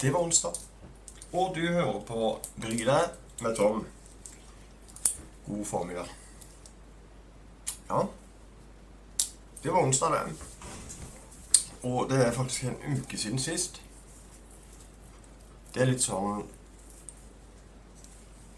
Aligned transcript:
Det 0.00 0.10
var 0.10 0.20
onsdag. 0.20 0.52
Og 1.32 1.54
du 1.54 1.60
hører 1.68 2.00
på 2.08 2.38
Bry 2.56 2.78
deg 2.88 3.42
med 3.44 3.56
Tom. 3.56 3.82
God 5.46 5.64
formiddag. 5.66 6.06
Ja. 7.88 8.06
Det 9.62 9.70
var 9.74 9.82
onsdag, 9.82 10.14
det. 10.14 10.22
Og 11.82 12.08
det 12.08 12.22
er 12.26 12.32
faktisk 12.32 12.64
en 12.64 12.96
uke 12.96 13.18
siden 13.18 13.38
sist. 13.38 13.82
Det 15.74 15.82
er 15.82 15.92
litt 15.92 16.06
sånn 16.06 16.48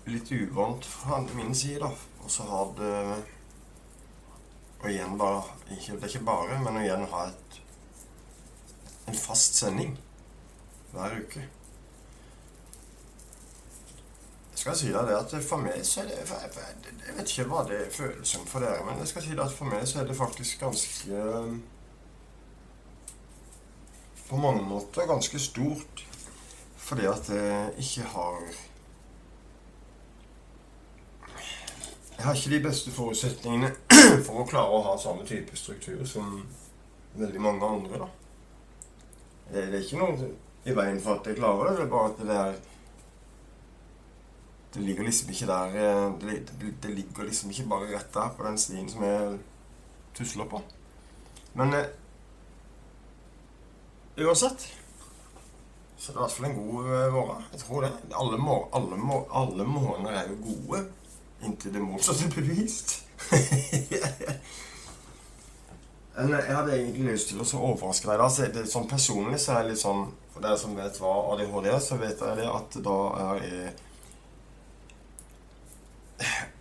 Litt 0.07 0.31
uvant 0.31 0.87
fra 0.87 1.21
min 1.35 1.55
side, 1.55 1.83
da. 1.83 1.91
Og 2.23 2.31
så 2.31 2.47
har 2.47 2.71
det 2.79 2.95
Og 4.79 4.89
igjen 4.91 5.19
bare 5.19 5.43
ikke, 5.75 5.99
Det 5.99 6.07
er 6.07 6.15
ikke 6.15 6.25
bare, 6.31 6.63
men 6.63 6.79
å 6.79 6.87
igjen 6.87 7.11
ha 7.11 7.27
et 7.33 7.61
en 9.11 9.19
fast 9.19 9.59
sending 9.59 9.97
hver 10.93 11.19
uke. 11.23 11.43
Jeg 14.53 14.59
skal 14.59 14.77
si 14.79 14.91
deg 14.95 15.09
det 15.09 15.15
at 15.17 15.33
for 15.43 15.65
meg 15.65 15.81
så 15.87 16.03
er 16.03 16.11
det 16.11 16.19
Jeg 16.23 17.15
vet 17.17 17.31
ikke 17.31 17.47
hva 17.51 17.63
det 17.67 17.81
føles 17.91 18.29
som 18.29 18.45
for 18.47 18.63
dere, 18.63 18.85
men 18.87 19.01
jeg 19.01 19.09
skal 19.11 19.25
si 19.25 19.33
deg 19.33 19.45
at 19.47 19.57
for 19.57 19.71
meg 19.73 19.87
så 19.89 20.03
er 20.03 20.11
det 20.11 20.17
faktisk 20.17 20.61
ganske 20.61 21.23
På 24.29 24.37
mange 24.37 24.63
måter 24.63 25.09
ganske 25.09 25.39
stort. 25.39 26.05
Fordi 26.77 27.07
at 27.07 27.29
jeg 27.29 27.73
ikke 27.79 28.03
har 28.13 28.39
Jeg 32.17 32.25
har 32.25 32.35
ikke 32.35 32.51
de 32.51 32.63
beste 32.69 32.91
forutsetningene 32.91 33.73
for 34.27 34.45
å 34.45 34.47
klare 34.47 34.71
å 34.71 34.83
ha 34.85 34.95
samme 35.01 35.25
type 35.27 35.57
struktur 35.57 36.05
som 36.07 36.47
veldig 37.19 37.41
mange 37.41 37.67
andre. 37.67 37.99
da. 37.99 38.09
Det, 39.49 39.65
det 39.73 39.79
er 39.81 39.87
ikke 39.87 39.99
noe 40.05 40.31
i 40.65 40.75
veien 40.77 41.01
for 41.03 41.19
at 41.19 41.27
jeg 41.27 41.39
klarer 41.41 41.71
det. 41.71 41.79
Det 41.79 41.87
er 41.87 41.91
bare 41.95 42.11
at 42.13 42.21
det 42.23 42.37
er 42.43 42.61
Det 44.73 44.83
ligger 44.83 45.05
liksom 45.05 45.31
ikke 45.31 45.47
der 45.47 45.73
Det, 46.21 46.53
det, 46.61 46.75
det 46.83 46.91
ligger 46.91 47.25
liksom 47.25 47.51
ikke 47.51 47.69
bare 47.69 47.91
rett 47.97 48.15
der 48.15 48.29
på 48.37 48.47
den 48.47 48.59
stien 48.59 48.89
som 48.91 49.03
jeg 49.05 49.39
tusler 50.15 50.45
på. 50.45 50.63
Men 51.55 51.75
eh, 51.75 51.91
uansett 54.19 54.71
så 56.03 56.13
det 56.13 56.17
er 56.17 56.21
i 56.21 56.23
hvert 56.25 56.33
fall 56.35 56.47
en 56.49 56.57
god 56.57 56.85
uh, 56.85 57.13
morgen. 57.15 57.43
Jeg 57.53 57.61
tror 57.61 57.81
det. 57.85 57.91
Alle, 58.19 58.39
mor 58.39 58.69
alle, 58.75 58.97
mor 58.99 59.29
alle 59.39 59.65
morgener 59.65 60.11
er 60.11 60.31
jo 60.33 60.39
gode 60.43 60.81
inntil 61.47 61.75
det 61.75 61.83
motsatte 61.83 62.25
er 62.27 62.33
bevist. 62.35 63.05
Men 66.17 66.35
jeg 66.35 66.57
hadde 66.57 66.75
egentlig 66.75 67.13
lyst 67.13 67.31
til 67.31 67.39
å 67.39 67.47
overraske 67.69 68.11
deg. 68.11 68.19
da. 68.19 68.49
Det, 68.57 68.65
sånn 68.73 68.91
Personlig 68.91 69.39
så 69.45 69.53
er 69.55 69.63
jeg 69.63 69.71
litt 69.71 69.83
sånn 69.85 70.03
For 70.33 70.45
dere 70.45 70.59
som 70.61 70.77
vet 70.77 70.99
hva 71.01 71.13
ADHD 71.35 71.69
er, 71.69 71.81
så 71.85 71.99
vet 72.01 72.21
dere 72.21 72.39
det 72.41 72.49
at 72.49 72.79
da 72.85 72.99
er 73.21 73.43
jeg 73.47 73.75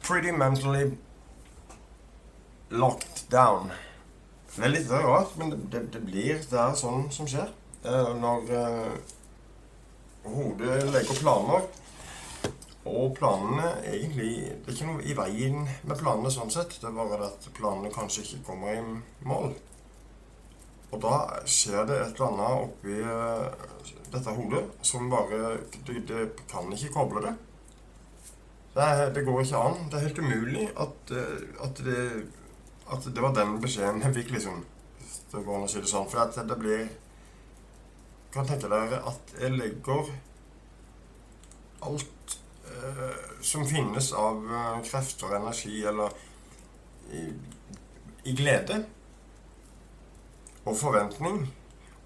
pretty 0.02 0.32
mentally 0.32 0.98
locked 2.70 3.30
down. 3.32 3.72
Det 4.56 4.66
er 4.66 4.74
litt 4.74 4.92
rart, 4.92 5.38
men 5.40 5.54
det, 5.72 5.86
det 5.94 6.02
blir 6.04 6.42
det 6.50 6.60
er 6.60 6.76
sånn 6.76 7.08
som 7.16 7.30
skjer. 7.30 7.52
Når 7.82 8.52
uh, 8.52 8.92
hodet 10.28 10.82
legger 10.92 11.18
planer 11.18 11.64
og 12.86 13.16
planene 13.18 13.72
egentlig 13.90 14.34
Det 14.52 14.70
er 14.70 14.76
ikke 14.76 14.90
noe 14.90 15.04
i 15.06 15.16
veien 15.18 15.64
med 15.88 15.98
planene 15.98 16.32
sånn 16.34 16.52
sett. 16.54 16.76
Det 16.82 16.90
er 16.90 16.98
bare 16.98 17.30
at 17.30 17.48
planene 17.58 17.94
kanskje 17.94 18.26
ikke 18.26 18.44
kommer 18.52 18.76
i 18.76 18.82
mål. 19.28 19.54
Og 20.92 21.00
da 21.04 21.18
skjer 21.48 21.88
det 21.88 22.00
et 22.02 22.20
eller 22.20 22.28
annet 22.28 22.66
oppi 22.66 22.98
uh, 23.06 23.48
dette 24.12 24.36
hodet 24.36 24.64
som 24.84 25.08
bare 25.12 25.54
det, 25.88 26.02
det, 26.10 26.26
kan 26.52 26.68
ikke 26.76 26.92
koble 26.98 27.24
det. 27.24 27.36
Det, 28.76 28.88
det, 29.16 29.24
går 29.28 29.42
ikke 29.44 29.64
an. 29.70 29.80
Det 29.92 30.00
er 30.00 30.08
helt 30.08 30.20
umulig 30.20 30.68
at, 30.86 31.14
uh, 31.16 31.64
at, 31.68 31.84
det, 31.88 32.04
at 32.92 33.08
det 33.08 33.24
var 33.24 33.38
den 33.38 33.56
beskjeden 33.64 34.04
jeg 34.04 34.18
fikk, 34.20 34.36
liksom. 34.36 34.66
Det 35.32 35.46
går 35.46 35.62
an 35.62 35.68
å 35.68 35.72
si 35.72 35.80
det 35.80 35.92
sånn. 35.92 36.10
For 36.12 36.26
at 36.26 36.36
det 36.48 36.60
blir 36.60 36.90
Kan 38.32 38.48
tenke 38.48 38.70
dere 38.72 39.02
at 39.10 39.34
jeg 39.36 39.52
legger 39.58 40.08
alt 41.84 42.22
Eh, 42.72 43.42
som 43.42 43.68
finnes 43.68 44.14
av 44.14 44.46
eh, 44.54 44.82
krefter 44.86 45.28
og 45.28 45.38
energi, 45.38 45.82
eller 45.88 46.14
i, 47.12 47.24
i 48.30 48.36
glede 48.38 48.84
og 50.66 50.78
forventning 50.78 51.46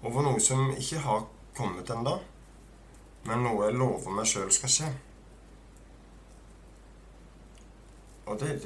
over 0.06 0.24
noe 0.24 0.40
som 0.40 0.70
ikke 0.76 1.02
har 1.04 1.26
kommet 1.56 1.90
ennå, 1.90 2.18
men 3.26 3.42
noe 3.44 3.66
jeg 3.66 3.78
lover 3.80 4.14
meg 4.14 4.28
sjøl 4.30 4.52
skal 4.54 4.72
skje. 4.72 4.92
Og 8.26 8.40
det, 8.40 8.56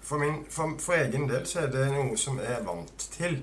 for, 0.00 0.20
min, 0.20 0.42
for, 0.50 0.74
for, 0.80 0.96
egen 1.00 1.28
del 1.28 1.46
så 1.48 1.64
er 1.64 1.70
det 1.72 1.86
noe 1.92 2.16
som 2.20 2.40
jeg 2.40 2.52
er 2.52 2.66
vant 2.66 3.06
til. 3.14 3.38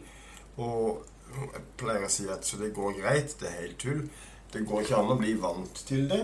Og 0.62 1.02
jeg 1.32 1.64
pleier 1.80 2.06
å 2.06 2.12
si 2.12 2.28
at 2.30 2.46
så 2.46 2.60
det 2.62 2.74
går 2.76 3.00
greit, 3.00 3.34
det 3.42 3.50
er 3.50 3.58
helt 3.64 3.80
tull. 3.82 4.04
Det 4.52 4.66
går 4.68 4.84
ikke 4.84 5.00
an 5.00 5.14
å 5.16 5.18
bli 5.20 5.34
vant 5.42 5.84
til 5.88 6.06
det. 6.12 6.22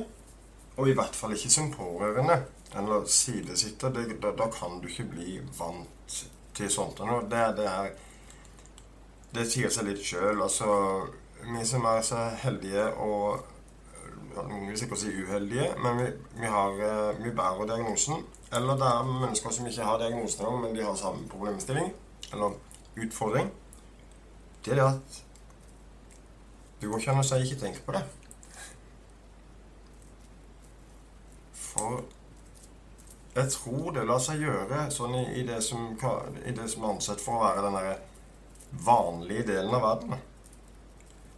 Og 0.78 0.91
i 0.91 0.97
hvert 0.97 1.16
fall 1.17 1.34
ikke 1.34 1.50
som 1.50 1.72
pårørende 1.73 2.38
eller 2.78 3.06
sidesitter. 3.09 3.94
Det, 3.96 4.19
da, 4.22 4.34
da, 4.38 4.50
kan 4.53 4.78
du 4.81 4.90
ikke 4.91 5.07
bli 5.16 5.40
vant 5.57 6.17
til 6.57 6.69
sånt. 6.69 7.01
Det, 7.31 7.46
det, 7.57 7.66
er 7.72 7.96
Det 9.37 9.45
sier 9.45 9.69
seg 9.69 9.85
litt 9.85 10.01
sjøl. 10.01 10.41
Altså, 10.41 10.67
vi 11.45 11.65
som 11.65 11.85
er 11.85 12.01
så 12.05 12.23
heldige 12.41 12.89
og 12.97 13.45
Noen 14.37 14.67
vil 14.69 14.77
sikkert 14.77 14.99
si 15.01 15.09
uheldige, 15.09 15.71
men 15.81 15.95
vi, 15.97 16.03
vi, 16.37 16.45
har, 16.45 16.75
eh, 16.85 17.23
vi 17.23 17.31
bærer 17.33 17.65
diagnosen. 17.71 18.19
Eller 18.53 18.77
det 18.77 18.85
er 18.85 19.07
mennesker 19.07 19.49
som 19.49 19.65
ikke 19.65 19.87
har 19.87 19.97
diagnosen, 19.97 20.59
men 20.61 20.75
de 20.75 20.83
har 20.85 20.93
samme 20.95 21.25
problemstilling 21.29 21.89
eller 22.33 22.53
utfordring. 23.01 23.49
Det 24.65 24.75
er 24.75 24.75
det 24.75 24.85
at 24.85 25.17
det 26.81 26.89
går 26.89 27.01
ikke 27.01 27.11
an 27.15 27.23
å 27.23 27.25
si 27.25 27.41
'ikke 27.41 27.59
tenk 27.59 27.81
på 27.85 27.91
det'. 27.91 28.05
For 31.53 32.03
jeg 33.35 33.49
tror 33.51 33.91
det 33.91 34.05
lar 34.05 34.19
seg 34.19 34.41
gjøre 34.41 34.91
sånn 34.91 35.15
i, 35.15 35.25
i, 35.41 35.43
det 35.47 35.63
som, 35.63 35.97
i, 36.45 36.51
det 36.51 36.69
som, 36.69 36.83
er 36.83 36.93
ansett 36.93 37.21
for 37.21 37.37
å 37.37 37.43
være 37.43 37.65
den 37.65 37.73
der 37.73 37.99
vanlige 38.72 39.47
delen 39.51 39.73
av 39.73 39.85
verden. 39.85 40.17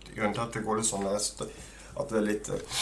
Grunnen 0.10 0.34
til 0.34 0.44
at 0.44 0.56
det 0.56 0.64
går 0.66 0.80
litt 0.80 0.90
sånn 0.90 1.08
at 1.10 2.10
det 2.10 2.18
er 2.18 2.26
litt 2.26 2.50
eh, 2.54 2.80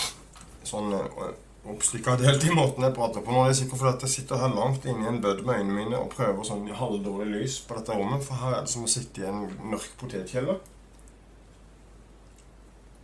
sånn 0.67 0.93
eh, 0.95 1.27
oppstykka 1.67 2.15
delt 2.21 2.45
i 2.47 2.53
måten 2.55 2.85
jeg 2.85 2.95
prater 2.95 3.23
på 3.23 3.33
nå. 3.33 3.43
Det 3.45 3.53
er 3.55 3.59
sikkert 3.61 3.81
fordi 3.81 4.07
jeg 4.07 4.13
sitter 4.13 4.41
her 4.41 4.55
langt 4.55 4.87
inne 4.87 5.03
i 5.03 5.11
en 5.11 5.21
bødd 5.23 5.43
med 5.43 5.59
øynene 5.59 5.77
mine 5.81 5.99
og 5.99 6.13
prøver 6.13 6.47
sånn 6.47 6.67
i 6.69 6.75
halvdårlig 6.77 7.27
lys 7.33 7.59
på 7.67 7.77
dette 7.79 7.97
rommet. 7.97 8.23
For 8.23 8.39
her 8.41 8.57
er 8.57 8.65
det 8.65 8.73
som 8.73 8.87
å 8.87 8.91
sitte 8.91 9.23
i 9.23 9.27
en 9.27 9.45
mørk 9.73 9.97
potetkjeller. 9.99 10.61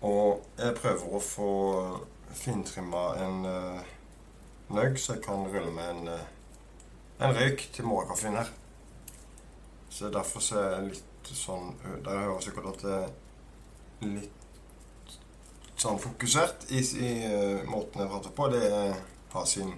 Og 0.04 0.44
jeg 0.60 0.76
prøver 0.80 1.16
å 1.16 1.24
få 1.24 1.52
fintrimma 2.36 3.04
en 3.24 3.46
uh, 3.48 3.92
nøgg, 4.76 4.98
så 5.00 5.16
jeg 5.16 5.24
kan 5.24 5.46
rulle 5.48 5.72
med 5.72 5.92
en, 5.94 6.10
uh, 6.18 7.24
en 7.24 7.36
røyk 7.38 7.70
til 7.76 7.88
morgenkaffen 7.88 8.36
her. 8.36 8.52
Så 9.94 10.12
derfor 10.12 10.44
så 10.44 10.60
er 10.60 10.70
jeg 10.74 10.90
litt 10.90 11.13
sånn 11.32 11.74
Det 12.04 12.12
hører 12.12 12.42
sikkert 12.44 12.70
at 12.74 12.84
det 12.84 12.98
er 13.00 14.12
litt 14.18 15.18
sånn 15.80 16.00
fokusert 16.00 16.68
i, 16.72 16.80
i 16.80 17.14
måten 17.68 18.04
jeg 18.04 18.12
prater 18.12 18.36
på. 18.36 18.50
Det 18.54 18.68
har 19.34 19.48
sin 19.50 19.74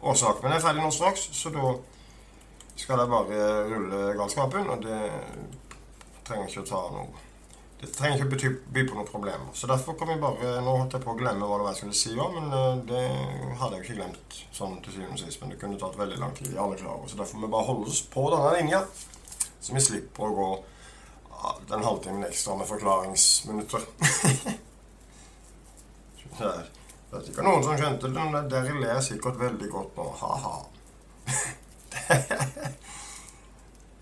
årsak. 0.00 0.40
Men 0.42 0.54
jeg 0.54 0.62
er 0.62 0.66
ferdig 0.68 0.84
nå 0.84 0.94
straks, 0.94 1.28
så 1.36 1.52
da 1.54 1.74
skal 2.78 3.02
jeg 3.02 3.12
bare 3.12 3.44
rulle 3.70 4.00
galskapen. 4.18 4.70
Og 4.72 4.82
det 4.86 5.02
trenger 6.24 6.50
ikke 6.50 6.64
å 6.64 6.70
ta 6.72 6.82
noe 6.94 7.24
det 7.84 7.92
trenger 7.92 8.20
ikke 8.22 8.30
bety, 8.32 8.50
by 8.72 8.82
på 8.88 8.96
noen 8.96 9.08
problemer. 9.08 9.48
Så 9.52 9.68
derfor 9.68 9.96
kan 9.98 10.08
vi 10.08 10.20
bare 10.22 10.60
Nå 10.64 10.76
holdt 10.78 10.94
jeg 10.96 11.04
på 11.04 11.12
å 11.12 11.18
glemme 11.18 11.44
hva 11.48 11.58
det 11.58 11.66
var 11.66 11.74
jeg 11.74 11.80
skulle 11.82 11.98
si 11.98 12.12
òg, 12.16 12.36
men 12.38 12.84
det 12.88 13.02
hadde 13.60 13.76
jeg 13.76 13.82
jo 13.82 13.84
ikke 13.84 13.96
glemt 13.98 14.36
sånn 14.56 14.78
til 14.84 14.94
syvende 14.94 15.18
og 15.18 15.20
sist. 15.20 15.40
Men 15.42 15.52
det 15.52 15.58
kunne 15.60 15.80
tatt 15.80 15.98
veldig 15.98 16.20
lang 16.22 16.32
tid. 16.38 16.54
alle 16.56 16.78
klarer. 16.80 17.08
Så 17.10 17.18
derfor 17.18 17.40
må 17.40 17.46
vi 17.46 17.54
bare 17.56 17.68
holde 17.68 17.90
oss 17.90 18.00
på 18.14 18.24
denne 18.32 18.54
linja, 18.56 18.80
så 19.60 19.76
vi 19.76 19.84
slipper 19.84 20.28
å 20.30 20.36
gå 20.38 20.48
den 21.68 21.84
halvtimen 21.84 22.24
ekstra 22.28 22.56
med 22.60 22.66
forklaringsminutter. 22.68 23.82
det 26.38 26.50
er 26.50 27.24
sikkert 27.26 27.46
noen 27.46 27.64
som 27.66 27.76
skjønte 27.78 28.10
det, 28.12 28.24
men 28.36 28.48
dere 28.52 28.78
ler 28.80 29.00
sikkert 29.04 29.36
veldig 29.40 29.68
godt 29.72 29.92
nå. 29.98 30.06
Ha-ha. 30.22 30.56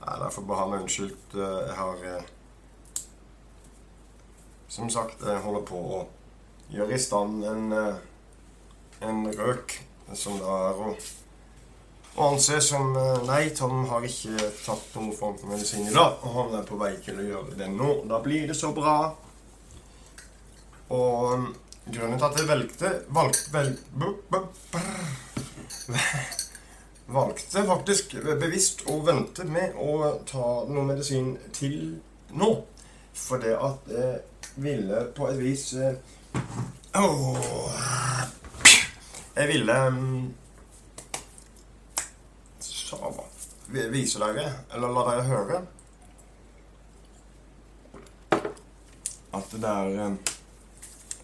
Nei, 0.02 0.14
derfor 0.18 0.42
bare 0.46 0.60
ha 0.62 0.70
meg 0.70 0.80
unnskyldt. 0.84 1.34
Eh, 1.36 1.58
jeg 1.68 1.76
har 1.78 1.96
eh, 2.12 2.30
som 4.72 4.90
sagt, 4.90 5.20
jeg 5.20 5.42
holder 5.44 5.64
på 5.68 5.78
å 5.78 5.98
gjøre 6.72 6.96
i 6.96 7.00
stand 7.00 7.44
en, 7.44 7.72
eh, 7.76 7.96
en 9.04 9.26
røk 9.36 9.76
som 10.16 10.38
da 10.40 10.54
er 10.70 10.80
å, 10.80 10.94
å 12.16 12.26
anses 12.32 12.66
som 12.68 12.92
eh, 12.96 13.22
Nei, 13.28 13.50
Tom 13.56 13.86
har 13.88 14.04
ikke 14.04 14.50
tatt 14.64 14.94
noen 14.98 15.14
form 15.16 15.38
for 15.40 15.48
medisin 15.54 15.86
i 15.88 15.94
dag, 15.94 16.18
og 16.22 16.34
han 16.36 16.58
er 16.60 16.66
på 16.68 16.76
vei 16.80 16.92
til 17.04 17.18
å 17.22 17.28
gjøre 17.30 17.56
det 17.58 17.68
nå. 17.72 17.90
Da 18.10 18.18
blir 18.24 18.46
det 18.50 18.56
så 18.58 18.72
bra. 18.76 18.96
Og 20.92 21.32
um, 21.32 21.46
grunnen 21.88 22.18
til 22.20 22.26
at 22.28 22.36
jeg 22.38 22.48
valgte 22.50 22.90
valg, 23.16 23.38
velg, 23.54 23.78
bu- 23.96 24.18
bu- 24.28 24.46
brr. 24.74 24.90
Valgte 27.12 27.64
faktisk 27.68 28.12
bevisst 28.38 28.84
å 28.88 28.98
vente 29.04 29.44
med 29.48 29.74
å 29.80 30.12
ta 30.28 30.44
noe 30.68 30.84
medisin 30.92 31.32
til 31.52 31.96
nå. 32.38 32.52
For 33.12 33.42
det 33.42 33.56
at 33.58 33.90
jeg 33.92 34.20
ville 34.62 35.02
på 35.16 35.26
et 35.28 35.40
vis 35.40 35.64
eh, 35.80 35.96
Jeg 39.36 39.48
ville 39.50 39.76
Vi- 43.72 43.88
Vise 43.92 44.18
dere, 44.20 44.46
eller 44.74 44.92
la 44.92 45.04
dere 45.10 45.22
høre, 45.28 45.60
at 49.32 49.52
det 49.52 49.64
er 49.68 50.06
um, 50.06 50.18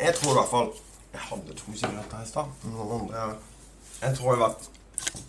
Jeg 0.00 0.14
tror 0.16 0.30
i 0.30 0.36
hvert 0.38 0.50
fall 0.52 0.70
Jeg 1.12 1.20
hadde 1.30 1.54
to 1.58 1.74
sigaretter 1.76 2.22
i 2.22 2.28
stad. 2.28 2.44
Jeg 4.02 4.16
tror 4.16 4.34
i 4.34 4.42
hvert 4.42 4.68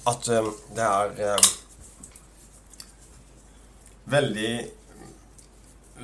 at 0.07 0.29
um, 0.39 0.49
det 0.75 0.85
er 0.85 1.35
um, 1.35 1.49
veldig 4.11 4.51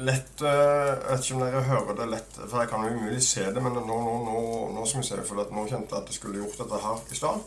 lett 0.06 0.42
Jeg 0.44 1.00
vet 1.10 1.24
ikke 1.26 1.36
om 1.38 1.44
dere 1.46 1.62
hører 1.70 1.96
det 2.02 2.08
lett, 2.12 2.38
for 2.50 2.60
jeg 2.60 2.70
kan 2.74 2.84
jo 2.84 2.96
umulig 2.98 3.22
se 3.24 3.46
det, 3.56 3.62
men 3.64 3.72
nå, 3.78 3.84
nå, 3.88 4.16
nå, 4.28 4.40
nå 4.76 4.86
som 4.90 5.00
jeg 5.00 5.08
ser 5.14 5.24
for 5.28 5.40
nå 5.40 5.64
kjente 5.70 5.96
jeg 5.96 6.02
at 6.04 6.10
jeg 6.12 6.18
skulle 6.20 6.42
gjort 6.42 6.58
dette 6.60 6.82
her 6.84 7.04
i 7.16 7.20
stad. 7.20 7.46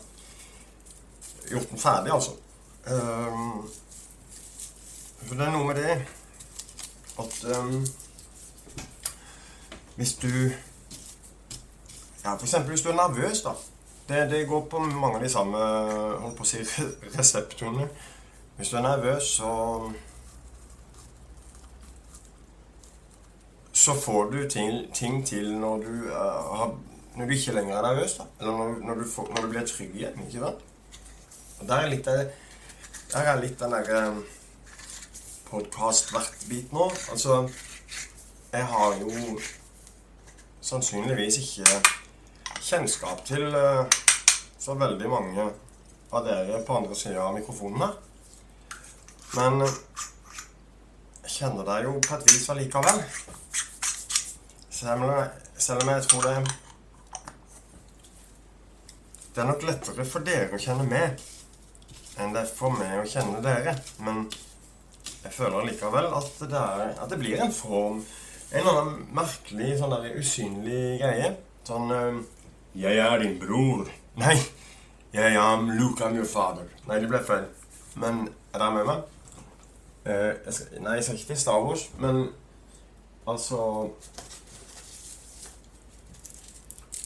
Gjort 1.51 1.69
den 1.75 1.81
ferdig, 1.81 2.13
altså. 2.15 2.33
Um, 2.89 3.69
for 5.27 5.35
det 5.37 5.45
er 5.45 5.51
noe 5.53 5.67
med 5.67 5.77
det 5.77 5.97
at 7.19 7.35
um, 7.59 7.83
hvis 9.99 10.13
du 10.23 10.31
Ja, 12.23 12.33
f.eks. 12.35 12.55
hvis 12.67 12.81
du 12.81 12.89
er 12.89 12.95
nervøs, 12.97 13.41
da. 13.45 13.51
Det, 14.09 14.23
det 14.31 14.47
går 14.49 14.65
på 14.71 14.79
mange 14.79 15.15
av 15.19 15.23
de 15.23 15.29
samme 15.29 15.57
holdt 16.23 16.37
på 16.39 16.43
å 16.43 16.49
si, 16.49 16.63
reseptorene. 17.17 17.85
Hvis 18.57 18.71
du 18.73 18.77
er 18.79 18.87
nervøs, 18.87 19.29
så 19.37 19.51
Så 23.79 23.93
får 23.95 24.31
du 24.31 24.49
ting, 24.49 24.93
ting 24.93 25.21
til 25.27 25.53
når 25.59 25.77
du, 25.85 25.93
uh, 26.09 26.57
har, 26.57 26.73
når 27.15 27.25
du 27.25 27.31
ikke 27.37 27.53
lenger 27.55 27.77
er 27.77 27.85
nervøs. 27.85 28.17
da. 28.19 28.25
Eller 28.41 28.57
når, 28.57 28.73
når, 28.87 28.93
du, 29.03 29.05
får, 29.09 29.29
når 29.35 29.41
du 29.45 29.49
blir 29.53 29.65
trygg 29.69 29.95
igjen. 29.95 30.19
ikke 30.27 30.39
sant? 30.43 30.65
Og 31.59 31.67
Der 31.67 31.75
er 31.85 31.87
litt, 31.93 32.07
av- 32.07 32.27
der 33.09 33.25
er 33.25 33.39
litt 33.41 33.57
den 33.57 33.73
derre 33.73 34.01
podkast-vertbiten 35.49 36.77
nå. 36.77 36.89
Altså, 37.11 37.39
jeg 38.53 38.65
har 38.69 38.99
jo 39.01 39.39
sannsynligvis 40.61 41.39
ikke 41.41 41.79
kjennskap 42.61 43.23
til 43.25 43.47
eh, 43.55 43.97
så 44.59 44.75
veldig 44.77 45.09
mange 45.09 45.47
av 46.11 46.25
dere 46.27 46.61
på 46.65 46.77
andre 46.77 46.97
sida 46.97 47.23
av 47.25 47.33
mikrofonen 47.37 47.81
her. 47.81 47.97
Men 49.39 49.65
eh, 49.65 49.81
jeg 51.25 51.35
kjenner 51.39 51.65
deg 51.71 51.89
jo 51.89 51.97
på 52.05 52.19
et 52.19 52.29
vis 52.29 52.45
allikevel. 52.53 53.01
Selv 54.69 55.01
om, 55.03 55.09
jeg, 55.09 55.29
jeg 55.57 56.05
tror 56.07 56.21
det 56.23 56.37
Det 59.33 59.41
er 59.43 59.49
nok 59.49 59.65
lettere 59.65 60.05
for 60.07 60.25
dere 60.25 60.55
å 60.55 60.61
kjenne 60.61 60.85
meg 60.87 61.19
enn 62.19 62.33
det 62.35 62.43
er 62.43 62.53
for 62.59 62.75
meg 62.75 62.99
å 62.99 63.07
kjenne 63.07 63.41
dere. 63.43 63.75
Men 64.03 64.25
jeg 65.23 65.33
føler 65.35 65.67
likevel 65.67 66.09
at 66.15 66.41
det, 66.41 66.63
er, 66.63 66.93
at 66.95 67.11
det 67.11 67.19
blir 67.19 67.41
en 67.43 67.53
form 67.53 68.01
En 68.49 68.63
eller 68.63 68.77
annen 68.79 69.01
merkelig, 69.13 69.75
sånn 69.77 69.91
der 69.93 70.15
usynlig 70.17 70.97
greie. 70.97 71.27
Sånn 71.67 71.91
eh, 71.93 72.15
Jeg 72.81 72.97
er 73.03 73.19
din 73.21 73.35
bror. 73.37 73.83
Nei. 74.23 74.39
Jeg 75.13 75.37
am 75.37 75.69
Luke, 75.69 76.01
I'm 76.01 76.17
your 76.17 76.25
father. 76.25 76.65
Nei, 76.87 76.97
det 77.01 77.11
ble 77.11 77.21
feil. 77.25 77.45
Men 78.01 78.23
er 78.53 78.63
dere 78.63 78.73
med 78.73 78.89
meg? 78.89 79.03
Uh, 80.07 80.33
jeg 80.45 80.55
skal, 80.55 80.81
nei, 80.81 80.95
jeg 80.97 81.05
skal 81.05 81.19
ikke 81.19 81.29
til 81.29 81.39
Star 81.43 81.61
Wars, 81.61 81.83
men 82.01 82.21
altså 83.29 83.59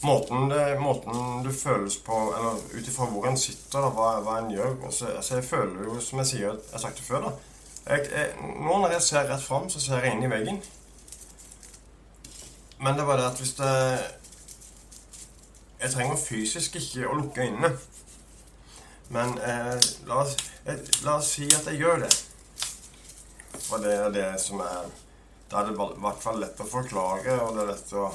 Måten, 0.04 0.50
det, 0.50 0.80
måten 0.80 1.42
du 1.44 1.48
føles 1.52 1.96
på, 2.04 2.16
eller 2.36 2.58
ut 2.74 2.88
ifra 2.88 3.06
hvor 3.08 3.24
en 3.28 3.38
sitter, 3.40 3.86
hva, 3.96 4.08
hva 4.20 4.34
en 4.42 4.50
gjør 4.52 4.74
altså, 4.84 5.06
altså, 5.16 5.38
Jeg 5.38 5.44
føler 5.48 5.86
jo, 5.86 5.94
som 6.00 6.20
jeg 6.20 6.28
sier, 6.28 6.50
jeg 6.50 6.72
har 6.74 6.82
sagt 6.82 7.00
det 7.00 7.06
før, 7.06 7.24
da 7.24 7.30
jeg, 7.86 8.10
jeg, 8.12 8.34
Nå 8.60 8.78
når 8.82 8.96
jeg 8.96 9.06
ser 9.06 9.30
rett 9.30 9.44
fram, 9.44 9.70
så 9.72 9.80
ser 9.80 10.04
jeg 10.04 10.16
inn 10.16 10.26
i 10.26 10.30
veggen. 10.32 10.60
Men 12.84 12.98
det 12.98 13.06
var 13.08 13.20
det 13.20 13.30
at 13.30 13.40
hvis 13.40 13.54
det 13.56 13.72
Jeg 15.80 15.92
trenger 15.92 16.20
fysisk 16.20 16.76
ikke 16.80 17.08
å 17.08 17.16
lukke 17.18 17.44
øynene. 17.44 17.72
Men 19.12 19.34
eh, 19.38 19.74
la, 20.08 20.20
oss, 20.22 20.36
jeg, 20.64 20.78
la 21.04 21.18
oss 21.18 21.32
si 21.36 21.48
at 21.52 21.66
jeg 21.68 21.80
gjør 21.80 22.04
det. 22.06 22.12
For 23.66 23.84
det 23.84 23.96
er 23.96 24.14
det 24.14 24.30
som 24.40 24.60
er 24.64 24.88
Da 25.50 25.60
er 25.60 25.68
det 25.68 25.74
i 25.76 26.00
hvert 26.04 26.22
fall 26.24 26.40
lett 26.40 26.60
å 26.60 26.68
forklare, 26.68 27.36
og 27.44 27.56
det 27.56 27.64
er 27.64 27.72
lett 27.72 27.92
å 28.00 28.08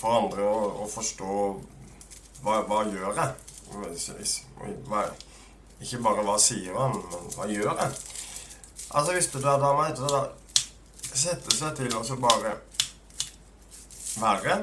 for 0.00 0.16
andre 0.16 0.46
å, 0.48 0.60
å 0.84 0.88
forstå 0.88 1.34
hva, 2.44 2.62
hva 2.68 2.84
gjør 2.88 3.20
jeg? 3.20 3.30
Hva, 4.88 5.04
ikke 5.80 6.00
bare 6.04 6.24
hva 6.26 6.36
sier 6.40 6.76
han, 6.76 6.96
men 6.96 7.30
hva 7.36 7.48
gjør 7.48 7.74
jeg? 7.74 8.00
Altså 8.90 9.14
hvis 9.14 9.30
du 9.30 9.38
er 9.38 9.60
dama 9.62 9.86
heter 9.86 10.06
det 10.08 10.12
da 10.16 10.26
Sette 11.10 11.50
seg 11.50 11.74
til 11.74 11.94
så 12.06 12.14
bare 12.22 12.52
være. 14.20 14.56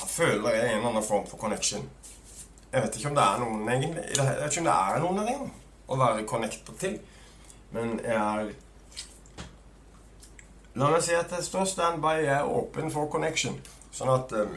Da 0.00 0.06
føler 0.08 0.56
jeg 0.56 0.64
en 0.64 0.78
eller 0.78 0.88
annen 0.88 1.04
form 1.06 1.28
for 1.30 1.38
connection. 1.38 1.84
Jeg 2.72 2.82
vet 2.82 2.96
ikke 2.96 3.12
om 3.12 3.18
det 3.18 3.24
er 3.24 3.38
noen 3.42 3.68
egentlig 3.68 4.02
Jeg 4.16 4.26
vet 4.26 4.50
ikke 4.50 4.62
om 4.64 4.68
det 4.68 4.74
er 4.74 5.02
noen 5.04 5.20
engang 5.22 5.52
å 5.86 5.98
være 6.00 6.26
connected 6.26 6.74
til. 6.80 6.98
Men 7.70 8.00
jeg 8.02 8.18
er 8.18 8.52
La 10.74 10.88
meg 10.88 11.02
si 11.04 11.12
at 11.12 11.28
jeg 11.36 11.44
står 11.44 11.66
standby, 11.68 12.22
jeg 12.24 12.32
er 12.32 12.48
åpen 12.48 12.88
for 12.90 13.10
connection. 13.12 13.58
Sånn 13.92 14.10
at 14.12 14.32
eh, 14.32 14.52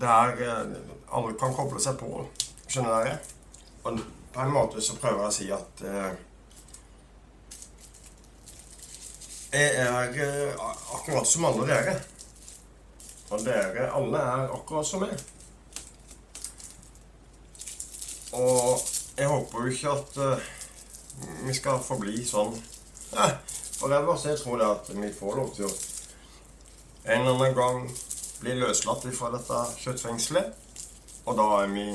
det 0.00 0.08
er 0.08 0.42
eh, 0.46 0.76
Alle 1.12 1.34
kan 1.40 1.52
koble 1.52 1.80
seg 1.82 1.98
på. 2.00 2.24
Skjønner 2.64 3.04
dere? 3.04 3.16
Og 3.84 3.98
på 4.32 4.44
en 4.44 4.54
måte 4.54 4.80
så 4.80 4.96
prøver 4.96 5.26
jeg 5.26 5.28
å 5.28 5.36
si 5.36 5.48
at 5.52 5.82
eh, 5.84 6.12
Jeg 9.52 10.22
er 10.24 10.56
akkurat 10.96 11.28
som 11.28 11.44
alle 11.50 11.68
dere. 11.68 11.98
Og 13.32 13.44
dere 13.44 13.90
alle 13.92 14.24
er 14.32 14.54
akkurat 14.56 14.88
som 14.88 15.04
meg. 15.04 15.12
Og 18.32 18.80
jeg 19.18 19.28
håper 19.28 19.66
jo 19.66 19.74
ikke 19.74 19.92
at 19.92 20.16
vi 21.44 21.52
skal 21.52 21.82
forbli 21.84 22.24
sånn 22.24 22.54
forever. 23.76 24.16
Så 24.16 24.32
jeg 24.32 24.40
tror 24.40 24.56
det 24.56 24.70
at 24.72 24.88
vi 24.96 25.12
får 25.18 25.36
lov 25.36 25.52
til 25.58 25.68
å 25.68 25.72
en 27.04 27.20
eller 27.20 27.34
annen 27.34 27.54
gang 27.54 27.90
bli 28.42 28.56
løslatt 28.58 29.06
fra 29.16 29.30
dette 29.34 29.60
kjøttfengselet. 29.82 30.56
Og 31.26 31.36
da 31.38 31.48
er 31.62 31.70
vi 31.70 31.86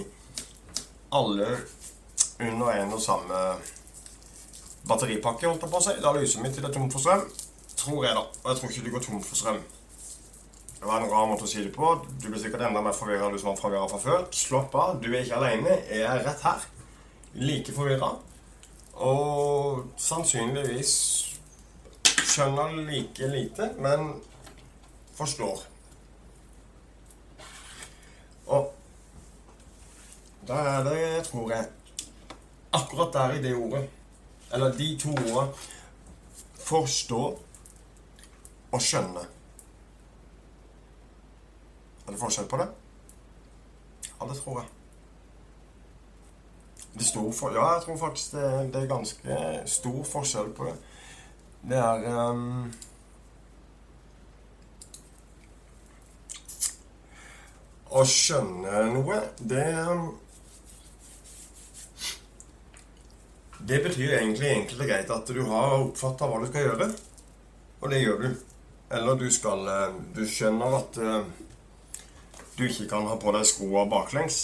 alle 1.16 1.50
under 2.40 2.70
en 2.72 2.94
og 2.96 3.02
samme 3.04 3.42
batteripakke, 4.88 5.48
holdt 5.48 5.66
jeg 5.66 5.72
på 5.72 5.80
å 5.80 5.84
si. 5.84 5.96
Da 6.04 6.14
lyser 6.16 6.44
vi 6.44 6.52
til 6.54 6.64
det 6.64 6.72
er 6.72 6.78
tomt 6.78 6.94
for 6.96 7.04
strøm. 7.04 7.26
Tror 7.78 8.06
jeg, 8.06 8.16
da. 8.16 8.24
Og 8.24 8.48
jeg 8.52 8.60
tror 8.60 8.72
ikke 8.72 8.86
det 8.86 8.94
går 8.96 9.06
tomt 9.08 9.28
for 9.28 9.40
strøm. 9.40 9.60
Det 10.78 10.86
var 10.86 11.02
en 11.02 11.12
rar 11.12 11.28
måte 11.28 11.48
å 11.48 11.50
si 11.50 11.64
det 11.66 11.74
på. 11.76 11.92
Du 12.22 12.30
blir 12.30 12.40
sikkert 12.42 12.68
enda 12.68 12.84
mer 12.86 12.96
forvirra 12.96 13.32
du 13.34 13.40
som 13.42 13.52
var 13.52 13.60
forvirra 13.60 13.90
fra 13.92 14.02
før. 14.02 14.26
Slapp 14.32 14.76
av, 14.78 15.00
du 15.02 15.10
er 15.10 15.24
ikke 15.24 15.40
aleine. 15.40 15.80
Jeg 15.90 16.06
er 16.06 16.24
rett 16.26 16.44
her. 16.46 16.68
Like 17.42 17.74
forvirra. 17.76 18.14
Og 19.04 19.88
sannsynligvis 20.02 20.94
skjønner 22.28 22.78
like 22.88 23.32
lite, 23.34 23.72
men 23.82 24.14
forstår. 25.18 25.66
Og 28.48 28.74
da 30.48 30.54
er 30.54 30.84
det, 30.88 31.26
tror 31.28 31.52
jeg, 31.52 31.68
akkurat 32.74 33.14
der 33.14 33.36
i 33.36 33.42
det 33.44 33.56
ordet, 33.56 33.90
eller 34.54 34.78
de 34.78 34.98
to 35.00 35.12
ordene, 35.12 35.52
forstå 36.68 37.24
og 38.72 38.82
skjønne. 38.84 39.24
Er 42.08 42.12
det 42.12 42.20
forskjell 42.20 42.48
på 42.48 42.60
det? 42.60 42.68
Ja, 44.08 44.28
det 44.28 44.38
tror 44.40 44.60
jeg. 44.62 44.70
Det 46.98 47.06
står 47.06 47.32
for, 47.32 47.54
ja, 47.54 47.74
jeg 47.74 47.84
tror 47.86 47.98
faktisk 47.98 48.32
det, 48.32 48.74
det 48.74 48.84
er 48.84 48.90
ganske 48.90 49.40
stor 49.70 50.04
forskjell 50.04 50.54
på 50.58 50.70
det. 50.70 50.76
Det 51.70 51.78
er 51.78 52.30
um, 52.32 52.72
Å 57.88 58.04
skjønne 58.04 58.82
noe, 58.92 59.22
det 59.40 59.68
um, 59.88 60.10
Det 63.68 63.80
betyr 63.84 64.14
egentlig 64.20 64.50
enkelt 64.52 64.82
og 64.84 64.88
greit 64.88 65.10
at 65.12 65.32
du 65.34 65.40
har 65.50 65.74
oppfatta 65.80 66.28
hva 66.30 66.40
du 66.40 66.46
skal 66.48 66.68
gjøre. 66.68 66.88
Og 67.82 67.90
det 67.92 68.04
gjør 68.04 68.22
du. 68.22 68.30
eller 68.92 69.16
du 69.16 69.26
skal 69.32 69.68
eh, 69.68 69.96
Du 70.16 70.22
skjønner 70.28 70.78
at 70.78 70.98
eh, 70.98 71.26
du 72.58 72.64
ikke 72.66 72.88
kan 72.90 73.08
ha 73.10 73.18
på 73.20 73.34
deg 73.36 73.46
skoa 73.50 73.86
baklengs. 73.90 74.38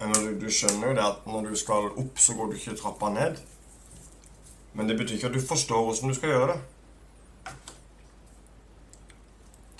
Eller 0.00 0.26
du, 0.26 0.34
du 0.44 0.50
skjønner 0.50 0.90
jo 0.90 0.98
det 0.98 1.06
at 1.06 1.24
når 1.26 1.48
du 1.48 1.56
skal 1.56 1.88
opp, 1.88 2.18
så 2.18 2.34
går 2.36 2.50
du 2.50 2.58
ikke 2.58 2.76
trappa 2.76 3.12
ned. 3.14 3.40
Men 4.74 4.88
det 4.88 4.98
betyr 4.98 5.16
ikke 5.16 5.30
at 5.32 5.38
du 5.38 5.46
forstår 5.46 5.82
hvordan 5.86 6.12
du 6.12 6.18
skal 6.18 6.34
gjøre 6.34 6.52
det. 6.52 6.60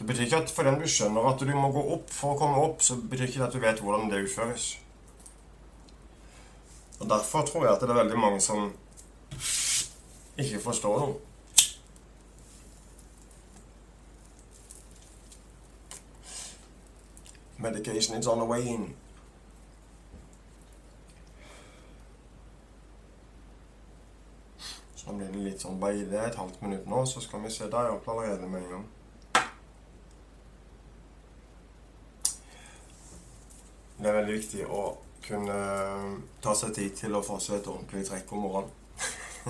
Det 0.00 0.06
betyr 0.06 0.22
ikke 0.22 0.36
at 0.36 0.50
fordi 0.50 0.70
du 0.80 0.86
skjønner 0.88 1.26
at 1.28 1.42
du 1.44 1.50
må 1.52 1.68
gå 1.74 1.80
opp 1.92 2.08
for 2.08 2.32
å 2.32 2.36
komme 2.40 2.60
opp, 2.64 2.80
så 2.80 2.94
betyr 2.96 3.26
ikke 3.26 3.40
det 3.42 3.48
at 3.50 3.52
du 3.52 3.60
vet 3.60 3.80
hvordan 3.84 4.06
det 4.08 4.22
utføres. 4.24 4.68
Og 7.00 7.08
Derfor 7.10 7.42
tror 7.44 7.66
jeg 7.66 7.74
at 7.74 7.82
det 7.84 7.90
er 7.90 7.98
veldig 7.98 8.16
mange 8.18 8.38
som 8.40 8.70
ikke 10.40 10.60
forstår 10.64 11.02
noe. 11.02 11.18
Medication 17.58 18.16
is 18.16 18.26
on 18.26 18.40
the 18.40 18.46
way 18.48 18.62
in. 18.72 18.86
Så 24.96 25.12
blir 25.12 25.28
det 25.28 25.44
litt 25.44 25.60
sånn 25.60 25.76
beide 25.84 26.24
et 26.24 26.40
halvt 26.40 26.64
minutt 26.64 26.88
nå, 26.88 27.04
så 27.04 27.20
skal 27.20 27.44
vi 27.44 27.52
se. 27.52 27.68
Der 27.68 27.90
er 27.90 27.98
oppe 27.98 28.14
allerede 28.16 28.48
med 28.48 28.64
en 28.64 28.74
gang. 28.78 28.88
Det 34.00 34.08
er 34.08 34.16
veldig 34.16 34.36
viktig 34.38 34.62
å 34.64 34.82
kunne 35.26 35.56
eh, 35.56 36.12
ta 36.40 36.54
seg 36.56 36.72
tid 36.76 36.94
til 36.96 37.16
å 37.16 37.24
få 37.24 37.36
seg 37.42 37.58
et 37.58 37.66
ordentlig 37.68 38.06
trekk 38.08 38.30
om 38.32 38.46
morgenen. 38.46 38.76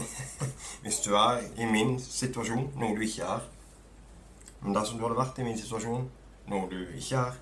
Hvis 0.83 0.99
du 1.05 1.13
er 1.15 1.45
i 1.55 1.69
min 1.71 1.95
situasjon, 2.03 2.73
noe 2.81 2.97
du 2.99 3.05
ikke 3.07 3.29
er. 3.37 3.47
Men 4.65 4.75
dersom 4.75 4.99
du 4.99 5.07
hadde 5.07 5.21
vært 5.21 5.39
i 5.39 5.47
min 5.47 5.59
situasjon, 5.59 6.09
noe 6.51 6.67
du 6.71 6.81
ikke 6.99 7.23
er 7.29 7.39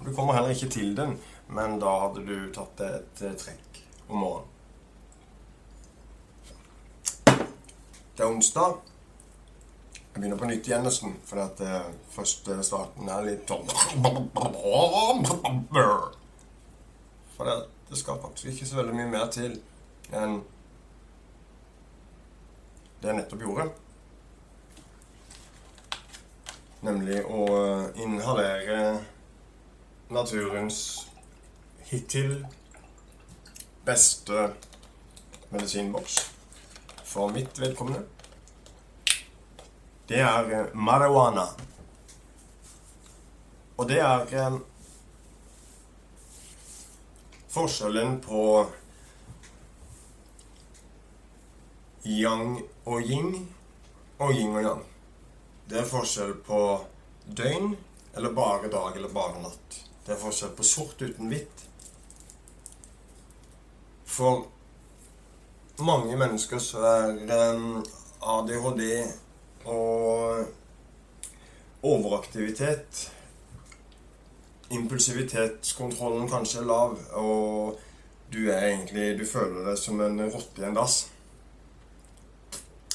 og 0.00 0.06
Du 0.06 0.14
kommer 0.16 0.32
heller 0.32 0.52
ikke 0.54 0.68
til 0.72 0.94
den, 0.96 1.18
men 1.48 1.80
da 1.80 1.90
hadde 2.04 2.22
du 2.24 2.36
tatt 2.56 2.78
deg 2.80 2.94
et 3.00 3.24
eh, 3.28 3.34
trekk 3.40 3.80
om 4.08 4.22
morgenen. 4.24 4.56
Det 8.16 8.24
er 8.24 8.28
onsdag. 8.28 8.80
Jeg 10.10 10.22
begynner 10.22 10.38
på 10.40 10.48
nytt 10.50 10.66
igjen 10.66 10.82
nesten, 10.82 11.12
For 11.24 11.38
at 11.38 11.60
uh, 11.62 11.90
første 12.10 12.56
starten 12.66 13.08
er 13.08 13.26
litt 13.28 13.50
sånn 13.50 13.68
For 17.36 17.46
det, 17.46 17.54
det, 17.90 17.98
skal 17.98 18.18
faktisk 18.22 18.50
ikke 18.50 18.66
så 18.66 18.80
veldig 18.80 18.96
mye 18.98 19.12
mer 19.12 19.30
til 19.30 19.54
enn 20.10 20.40
det 23.00 23.08
jeg 23.08 23.16
nettopp 23.16 23.44
gjorde. 23.46 23.64
Nemlig 26.84 27.22
å 27.24 27.46
eh, 27.54 28.02
inhalere 28.04 28.80
naturens 30.12 30.82
hittil 31.88 32.42
beste 33.88 34.50
medisinboks 35.54 36.18
for 37.08 37.32
mitt 37.32 37.56
vedkommende 37.62 38.04
det 40.10 40.18
er 40.20 40.52
eh, 40.52 40.72
marihuana. 40.74 41.44
Og 43.78 43.86
det 43.88 44.00
er 44.02 44.32
eh, 44.34 44.56
forskjellen 47.54 48.16
på 48.24 48.40
yang 52.10 52.58
og 52.90 53.06
yin 53.06 53.30
og 54.18 54.34
yin 54.34 54.58
og 54.58 54.66
yang. 54.66 54.82
Det 55.70 55.78
er 55.84 55.88
forskjell 55.94 56.34
på 56.42 56.60
døgn 57.30 57.76
eller 58.16 58.34
bare 58.34 58.74
dag 58.74 58.98
eller 58.98 59.14
bare 59.14 59.46
natt. 59.46 59.80
Det 60.02 60.16
er 60.16 60.22
forskjell 60.26 60.56
på 60.58 60.70
sort 60.74 61.06
uten 61.06 61.30
hvitt. 61.30 61.66
For 64.10 64.48
mange 65.78 66.18
mennesker 66.18 66.58
så 66.58 66.86
er 66.98 67.26
eh, 67.30 67.66
ADHD 68.20 68.86
og 69.64 70.46
overaktivitet 71.82 73.10
Impulsivitetskontrollen 74.70 76.28
kanskje 76.30 76.60
er 76.60 76.66
lav, 76.68 76.98
og 77.18 77.80
du 78.32 78.44
er 78.50 78.68
egentlig 78.68 79.18
Du 79.18 79.24
føler 79.26 79.64
deg 79.66 79.78
som 79.78 80.00
en 80.00 80.20
rotte 80.30 80.62
i 80.62 80.68
en 80.68 80.76
dass. 80.78 81.00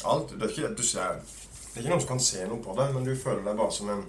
Alt. 0.05 0.31
Det 0.31 0.45
er 0.45 0.53
ikke 0.53 0.69
det 0.69 0.77
du 0.77 0.86
ser. 0.88 1.19
Det 1.19 1.75
er 1.75 1.84
ikke 1.84 1.91
noen 1.91 2.05
som 2.05 2.13
kan 2.13 2.24
se 2.24 2.45
noe 2.48 2.63
på 2.63 2.77
deg, 2.77 2.93
men 2.95 3.03
du 3.03 3.12
føler 3.19 3.43
deg 3.43 3.60
bare 3.60 3.75
som 3.75 3.91
en 3.91 4.05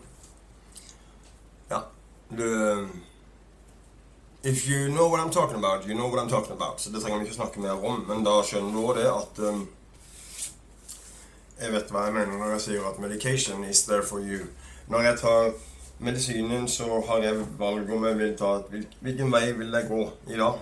Ja. 1.70 1.82
Du 2.30 2.46
If 4.46 4.68
you 4.68 4.88
know 4.92 5.08
what 5.08 5.18
I'm 5.18 5.32
talking 5.32 5.56
about, 5.56 5.88
you 5.88 5.94
know 5.94 6.06
what 6.06 6.22
I'm 6.22 6.30
talking 6.30 6.52
about. 6.52 6.80
Så 6.80 6.90
det 6.90 7.02
trenger 7.02 7.18
vi 7.18 7.24
ikke 7.24 7.34
snakke 7.34 7.60
mer 7.60 7.84
om, 7.84 8.04
men 8.06 8.22
da 8.24 8.36
skjønner 8.46 8.70
du 8.70 8.78
òg 8.84 8.94
det 9.00 9.06
at 9.10 9.40
um, 9.42 9.64
jeg 11.60 11.72
vet 11.72 11.90
hva 11.90 12.04
jeg 12.06 12.14
mener 12.14 12.38
når 12.38 12.50
jeg 12.56 12.60
sier 12.60 12.88
at 12.88 12.98
'medication 12.98 13.64
is 13.64 13.82
there 13.82 14.02
for 14.02 14.18
you'. 14.18 14.46
Når 14.88 15.00
jeg 15.00 15.18
tar 15.18 15.52
medisinen, 15.98 16.68
så 16.68 17.00
har 17.08 17.18
jeg 17.18 17.58
valg 17.58 17.92
om 17.92 18.04
jeg 18.04 18.18
vil 18.18 18.36
ta 18.36 18.62
Hvilken 19.00 19.32
vei 19.32 19.52
vil 19.52 19.72
jeg 19.72 19.88
gå 19.88 20.10
i 20.26 20.36
dag? 20.36 20.60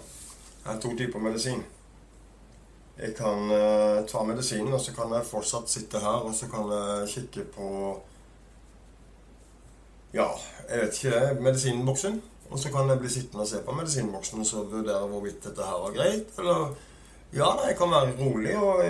Jeg 0.65 0.73
har 0.73 0.81
to 0.81 0.97
typer 0.97 1.19
medisin. 1.19 1.65
Jeg 2.99 3.15
kan 3.15 3.51
uh, 3.51 4.07
ta 4.07 4.23
medisinen, 4.23 4.73
og 4.73 4.81
så 4.81 4.95
kan 4.95 5.13
jeg 5.13 5.27
fortsatt 5.27 5.71
sitte 5.71 5.99
her 5.99 6.23
og 6.25 6.35
så 6.35 6.47
kan 6.47 6.71
jeg 6.71 7.09
kikke 7.09 7.45
på 7.57 8.01
Ja, 10.15 10.29
jeg 10.71 10.81
vet 10.81 11.05
ikke 11.05 11.43
medisinboksen. 11.43 12.23
Og 12.51 12.59
så 12.59 12.71
kan 12.71 12.89
jeg 12.89 12.99
bli 12.99 13.09
sittende 13.09 13.43
og 13.43 13.49
se 13.49 13.63
på 13.67 13.73
medisinboksen 13.73 14.41
og 14.41 14.47
så 14.47 14.63
vurdere 14.63 15.09
hvorvidt 15.09 15.45
dette 15.45 15.63
her 15.63 15.81
var 15.83 15.93
greit. 15.97 16.39
Eller 16.39 16.75
ja, 17.33 17.67
jeg 17.67 17.77
kan 17.77 17.91
være 17.91 18.13
rolig 18.21 18.57
og 18.57 18.85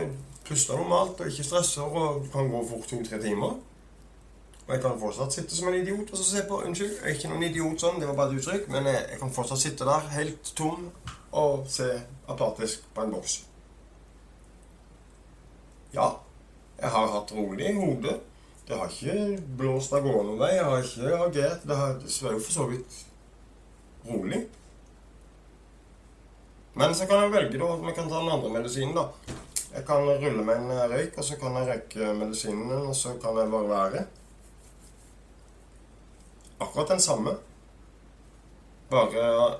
puster 0.44 0.76
normalt 0.78 1.20
og 1.20 1.30
ikke 1.30 1.46
stresser 1.46 1.82
og 1.84 2.26
kan 2.32 2.50
gå 2.52 2.60
fort 2.68 2.88
to-tre 2.90 3.20
timer. 3.22 3.56
Og 4.64 4.72
jeg 4.72 4.80
kan 4.80 5.00
fortsatt 5.00 5.32
sitte 5.36 5.56
som 5.56 5.68
en 5.68 5.76
idiot 5.76 6.12
og 6.12 6.18
se 6.18 6.42
på 6.48 6.60
Unnskyld, 6.64 6.92
jeg 7.00 7.10
er 7.10 7.16
ikke 7.18 7.32
noen 7.32 7.46
idiot 7.50 7.82
sånn, 7.84 7.98
det 8.00 8.08
var 8.08 8.16
bare 8.16 8.32
et 8.32 8.40
uttrykk. 8.40 8.68
Men 8.72 8.88
jeg, 8.88 9.02
jeg 9.12 9.20
kan 9.20 9.32
fortsatt 9.36 9.60
sitte 9.60 9.88
der 9.88 10.12
helt 10.14 10.52
tom 10.56 10.86
og 11.34 11.66
se 11.68 11.88
apatisk 12.30 12.86
på 12.94 13.04
en 13.04 13.12
boks. 13.12 13.42
Ja, 15.94 16.08
jeg 16.80 16.90
har 16.90 17.12
hatt 17.12 17.34
rolig 17.36 17.68
i 17.70 17.76
hodet. 17.76 18.16
Det 18.64 18.76
har 18.80 18.88
ikke 18.88 19.42
blåst 19.58 19.92
av 19.92 20.06
gårde 20.06 20.30
noen 20.30 20.40
vei. 20.40 20.54
Jeg 20.56 20.64
har 20.64 20.86
ikke 20.88 21.18
agert. 21.26 21.66
Det, 21.68 21.76
har, 21.76 21.98
er 22.00 22.38
jo 22.38 22.44
for 22.46 22.56
så 22.56 22.68
vidt 22.70 23.00
rolig. 24.08 24.40
Men 26.74 26.94
så 26.96 27.06
kan 27.06 27.22
jeg 27.22 27.34
velge 27.34 27.60
da, 27.60 27.68
om 27.76 27.84
jeg 27.86 27.94
kan 27.98 28.08
ta 28.08 28.22
den 28.22 28.32
andre 28.32 28.54
medisinen, 28.56 28.96
da. 28.96 29.42
Jeg 29.74 29.86
kan 29.86 30.06
rulle 30.06 30.44
med 30.46 30.56
en 30.56 30.90
røyk, 30.90 31.16
og 31.18 31.24
så 31.26 31.36
kan 31.40 31.56
jeg 31.58 31.66
røyke 31.66 32.12
medisinen, 32.14 32.72
og 32.86 32.94
så 32.96 33.16
kan 33.22 33.38
jeg 33.40 33.50
bare 33.50 33.68
være. 33.68 34.02
Akkurat 36.60 36.92
den 36.92 37.00
samme. 37.00 37.32
Bare 38.90 39.54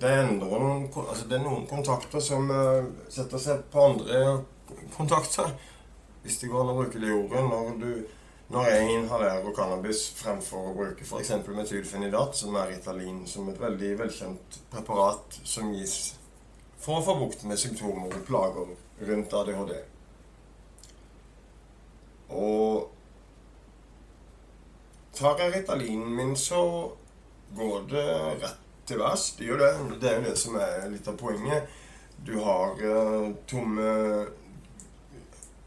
Det 0.00 0.10
er, 0.10 0.32
noen 0.32 0.88
Altså, 1.08 1.28
det 1.28 1.36
er 1.36 1.44
noen 1.44 1.66
kontakter 1.70 2.20
som 2.20 2.50
uh, 2.50 2.88
setter 3.12 3.38
seg 3.38 3.60
på 3.70 3.84
andre 3.84 4.22
kontakter. 4.96 5.52
Hvis 6.24 6.40
det 6.40 6.50
går 6.50 6.64
an 6.64 6.72
å 6.72 6.78
bruke 6.80 7.02
det 7.02 7.12
ordet. 7.12 7.44
Når, 7.52 8.00
når 8.52 8.66
jeg 8.70 8.96
inhalerer 8.96 9.54
cannabis 9.54 10.08
fremfor 10.18 10.72
å 10.72 10.74
bruke 10.80 11.06
f.eks. 11.06 11.30
metylfenidat, 11.46 12.34
som 12.40 12.56
er 12.58 12.72
Ritalin, 12.72 13.22
som 13.30 13.46
et 13.52 13.62
veldig 13.62 13.92
velkjent 14.00 14.58
preparat 14.74 15.38
som 15.44 15.70
gis 15.76 16.16
for 16.82 16.98
å 16.98 17.04
få 17.06 17.14
bukt 17.20 17.44
med 17.46 17.60
symptomer 17.60 18.10
og 18.10 18.24
plager 18.26 18.72
rundt 19.08 19.36
ADHD. 19.38 19.76
Og 22.32 22.90
tar 25.14 25.38
jeg 25.38 25.54
Ritalinen 25.54 26.14
min, 26.16 26.34
så 26.36 26.62
går 27.56 27.86
det 27.92 28.06
rett 28.42 28.60
til 28.88 28.98
værs. 28.98 29.30
Det 29.38 29.46
gjør 29.46 29.62
det. 29.62 29.72
Det 30.00 30.10
er 30.10 30.18
jo 30.18 30.26
det 30.26 30.36
som 30.40 30.58
er 30.58 30.88
litt 30.90 31.08
av 31.08 31.18
poenget. 31.20 31.68
Du 32.26 32.36
har 32.42 32.78
uh, 32.82 33.30
tomme 33.50 33.92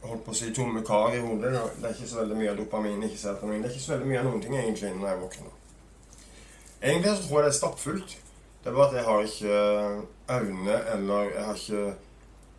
holdt 0.05 0.25
på 0.25 0.33
å 0.33 0.37
si 0.37 0.51
tomme 0.53 0.83
kar 0.85 1.15
i 1.15 1.21
hodet. 1.23 1.53
Det 1.79 1.87
er 1.87 1.95
ikke 1.95 2.09
så 2.09 2.21
veldig 2.21 2.37
mye 2.39 2.57
dopamin, 2.57 3.03
ikke. 3.07 3.21
Det 3.21 3.55
er 3.55 3.71
ikke 3.71 3.85
så 3.85 3.95
veldig 3.95 4.09
mye 4.11 4.21
av 4.21 4.27
noen 4.29 4.43
ting 4.43 4.57
egentlig 4.59 4.91
når 4.97 5.09
jeg 5.09 5.21
våkner. 5.23 5.55
Egentlig 6.81 7.15
så 7.15 7.25
tror 7.25 7.39
jeg 7.39 7.45
det 7.45 7.51
er 7.51 7.59
stappfullt. 7.59 8.15
Det 8.65 8.71
er 8.71 8.75
bare 8.79 8.87
at 8.87 8.95
jeg 8.97 9.05
har 9.05 9.19
ikke 9.21 9.57
evne, 10.33 10.75
eller 10.95 11.27
jeg 11.29 11.43
har 11.45 11.59
ikke 11.59 11.81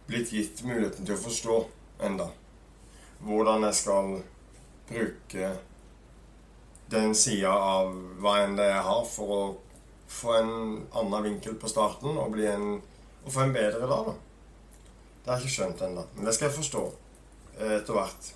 blitt 0.06 0.28
gitt 0.30 0.60
muligheten 0.62 1.02
til 1.02 1.16
å 1.16 1.18
forstå 1.18 1.56
enda 2.06 2.28
hvordan 3.26 3.66
jeg 3.66 3.74
skal 3.74 4.12
bruke 4.86 5.48
den 6.94 7.10
sida 7.18 7.50
av 7.50 7.90
hva 8.22 8.36
enn 8.44 8.54
det 8.54 8.68
jeg 8.68 8.86
har, 8.86 9.02
for 9.16 9.34
å 9.34 9.40
få 10.06 10.36
en 10.36 10.54
annen 10.94 11.26
vinkel 11.26 11.58
på 11.58 11.72
starten 11.74 12.14
og, 12.14 12.38
en, 12.38 12.78
og 13.24 13.34
få 13.34 13.42
en 13.48 13.58
bedre 13.58 13.90
dag. 13.90 14.12
da. 14.12 14.16
Det 15.24 15.32
har 15.32 15.42
jeg 15.42 15.48
ikke 15.48 15.56
skjønt 15.56 15.84
ennå, 15.88 16.06
men 16.14 16.30
det 16.30 16.38
skal 16.38 16.52
jeg 16.52 16.58
forstå 16.60 16.86
etter 17.72 17.98
hvert. 17.98 18.32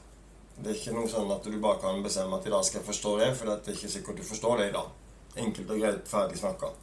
Det 0.59 0.73
er 0.75 0.83
ikke 0.83 0.99
noe 0.99 1.15
sånn 1.15 1.31
at 1.39 1.47
du 1.47 1.55
bare 1.63 1.79
kan 1.87 2.03
bestemme 2.03 2.35
at 2.35 2.51
i 2.51 2.59
dag 2.59 2.67
skal 2.67 2.83
jeg 2.83 2.91
forstå 2.91 3.19
det, 3.23 3.33
for 3.39 3.47
det 3.55 3.61
er 3.63 3.79
ikke 3.79 3.97
sikkert 4.01 4.19
du 4.19 4.31
forstår 4.35 4.59
det 4.59 4.71
i 4.73 4.79
dag. 4.83 4.95
Enkelt 5.39 5.71
og 5.71 5.85
greit, 5.87 6.09
ferdig 6.11 6.43
snakka. 6.43 6.75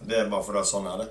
Det 0.00 0.18
er 0.18 0.28
bare 0.30 0.44
fordi 0.44 0.64
sånn 0.68 0.90
er 0.90 1.04
det. 1.04 1.08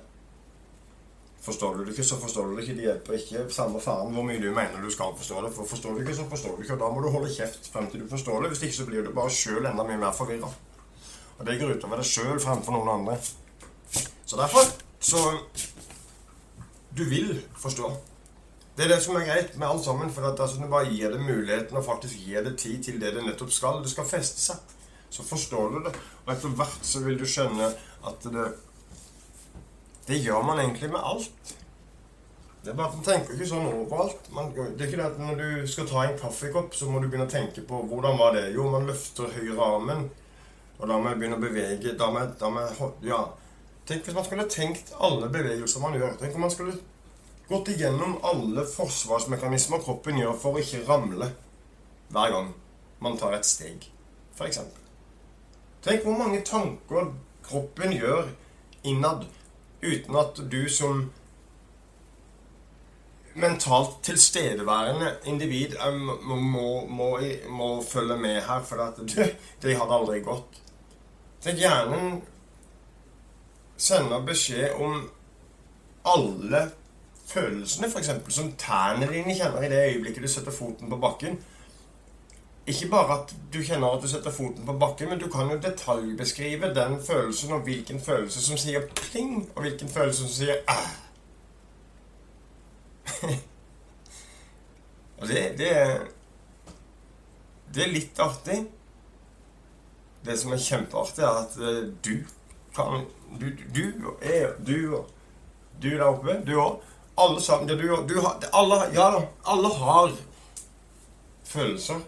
Forstår 1.46 1.76
du 1.76 1.84
det 1.86 1.92
ikke, 1.94 2.04
så 2.04 2.18
forstår 2.18 2.48
du 2.48 2.56
det 2.56 2.64
ikke. 2.64 2.76
Det 2.78 2.86
hjelper 2.88 3.18
ikke 3.20 3.42
samme 3.54 3.82
faen 3.82 4.14
hvor 4.16 4.26
mye 4.26 4.42
du 4.42 4.48
mener 4.50 4.82
du 4.82 4.90
skal 4.94 5.14
forstå 5.18 5.44
det. 5.46 5.52
For 5.54 5.70
forstår 5.70 5.94
du 5.94 6.02
ikke, 6.02 6.16
så 6.18 6.26
forstår 6.30 6.56
du 6.56 6.64
ikke. 6.64 6.74
Og 6.74 6.82
da 6.82 6.90
må 6.90 7.04
du 7.04 7.12
holde 7.14 7.30
kjeft 7.34 7.70
frem 7.74 7.90
til 7.92 8.02
du 8.02 8.10
forstår 8.10 8.42
det. 8.42 8.50
Hvis 8.54 8.64
ikke 8.66 8.78
så 8.80 8.88
blir 8.90 9.06
du 9.06 9.12
bare 9.14 9.34
sjøl 9.34 9.70
enda 9.70 9.86
mye 9.86 10.00
mer 10.02 10.16
forvirra. 10.18 10.50
Og 11.38 11.46
det 11.46 11.60
går 11.60 11.76
utover 11.76 12.02
deg 12.02 12.10
sjøl 12.10 12.42
fremfor 12.42 12.74
noen 12.74 12.92
andre. 12.96 13.20
Så 14.26 14.40
derfor 14.42 14.74
så 15.00 15.22
Du 16.96 17.04
vil 17.04 17.42
forstå. 17.60 17.90
Det 18.78 18.86
er 18.86 18.94
det 18.94 19.02
som 19.04 19.18
er 19.20 19.26
greit 19.28 19.58
med 19.60 19.68
alt 19.68 19.84
sammen. 19.86 20.12
For 20.12 20.26
at 20.26 20.40
altså, 20.40 20.58
du 20.58 20.70
bare 20.72 20.90
gir 20.90 21.12
det 21.12 21.22
muligheten 21.22 21.78
og 21.78 21.86
faktisk 21.86 22.16
gir 22.26 22.44
det 22.44 22.58
tid 22.58 22.84
til 22.84 23.02
det 23.02 23.14
det 23.14 23.26
nettopp 23.26 23.52
skal. 23.52 23.84
Det 23.84 23.92
skal 23.92 24.08
feste 24.08 24.42
seg. 24.42 24.78
Så 25.10 25.24
forstår 25.24 25.70
du 25.76 25.84
det. 25.86 25.94
Og 26.26 26.34
etter 26.34 26.56
hvert 26.56 26.80
så 26.82 27.04
vil 27.04 27.20
du 27.20 27.26
skjønne 27.28 27.68
at 28.08 28.32
det 28.32 28.48
det 30.08 30.20
gjør 30.22 30.44
man 30.46 30.60
egentlig 30.62 30.92
med 30.94 31.02
alt. 31.04 31.56
Det 32.66 32.72
er 32.72 32.78
bare 32.78 32.90
at 32.90 32.98
Man 32.98 33.06
tenker 33.06 33.34
ikke 33.36 33.48
sånn 33.50 33.68
overalt. 33.70 34.30
Man, 34.34 34.52
det 34.56 34.82
er 34.82 34.88
ikke 34.88 34.98
det 34.98 35.06
at 35.06 35.20
Når 35.22 35.42
du 35.42 35.68
skal 35.70 35.88
ta 35.90 36.04
en 36.06 36.18
kaffekopp, 36.18 36.74
så 36.74 36.90
må 36.90 37.02
du 37.02 37.08
begynne 37.08 37.28
å 37.28 37.32
tenke 37.32 37.62
på 37.62 37.82
hvordan 37.90 38.18
var 38.18 38.34
det 38.34 38.48
Jo, 38.56 38.66
man 38.74 38.88
løfter 38.90 39.30
høyre 39.36 39.68
armen, 39.76 40.08
og 40.80 40.90
da 40.90 40.98
må 40.98 41.12
jeg 41.12 41.22
begynne 41.22 41.38
å 41.38 41.44
bevege 41.44 41.94
da 42.00 42.10
må 42.12 42.26
da 42.40 42.50
må 42.52 42.66
jeg, 42.66 42.90
ja. 43.12 43.22
Tenk 43.86 44.08
hvis 44.08 44.18
man 44.18 44.26
skulle 44.26 44.48
tenkt 44.50 44.92
alle 44.98 45.30
bevegelser 45.30 45.84
man 45.84 45.94
gjør. 45.94 46.18
Tenk 46.18 46.36
om 46.36 46.46
man 46.48 46.54
skulle 46.54 46.80
gått 47.50 47.70
igjennom 47.70 48.18
alle 48.26 48.66
forsvarsmekanismer 48.66 49.84
kroppen 49.86 50.18
gjør 50.18 50.34
for 50.42 50.58
å 50.58 50.64
ikke 50.64 50.82
ramle 50.88 51.30
hver 52.10 52.34
gang 52.34 52.50
man 53.06 53.18
tar 53.22 53.36
et 53.38 53.46
steg, 53.46 53.86
f.eks. 54.34 54.60
Tenk 55.86 56.02
hvor 56.02 56.18
mange 56.18 56.42
tanker 56.48 57.12
kroppen 57.46 57.94
gjør 57.94 58.32
innad 58.90 59.28
uten 59.86 60.18
at 60.20 60.42
du 60.52 60.66
som 60.70 61.06
mentalt 63.36 64.04
tilstedeværende 64.04 65.16
individ 65.26 65.76
må, 65.94 66.36
må, 66.36 66.70
må, 66.88 67.10
må 67.50 67.70
følge 67.84 68.18
med 68.18 68.42
her, 68.42 68.64
for 68.64 68.76
det, 69.16 69.36
det 69.62 69.76
hadde 69.78 69.98
aldri 70.00 70.22
gått. 70.24 70.62
Så 71.44 71.52
hjernen 71.52 72.22
sender 73.78 74.24
beskjed 74.26 74.80
om 74.80 75.04
alle 76.06 76.62
følelsene, 77.28 77.90
f.eks. 77.90 78.12
som 78.30 78.54
tærne 78.58 79.10
dine 79.12 79.36
kjenner 79.36 79.66
i 79.66 79.70
det 79.70 79.84
øyeblikket 79.90 80.24
du 80.24 80.32
setter 80.32 80.56
foten 80.56 80.90
på 80.90 81.02
bakken. 81.02 81.38
Ikke 82.68 82.88
bare 82.90 83.20
at 83.20 83.34
du 83.54 83.60
kjenner 83.62 83.94
at 83.94 84.02
du 84.02 84.08
setter 84.10 84.34
foten 84.34 84.66
på 84.66 84.74
bakken, 84.82 85.10
men 85.10 85.20
du 85.22 85.28
kan 85.30 85.52
jo 85.52 85.58
detaljbeskrive 85.62 86.72
den 86.74 86.98
følelsen, 87.08 87.52
og 87.54 87.60
hvilken 87.68 88.02
følelse 88.02 88.42
som 88.42 88.58
sier 88.58 88.88
pling, 88.96 89.50
og 89.56 89.62
hvilken 89.62 89.90
følelse 89.90 90.22
som 90.22 90.32
sier 90.34 90.56
æh. 90.70 90.88
og 95.20 95.28
det, 95.28 95.44
det, 95.58 96.02
Det 97.76 97.84
er 97.84 97.92
litt 97.92 98.20
artig. 98.20 98.64
Det 100.26 100.40
som 100.40 100.54
er 100.56 100.64
kjempeartig, 100.64 101.22
er 101.24 101.42
at 101.44 101.58
eh, 101.62 101.94
du 102.06 102.18
kan 102.76 103.06
Du, 103.40 103.50
du 103.76 104.16
er 104.22 104.56
du 104.66 104.96
og 104.96 105.12
du 105.82 105.90
der 105.90 106.06
oppe, 106.08 106.40
du 106.48 106.56
òg. 106.56 106.82
Alle 107.18 107.42
sammen. 107.42 107.68
Du, 107.68 107.76
du, 108.08 108.16
alle, 108.54 108.76
ja, 108.94 109.10
alle 109.46 109.70
har 109.76 110.12
følelser 111.44 112.00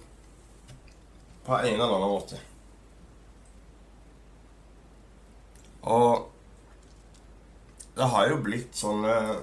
på 1.47 1.55
en 1.55 1.73
eller 1.73 1.95
annen 1.95 2.09
måte. 2.11 2.39
Og 5.87 6.27
det 7.95 8.09
har 8.11 8.27
jo 8.27 8.41
blitt 8.43 8.75
sånn 8.75 9.05
eh, 9.07 9.37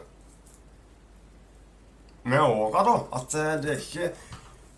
med 2.28 2.44
åra, 2.44 2.82
da, 2.84 2.96
at 3.16 3.36
eh, 3.40 3.54
det 3.64 3.72
er 3.72 3.80
ikke 3.80 4.10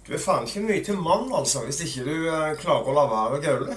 Du 0.06 0.12
er 0.14 0.22
faen 0.22 0.46
ikke 0.46 0.62
mye 0.62 0.84
til 0.86 1.00
mann, 1.02 1.26
altså, 1.34 1.64
hvis 1.66 1.82
ikke 1.82 2.06
du 2.06 2.14
eh, 2.30 2.54
klarer 2.62 2.86
å 2.86 2.94
la 2.94 3.04
være 3.10 3.40
å 3.40 3.42
gaule. 3.42 3.76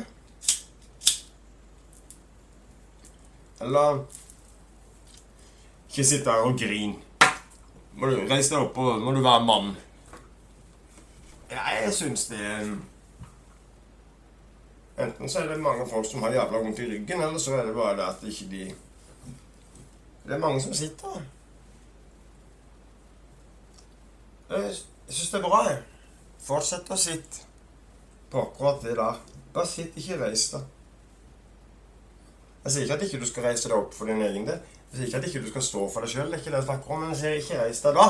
Eller 3.66 4.04
ikke 5.90 6.06
sitte 6.06 6.30
her 6.30 6.46
og 6.46 6.62
grine. 6.62 7.02
Må 7.98 8.14
du 8.14 8.22
reise 8.30 8.54
deg 8.54 8.62
opp, 8.62 8.78
og 8.78 9.02
må 9.02 9.18
du 9.18 9.24
være 9.26 9.42
mann. 9.50 9.74
Jeg 11.50 11.92
syns 11.98 12.30
det 12.30 12.46
er 12.46 12.70
Enten 15.00 15.30
så 15.30 15.40
er 15.40 15.48
det 15.48 15.60
mange 15.64 15.88
folk 15.90 16.06
som 16.06 16.24
har 16.24 16.34
jævla 16.36 16.60
vondt 16.60 16.80
i 16.80 16.88
ryggen, 16.92 17.22
eller 17.22 17.40
så 17.40 17.56
er 17.56 17.66
det 17.66 17.76
bare 17.76 17.96
det 17.98 18.08
at 18.08 18.24
ikke 18.24 18.48
de 18.52 18.64
Det 20.26 20.34
er 20.36 20.38
mange 20.38 20.62
som 20.62 20.74
sitter. 20.74 21.22
Jeg 24.50 24.76
syns 25.10 25.30
det 25.30 25.38
er 25.38 25.48
bra, 25.48 25.62
jeg. 25.70 25.78
Fortsett 26.40 26.92
å 26.92 26.98
sitte 26.98 27.46
på 28.30 28.42
akkurat 28.42 28.84
det 28.84 28.98
der. 28.98 29.22
Bare 29.54 29.68
sitt, 29.68 29.98
ikke 29.98 30.20
reis 30.22 30.50
deg. 30.54 30.68
Jeg 32.64 32.72
sier 32.74 32.86
ikke 32.86 32.98
at 33.00 33.06
ikke 33.08 33.22
du 33.22 33.26
skal 33.26 33.48
reise 33.48 33.70
deg 33.70 33.78
opp 33.78 33.96
for 33.96 34.10
din 34.10 34.22
egen 34.22 34.46
del. 34.46 34.60
Jeg 34.92 34.98
sier 34.98 35.08
ikke 35.08 35.22
at 35.22 35.30
ikke 35.30 35.44
du 35.46 35.50
skal 35.54 35.66
stå 35.66 35.86
for 35.94 36.06
deg 36.06 36.14
sjøl, 36.14 36.28
det 36.28 36.38
er 36.38 36.44
ikke 36.44 36.52
det 36.52 36.60
jeg 36.60 36.68
snakker 36.68 36.94
om, 36.94 37.02
men 37.02 37.16
jeg 37.16 37.22
sier 37.22 37.40
ikke 37.40 37.62
reis 37.64 37.82
deg 37.86 37.98
da. 37.98 38.08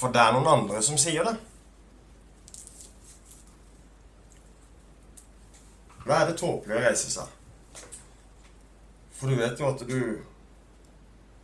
For 0.00 0.12
det 0.12 0.24
er 0.24 0.36
noen 0.36 0.52
andre 0.58 0.82
som 0.84 0.98
sier 1.00 1.24
det. 1.28 1.36
Da 6.06 6.20
er 6.20 6.30
det 6.30 6.38
tåpelig 6.40 6.76
å 6.76 6.82
reise 6.82 7.12
seg. 7.12 7.36
For 9.18 9.28
du 9.28 9.36
vet 9.36 9.60
jo 9.60 9.68
at 9.68 9.86
du 9.88 10.00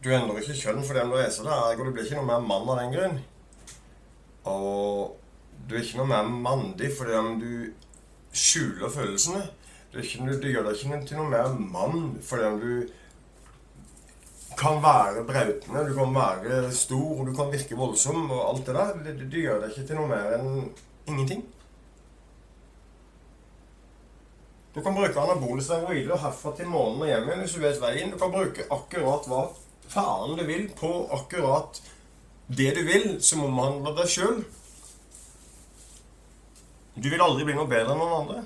Du 0.05 0.12
endrer 0.14 0.38
ikke 0.38 0.55
kjønn 0.55 0.85
fordi 0.87 1.03
om 1.03 1.12
du 1.12 1.16
reiser 1.19 1.47
deg. 1.49 1.62
Ergo 1.73 1.87
du 1.87 1.95
blir 1.95 2.07
ikke 2.07 2.21
noe 2.21 2.29
mer 2.29 2.45
mann 2.45 2.69
av 2.71 2.79
den 2.79 2.92
grunn. 2.95 3.16
Og 4.47 5.16
du 5.66 5.75
er 5.75 5.83
ikke 5.83 5.99
noe 5.99 6.11
mer 6.12 6.29
mandig 6.31 6.92
fordi 6.95 7.16
om 7.19 7.40
du 7.40 7.73
skjuler 8.37 8.92
følelsene. 8.92 9.42
Du, 9.90 9.99
ikke, 10.03 10.29
du 10.29 10.47
gjør 10.53 10.69
deg 10.69 10.79
ikke 10.79 11.01
til 11.09 11.19
noe 11.19 11.33
mer 11.33 11.57
mann 11.59 12.14
fordi 12.23 12.47
om 12.53 12.61
du 12.62 12.71
kan 14.57 14.79
være 14.81 15.25
brautende, 15.29 15.83
du 15.88 15.92
kan 15.97 16.14
være 16.14 16.71
stor, 16.73 17.25
du 17.27 17.33
kan 17.37 17.51
virke 17.53 17.77
voldsom 17.77 18.31
og 18.31 18.45
alt 18.49 18.69
det 18.69 18.77
der. 18.79 18.95
Du, 19.05 19.25
du 19.33 19.38
gjør 19.40 19.61
deg 19.64 19.75
ikke 19.75 19.88
til 19.90 20.01
noe 20.01 20.12
mer 20.12 20.37
enn 20.38 20.71
ingenting. 21.09 21.42
Du 24.77 24.83
kan 24.83 24.95
bruke 24.95 25.21
anabole 25.21 25.62
steroider 25.65 26.19
herfra 26.21 26.51
til 26.57 26.69
månen 26.69 27.01
og 27.01 27.09
hjem 27.09 27.31
igjen 27.31 27.39
hvis 27.41 27.55
du 27.57 27.62
vet 27.62 27.79
veien. 27.81 28.11
Du 28.12 28.19
kan 28.21 28.33
bruke 28.35 28.67
akkurat 28.77 29.25
hva 29.31 29.47
faen 29.89 30.37
du 30.37 30.43
vil 30.45 30.67
på 30.77 30.91
akkurat 31.17 31.81
det 32.47 32.75
du 32.77 32.83
vil, 32.85 33.07
som 33.25 33.47
omhandler 33.47 33.97
deg 33.97 34.12
sjøl. 34.12 34.45
Du 36.93 37.09
vil 37.09 37.25
aldri 37.25 37.49
bli 37.49 37.57
noe 37.57 37.73
bedre 37.73 37.97
enn 37.97 38.03
noen 38.05 38.15
andre. 38.21 38.45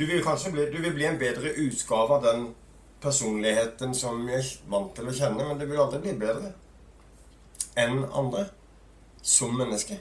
Du 0.00 0.06
vil 0.08 0.24
kanskje 0.24 0.56
bli, 0.56 0.70
du 0.72 0.80
vil 0.80 0.96
bli 0.96 1.10
en 1.10 1.20
bedre 1.20 1.52
utgave 1.60 2.16
av 2.16 2.24
den 2.24 2.50
personligheten 3.04 3.92
som 3.96 4.24
vi 4.24 4.38
er 4.40 4.54
vant 4.72 4.94
til 4.96 5.12
å 5.12 5.18
kjenne, 5.20 5.44
men 5.44 5.60
du 5.60 5.68
vil 5.68 5.84
aldri 5.84 6.00
bli 6.06 6.16
bedre 6.24 6.54
enn 7.76 8.06
andre 8.08 8.48
som 9.20 9.52
menneske. 9.60 10.00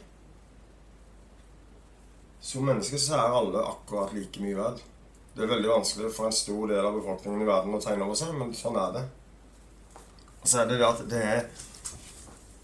Som 2.41 2.65
mennesker 2.69 2.97
så 3.02 3.17
er 3.19 3.36
alle 3.36 3.63
akkurat 3.67 4.13
like 4.15 4.41
mye 4.43 4.58
verd. 4.58 4.82
Det 5.36 5.45
er 5.45 5.54
veldig 5.54 5.71
vanskelig 5.71 6.12
for 6.15 6.28
en 6.28 6.36
stor 6.36 6.67
del 6.71 6.86
av 6.86 6.95
befolkningen 6.97 7.43
i 7.43 7.47
verden 7.47 7.75
å 7.75 7.82
tegne 7.84 8.06
over 8.08 8.17
seg, 8.19 8.34
men 8.36 8.54
sånn 8.56 8.80
er 8.80 8.95
det. 8.95 9.06
Og 10.39 10.47
så 10.47 10.62
er 10.62 10.69
det 10.69 10.80
det 10.80 10.88
at 10.88 11.02
det 11.12 11.23
er 11.36 11.41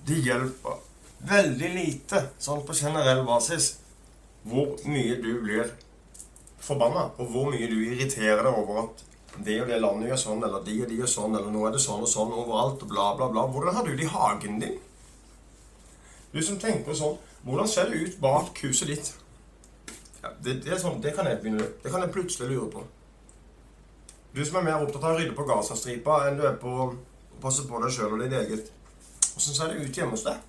Det 0.05 0.19
hjelper 0.21 0.83
veldig 1.25 1.69
lite, 1.73 2.19
sånn 2.37 2.61
på 2.67 2.75
generell 2.77 3.23
basis, 3.25 3.71
hvor 4.45 4.75
mye 4.85 5.15
du 5.17 5.31
blir 5.41 5.71
forbanna, 6.61 7.07
og 7.17 7.31
hvor 7.33 7.49
mye 7.49 7.69
du 7.71 7.79
irriterer 7.87 8.43
deg 8.45 8.59
over 8.59 8.83
at 8.83 9.01
det 9.47 9.57
og 9.63 9.71
det 9.71 9.79
landet 9.81 10.11
gjør 10.11 10.21
sånn, 10.21 10.43
eller 10.45 10.61
de 10.67 10.75
og 10.83 10.91
de 10.91 10.99
gjør 11.01 11.11
sånn, 11.15 11.35
eller 11.35 11.51
nå 11.51 11.65
er 11.65 11.73
det 11.73 11.81
sånn 11.83 12.05
og 12.05 12.11
sånn 12.11 12.31
overalt, 12.31 12.85
og 12.85 12.91
bla, 12.91 13.07
bla, 13.17 13.31
bla. 13.33 13.47
Hvordan 13.51 13.75
har 13.79 13.87
du 13.87 13.95
det 13.95 14.05
i 14.05 14.13
hagen 14.13 14.61
din? 14.61 14.77
Du 16.31 16.41
som 16.45 16.59
tenker 16.61 16.95
sånn, 16.95 17.17
hvordan 17.47 17.71
ser 17.71 17.89
det 17.89 18.03
ut 18.05 18.19
bak 18.21 18.61
huset 18.61 18.93
ditt? 18.93 19.11
Ja, 20.25 20.31
det, 20.41 20.55
det, 20.65 20.79
sånn, 20.81 20.97
det, 21.03 21.11
kan 21.13 21.27
jeg 21.29 21.37
begynne, 21.43 21.67
det 21.83 21.91
kan 21.93 22.01
jeg 22.01 22.13
plutselig 22.15 22.47
lure 22.49 22.69
på. 22.73 22.81
Du 24.33 24.41
som 24.41 24.57
er 24.57 24.65
mer 24.65 24.81
opptatt 24.81 25.03
av 25.03 25.13
å 25.13 25.19
rydde 25.19 25.35
på 25.37 25.45
Gazastripa 25.45 26.23
enn 26.25 26.39
du 26.39 26.47
er 26.49 26.55
på 26.57 26.71
å 26.73 26.87
passe 27.43 27.67
på 27.69 27.81
deg 27.83 27.93
sjøl 27.93 28.15
og 28.15 28.23
ditt 28.23 28.33
eget. 28.33 28.71
Åssen 29.37 29.53
ser 29.53 29.69
det 29.69 29.85
ut 29.85 29.99
hjemme 29.99 30.17
hos 30.17 30.25
deg? 30.25 30.41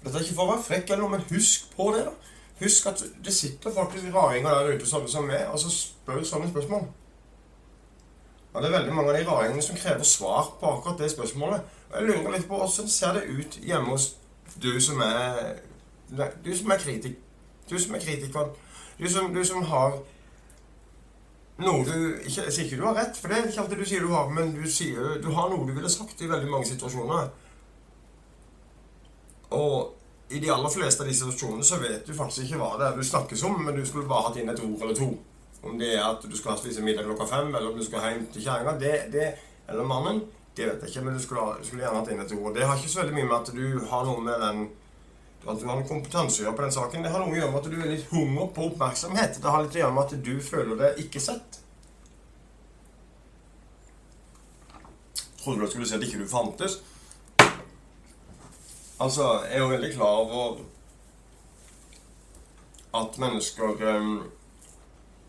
Dette 0.00 0.16
er 0.16 0.24
ikke 0.24 0.38
for 0.38 0.46
å 0.46 0.54
være 0.54 0.64
frekk, 0.64 0.94
eller 0.94 1.02
noe, 1.04 1.12
men 1.18 1.26
husk 1.28 1.68
på 1.76 1.90
det. 1.92 2.06
da. 2.08 2.32
Husk 2.62 2.88
at 2.88 3.04
det 3.26 3.34
sitter 3.36 3.76
faktisk 3.76 4.08
raringer 4.14 4.56
der 4.56 4.78
ute 4.78 4.88
sånne 4.88 5.12
som 5.12 5.28
meg, 5.28 5.44
og 5.52 5.60
så 5.60 5.72
spør 5.74 6.24
sånne 6.24 6.48
spørsmål. 6.54 6.86
Ja, 8.54 8.62
det 8.62 8.70
er 8.70 8.76
veldig 8.78 8.96
mange 8.96 9.12
av 9.12 9.18
de 9.18 9.28
raringene 9.28 9.66
som 9.66 9.76
krever 9.76 10.08
svar 10.08 10.54
på 10.60 10.70
akkurat 10.70 11.04
det 11.04 11.10
spørsmålet. 11.12 11.68
Og 11.90 11.96
jeg 11.98 12.08
lurer 12.08 12.36
litt 12.36 12.48
på 12.48 12.62
hvordan 12.62 12.90
ser 12.96 13.18
det 13.18 13.28
ut 13.28 13.60
hjemme 13.60 13.92
hos 13.92 14.14
du 14.62 14.72
som 14.80 15.00
er 15.02 15.60
Du 16.44 16.50
som 16.56 16.70
er 16.70 16.78
kritik, 16.78 17.16
Du 17.70 17.78
som 17.78 17.94
er 17.94 18.02
kritiker. 18.04 18.52
Du 18.98 19.08
som, 19.10 19.32
du 19.34 19.40
som 19.44 19.64
har 19.70 19.96
noe 21.62 21.84
du 21.86 21.96
ikke, 22.26 22.42
Jeg 22.42 22.52
sier 22.52 22.64
ikke 22.66 22.80
du 22.80 22.86
har 22.88 22.96
rett, 22.98 23.18
for 23.18 23.30
det 23.30 23.38
er 23.38 23.48
ikke 23.48 23.62
alltid 23.62 23.82
du 23.82 23.86
sier 23.86 24.02
du 24.02 24.10
har, 24.10 24.30
men 24.34 24.54
du, 24.56 24.64
sier, 24.70 25.18
du 25.22 25.28
har 25.36 25.50
noe 25.50 25.66
du 25.68 25.74
ville 25.76 25.90
sagt 25.90 26.22
i 26.22 26.30
veldig 26.30 26.50
mange 26.50 26.66
situasjoner. 26.70 27.28
Og 29.54 30.34
i 30.34 30.40
de 30.42 30.50
aller 30.50 30.72
fleste 30.72 31.04
av 31.04 31.10
de 31.10 31.14
situasjonene 31.14 31.66
så 31.66 31.78
vet 31.82 32.06
du 32.06 32.14
faktisk 32.16 32.46
ikke 32.46 32.58
hva 32.58 32.72
det 32.80 32.88
er 32.88 32.98
du 32.98 33.06
snakkes 33.06 33.44
om, 33.46 33.60
men 33.62 33.76
du 33.78 33.84
skulle 33.86 34.10
bare 34.10 34.28
hatt 34.28 34.40
inn 34.40 34.50
et 34.50 34.62
ord 34.64 34.82
eller 34.82 34.98
to. 34.98 35.10
Om 35.64 35.78
det 35.80 35.92
er 35.94 36.04
at 36.04 36.24
du 36.26 36.34
skal 36.36 36.58
spise 36.58 36.82
middag 36.84 37.06
klokka 37.06 37.28
fem, 37.30 37.52
eller 37.54 37.70
om 37.70 37.78
du 37.78 37.84
skal 37.86 38.02
hjem 38.08 38.26
til 38.32 38.44
kjerringa, 38.44 39.28
eller 39.68 39.86
mannen, 39.88 40.24
det 40.56 40.66
vet 40.68 40.82
jeg 40.82 40.90
ikke, 40.90 41.04
men 41.06 41.14
du 41.16 41.22
skulle, 41.22 41.44
du 41.60 41.66
skulle 41.66 41.84
gjerne 41.84 42.00
hatt 42.00 42.10
inn 42.12 42.24
et 42.24 42.34
ord. 42.36 42.50
Det 42.54 42.66
har 42.66 42.76
ikke 42.78 42.90
så 42.90 43.00
veldig 43.00 43.14
mye 43.16 43.28
med 43.30 43.38
at 43.38 43.54
du 43.54 43.86
har 43.90 44.04
noe 44.08 44.26
med 44.26 44.42
den 44.42 44.66
du 45.44 45.66
har 45.68 45.76
en 45.76 45.88
kompetanse 45.88 46.40
å 46.40 46.46
gjøre 46.46 46.56
på 46.56 46.64
den 46.64 46.72
saken. 46.72 47.04
Det 47.04 47.10
har 47.12 47.20
noe 47.20 47.34
å 47.34 47.36
gjøre 47.36 47.52
med 47.52 47.60
at 47.60 47.72
du 47.72 47.76
er 47.82 47.90
litt 47.92 48.08
hunger 48.12 48.48
på 48.56 48.70
oppmerksomhet. 48.70 49.36
Det 49.42 49.52
har 49.52 49.64
litt 49.64 49.76
å 49.76 49.82
gjøre 49.82 49.96
med 49.96 50.04
at 50.06 50.24
du 50.24 50.34
føler 50.40 50.80
deg 50.80 51.02
ikke 51.04 51.20
sett. 51.20 51.58
Trodde 55.42 55.66
du 55.66 55.68
skulle 55.68 55.88
si 55.88 55.98
at 55.98 56.06
ikke 56.06 56.22
du 56.22 56.28
fantes? 56.28 56.78
Altså, 59.04 59.26
jeg 59.44 59.58
er 59.58 59.60
jo 59.60 59.72
veldig 59.74 59.90
klar 59.92 60.22
over 60.22 60.62
at 62.94 63.18
mennesker 63.20 63.84
um, 63.98 64.14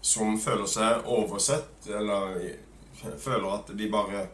som 0.06 0.38
føler 0.40 0.70
seg 0.70 1.10
oversett, 1.12 1.90
eller 1.90 2.38
føler 3.20 3.50
at 3.58 3.74
de 3.76 3.92
bare 3.92 4.28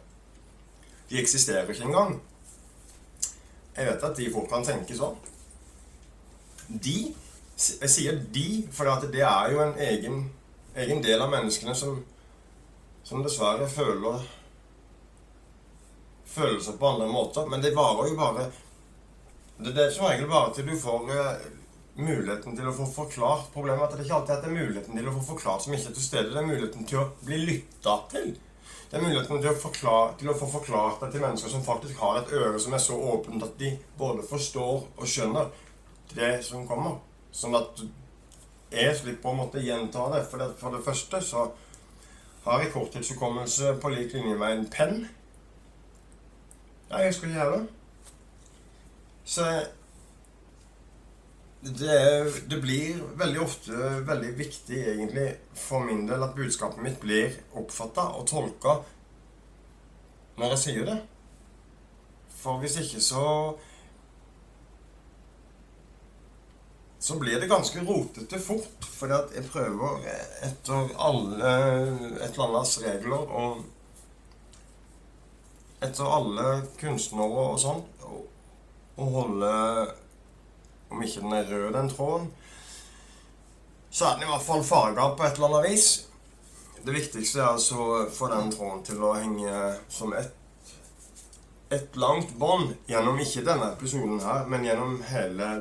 De 1.10 1.18
eksisterer 1.20 1.68
ikke 1.68 1.84
engang. 1.84 2.14
Jeg 3.76 3.86
vet 3.86 4.04
at 4.04 4.16
de 4.16 4.30
fort 4.32 4.48
kan 4.48 4.64
tenke 4.64 4.94
sånn. 4.96 5.18
De 6.72 7.14
Jeg 7.62 7.90
sier 7.92 8.16
de, 8.34 8.46
for 8.72 8.88
det 9.12 9.20
er 9.22 9.52
jo 9.52 9.60
en 9.62 9.74
egen, 9.78 10.22
egen 10.74 11.02
del 11.04 11.20
av 11.20 11.30
menneskene 11.30 11.74
som, 11.78 12.00
som 13.06 13.22
dessverre 13.22 13.68
føler 13.70 14.24
følelser 16.32 16.78
på 16.80 16.86
andre 16.86 17.06
måter. 17.06 17.46
Men 17.46 17.62
det 17.62 17.74
varer 17.76 18.08
jo 18.08 18.16
bare 18.16 18.50
Det 19.62 19.78
er 19.78 19.90
som 19.94 20.08
regel 20.08 20.26
bare 20.26 20.54
til 20.54 20.66
du 20.66 20.78
får 20.80 21.10
uh, 21.12 21.42
muligheten 21.94 22.56
til 22.56 22.66
å 22.66 22.72
få 22.74 22.86
forklart 22.90 23.52
problemet. 23.54 23.84
At 23.84 23.98
det 23.98 24.06
ikke 24.06 24.16
alltid 24.16 24.34
er 24.34 24.46
det 24.46 24.54
muligheten 24.56 24.96
til 24.96 25.10
å 25.10 25.14
få 25.18 25.26
forklart 25.34 25.66
som 25.66 25.76
ikke 25.76 25.92
er 25.92 25.98
til 25.98 26.06
stede. 26.06 26.32
Det 26.32 26.40
er 26.40 26.48
muligheten 26.48 26.88
til 26.88 27.02
å 27.02 27.10
bli 27.22 27.38
lytta 27.44 27.98
til. 28.10 28.32
Det 28.90 28.98
er 28.98 29.04
muligheten 29.04 29.38
til 29.40 29.52
å, 29.52 29.58
forklare, 29.60 30.16
til 30.20 30.32
å 30.32 30.36
få 30.36 30.48
forklart 30.52 31.04
det 31.04 31.12
til 31.12 31.22
mennesker 31.22 31.52
som 31.52 31.62
faktisk 31.64 32.00
har 32.02 32.18
et 32.18 32.32
øre 32.36 32.58
som 32.60 32.74
er 32.74 32.82
så 32.82 32.96
åpent 33.12 33.44
at 33.46 33.54
de 33.60 33.70
både 34.00 34.24
forstår 34.28 34.82
og 34.82 35.06
skjønner 35.08 35.52
det 36.16 36.32
som 36.46 36.66
kommer. 36.68 37.00
Sånn 37.32 37.56
at 37.56 37.82
jeg 38.72 38.96
slipper 38.96 39.32
å 39.32 39.38
måtte 39.42 39.62
gjenta 39.62 40.08
det. 40.14 40.24
For 40.30 40.42
det, 40.42 40.48
for 40.60 40.76
det 40.76 40.84
første 40.84 41.20
så 41.24 41.46
har 42.44 42.62
jeg 42.62 42.72
korttidshukommelse 42.74 43.76
på 43.82 43.92
lik 43.92 44.16
linje 44.16 44.38
med 44.38 44.56
en 44.56 44.66
penn. 44.72 44.98
Ja, 46.90 47.04
jeg 47.04 47.14
skal 47.14 47.36
gjøre 47.36 47.60
det. 47.60 47.66
Så 49.24 49.46
det, 51.62 52.32
det, 52.50 52.58
blir 52.60 52.98
veldig 53.16 53.40
ofte 53.40 53.90
veldig 54.06 54.32
viktig 54.38 54.80
egentlig 54.82 55.28
for 55.54 55.84
min 55.86 56.08
del 56.08 56.24
at 56.26 56.34
budskapet 56.34 56.82
mitt 56.82 56.98
blir 57.00 57.36
oppfatta 57.54 58.08
og 58.18 58.26
tolka 58.26 58.80
når 60.40 60.56
jeg 60.56 60.62
sier 60.64 60.88
det. 60.88 60.98
For 62.42 62.58
hvis 62.58 62.80
ikke 62.82 63.04
så 63.04 63.26
Så 67.02 67.16
blir 67.18 67.40
det 67.40 67.50
ganske 67.50 67.82
rotete 67.82 68.38
fort. 68.38 68.86
At 69.02 69.32
jeg 69.34 69.48
prøver 69.50 70.04
etter 70.46 70.92
alle 71.02 71.54
et 72.22 72.36
eller 72.36 72.44
annets 72.44 72.76
regler 72.84 73.24
og 73.26 73.64
etter 75.82 76.06
alle 76.06 76.52
kunstnere 76.78 77.48
og 77.48 77.58
sånn 77.58 77.82
å 79.02 79.08
holde 79.16 79.50
om 80.92 81.02
ikke 81.02 81.24
den 81.24 81.34
er 81.34 81.50
rød, 81.50 81.72
den 81.74 81.90
tråden, 81.90 82.30
så 83.90 84.06
er 84.06 84.14
den 84.16 84.28
i 84.28 84.30
hvert 84.30 84.46
fall 84.46 84.64
farga 84.64 85.08
på 85.16 85.26
et 85.26 85.38
eller 85.38 85.48
annet 85.48 85.70
vis. 85.72 85.88
Det 86.82 86.94
viktigste 86.94 87.40
er 87.40 87.52
altså 87.54 87.78
å 87.82 88.00
få 88.12 88.28
den 88.32 88.50
tråden 88.52 88.82
til 88.86 89.04
å 89.04 89.14
henge 89.16 89.58
som 89.92 90.12
et, 90.18 90.32
et 91.72 91.96
langt 92.00 92.34
bånd 92.38 92.74
gjennom 92.90 93.20
ikke 93.22 93.44
denne 93.46 93.72
episoden 93.72 94.20
her, 94.24 94.46
men 94.50 94.66
gjennom 94.66 94.98
hele, 95.08 95.52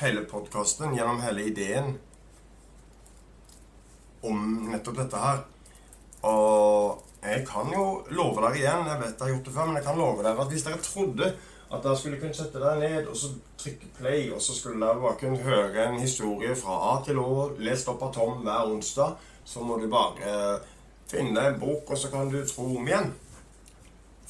hele 0.00 0.24
podkasten, 0.28 0.94
gjennom 0.96 1.20
hele 1.20 1.44
ideen 1.50 1.94
om 4.26 4.40
nettopp 4.72 4.98
dette 5.00 5.20
her. 5.20 5.44
Og 6.28 7.04
jeg 7.24 7.44
kan 7.48 7.70
jo 7.72 7.84
love 8.16 8.40
dere 8.40 8.58
igjen, 8.58 8.88
jeg 8.88 9.00
vet 9.00 9.14
jeg 9.14 9.24
har 9.24 9.32
gjort 9.34 9.46
det 9.48 9.54
før, 9.54 9.68
men 9.68 9.78
jeg 9.80 9.86
kan 9.86 10.00
love 10.00 10.24
dere 10.24 10.44
at 10.44 10.52
hvis 10.52 10.66
dere 10.66 10.84
trodde 10.84 11.30
at 11.70 11.84
dere 11.84 11.96
skulle 11.96 12.18
kunne 12.20 12.36
sette 12.36 12.60
dere 12.60 12.80
ned 12.80 13.08
og 13.08 13.16
så 13.16 13.30
trykke 13.60 13.90
play, 13.98 14.22
og 14.34 14.40
så 14.42 14.56
skulle 14.56 14.80
dere 14.80 15.02
bare 15.02 15.20
kunne 15.20 15.44
høre 15.44 15.86
en 15.86 16.00
historie 16.00 16.56
fra 16.58 16.78
A 16.90 16.94
til 17.06 17.20
Å, 17.20 17.50
lest 17.60 17.88
opp 17.92 18.02
av 18.08 18.14
Tom 18.16 18.40
hver 18.44 18.72
onsdag. 18.72 19.18
Så 19.44 19.64
må 19.64 19.76
du 19.80 19.86
bare 19.90 20.32
eh, 20.32 20.70
finne 21.10 21.44
en 21.46 21.60
bok, 21.60 21.90
og 21.90 21.98
så 21.98 22.10
kan 22.12 22.30
du 22.30 22.40
tro 22.46 22.66
om 22.76 22.88
igjen. 22.88 23.12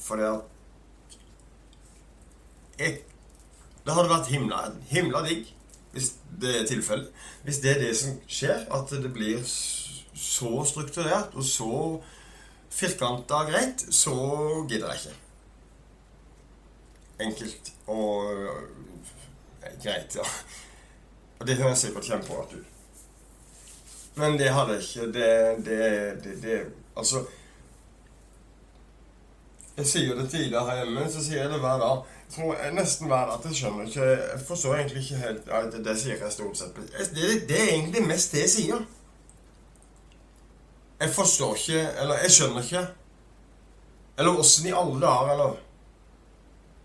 For 0.01 0.19
det 0.19 0.29
at 0.31 0.43
jeg, 2.81 3.01
Det 3.85 3.93
hadde 3.93 4.09
vært 4.09 4.29
himla, 4.29 4.57
himla 4.89 5.21
digg 5.25 5.49
hvis 5.91 6.13
det 6.41 6.53
er 6.59 6.67
tilfellet. 6.67 7.09
Hvis 7.43 7.59
det 7.63 7.71
er 7.75 7.81
det 7.81 7.95
som 7.97 8.19
skjer, 8.27 8.65
at 8.71 8.93
det 9.03 9.11
blir 9.13 9.41
så 9.45 10.63
strukturert 10.65 11.35
og 11.35 11.43
så 11.43 11.73
firkanta 12.71 13.43
greit, 13.49 13.83
så 13.93 14.15
gidder 14.69 14.93
jeg 14.93 15.03
ikke 15.03 15.19
enkelt 17.21 17.71
og 17.87 18.33
eh, 18.33 19.73
greit, 19.83 20.15
ja. 20.15 20.25
Og 21.39 21.47
det 21.47 21.57
høres 21.57 21.83
sikkert 21.83 22.05
kjemperart 22.05 22.53
ut. 22.53 22.65
Men 24.15 24.37
det 24.39 24.51
hadde 24.53 24.79
ikke 24.81 25.07
det, 25.15 25.29
det, 25.65 25.83
det, 26.23 26.33
det 26.43 26.57
Altså 26.99 27.21
Jeg 29.77 29.87
sier 29.87 30.15
det 30.15 30.29
tidligere 30.29 30.65
her 30.67 30.81
hjemme, 30.83 31.05
så 31.09 31.23
sier 31.23 31.45
jeg 31.45 31.51
det 31.53 31.59
hver 31.63 31.79
dag. 31.79 32.01
Tror 32.31 32.55
jeg 32.55 32.73
nesten 32.73 33.09
hver 33.11 33.33
at 33.33 33.45
jeg 33.45 33.55
skjønner 33.55 33.87
ikke 33.89 34.05
Jeg 34.05 34.39
forstår 34.47 34.75
egentlig 34.75 35.03
ikke 35.03 35.19
helt 35.19 35.47
ja, 35.51 35.61
det, 35.71 35.85
det 35.85 35.97
sier 35.99 36.15
jeg 36.15 36.31
stort 36.31 36.57
sett. 36.57 36.77
Det, 37.15 37.21
det 37.49 37.57
er 37.59 37.73
egentlig 37.73 38.05
mest 38.07 38.31
det 38.31 38.45
jeg 38.45 38.53
sier. 38.55 38.85
Jeg 41.01 41.09
forstår 41.09 41.59
ikke 41.59 41.81
Eller 42.03 42.15
jeg 42.23 42.31
skjønner 42.37 42.61
ikke. 42.63 42.85
Eller 44.19 44.39
åssen 44.39 44.67
i 44.67 44.73
alle 44.75 45.01
dager, 45.01 45.31
eller 45.33 45.51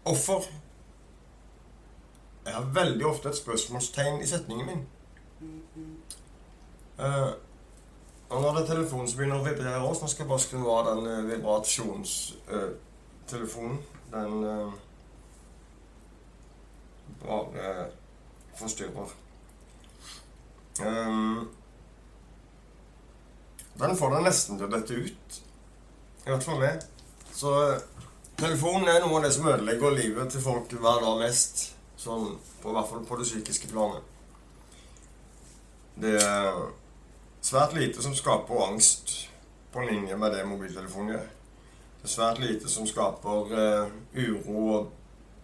Offer. 0.06 0.42
Jeg 2.46 2.54
har 2.54 2.66
veldig 2.74 3.06
ofte 3.06 3.28
et 3.28 3.36
spørsmålstegn 3.36 4.22
i 4.22 4.26
setningen 4.26 4.66
min. 4.66 4.86
Uh, 6.98 7.32
og 8.28 8.42
når 8.42 8.52
det 8.52 8.62
er 8.62 8.66
telefonen 8.66 9.08
som 9.08 9.16
begynner 9.18 9.40
å 9.40 9.44
vibrere 9.44 9.82
også, 9.82 10.02
nå 10.04 10.08
skal 10.12 10.24
jeg 10.24 10.30
bare 10.30 10.44
skru 10.44 10.70
av 10.70 10.84
den 10.86 11.06
uh, 11.10 11.30
vibrasjonstelefonen. 11.30 13.76
Uh, 13.76 13.82
den 14.14 14.32
bare 17.26 17.90
forstyrrer. 18.56 19.14
Um, 20.80 21.48
den 23.80 23.96
får 23.96 24.16
deg 24.16 24.26
nesten 24.26 24.58
til 24.58 24.68
å 24.68 24.72
dette 24.72 24.96
ut. 24.96 25.38
I 26.26 26.32
hvert 26.32 26.46
fall 26.46 26.62
meg. 26.62 26.84
Så 27.36 27.52
Telefonen 28.36 28.88
er 28.92 29.00
noe 29.00 29.16
av 29.16 29.24
det 29.24 29.30
som 29.32 29.46
ødelegger 29.48 29.94
livet 29.96 30.32
til 30.32 30.42
folk 30.44 30.72
hver 30.76 31.00
dag 31.00 31.22
mest. 31.22 31.62
Sånn, 31.96 32.34
på, 32.60 32.72
hvert 32.74 32.90
fall 32.90 33.06
på 33.08 33.16
det 33.16 33.24
psykiske 33.24 33.70
planet. 33.70 34.04
Det 35.96 36.12
er 36.20 36.58
svært 37.40 37.72
lite 37.78 38.04
som 38.04 38.12
skaper 38.16 38.66
angst 38.66 39.14
på 39.72 39.86
linje 39.88 40.18
med 40.20 40.36
det 40.36 40.44
mobiltelefonen 40.44 41.14
gjør. 41.14 41.30
Det 42.02 42.10
er 42.10 42.12
svært 42.12 42.42
lite 42.42 42.68
som 42.68 42.84
skaper 42.88 43.56
uh, 43.56 43.96
uro 44.12 44.66
og 44.76 44.92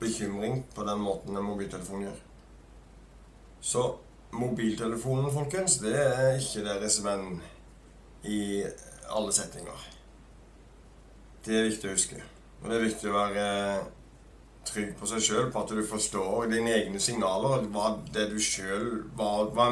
bekymring 0.02 0.62
på 0.74 0.84
den 0.86 1.00
måten 1.02 1.36
en 1.36 1.46
mobiltelefon 1.46 2.06
gjør. 2.06 2.20
Så 3.62 3.86
mobiltelefonen, 4.32 5.30
folkens, 5.32 5.78
det 5.82 5.94
er 5.94 6.36
ikke 6.40 6.64
deres 6.66 6.98
venn 7.04 7.36
i 8.26 8.62
alle 9.12 9.32
settinger. 9.34 9.88
Det 11.44 11.58
er 11.58 11.68
viktig 11.68 11.90
å 11.90 11.96
huske. 11.96 12.22
Og 12.62 12.70
det 12.70 12.78
er 12.78 12.86
viktig 12.86 13.10
å 13.10 13.16
være 13.16 13.46
trygg 14.66 14.92
på 14.98 15.08
seg 15.10 15.24
sjøl, 15.26 15.48
på 15.52 15.64
at 15.64 15.74
du 15.74 15.82
forstår 15.86 16.48
dine 16.52 16.74
egne 16.78 17.02
signaler. 17.02 17.66
Hva 17.74 17.96
det 18.14 18.28
du 18.30 18.38
sjøl 18.42 19.04
hva, 19.18 19.48
hva, 19.54 19.68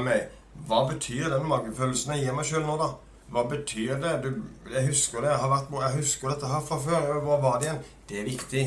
hva, 0.67 0.81
betyr 0.91 1.31
den 1.31 1.47
magefølelsen 1.51 2.17
jeg 2.17 2.27
gir 2.27 2.37
meg 2.37 2.49
sjøl 2.51 2.67
nå, 2.67 2.77
da? 2.81 2.91
Hva 3.31 3.47
betyr 3.51 4.01
det? 4.03 4.17
Du, 4.25 4.43
jeg 4.75 4.89
husker 4.91 5.23
det. 5.23 5.31
Jeg, 5.31 5.43
har 5.45 5.53
vært, 5.55 5.75
jeg 5.87 5.99
husker 6.01 6.35
dette 6.35 6.51
her 6.51 6.65
fra 6.67 6.81
før. 6.83 7.11
Hva 7.27 7.39
var 7.43 7.61
det 7.61 7.69
igjen? 7.69 7.85
Det 8.11 8.19
er 8.19 8.27
viktig. 8.27 8.65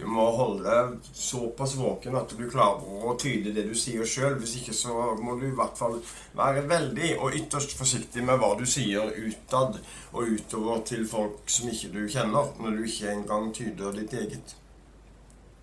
Du 0.00 0.06
må 0.08 0.22
holde 0.32 0.64
deg 0.64 1.08
såpass 1.12 1.74
våken 1.76 2.14
at 2.16 2.30
du 2.32 2.46
klarer 2.48 3.04
å 3.04 3.12
tyde 3.20 3.52
det 3.52 3.66
du 3.68 3.74
sier 3.76 4.06
sjøl. 4.08 4.38
Hvis 4.40 4.54
ikke 4.62 4.72
så 4.76 4.94
må 5.20 5.34
du 5.36 5.44
i 5.50 5.56
hvert 5.56 5.76
fall 5.76 5.98
være 6.38 6.62
veldig 6.70 7.10
og 7.18 7.36
ytterst 7.36 7.76
forsiktig 7.76 8.24
med 8.24 8.40
hva 8.40 8.54
du 8.56 8.64
sier 8.64 9.12
utad 9.12 9.76
og 10.14 10.32
utover 10.32 10.80
til 10.88 11.04
folk 11.08 11.52
som 11.52 11.68
ikke 11.68 11.92
du 11.92 12.00
kjenner, 12.08 12.48
når 12.56 12.78
du 12.78 12.88
ikke 12.88 13.12
engang 13.12 13.52
tyder 13.56 14.00
ditt 14.00 14.16
eget. 14.22 14.56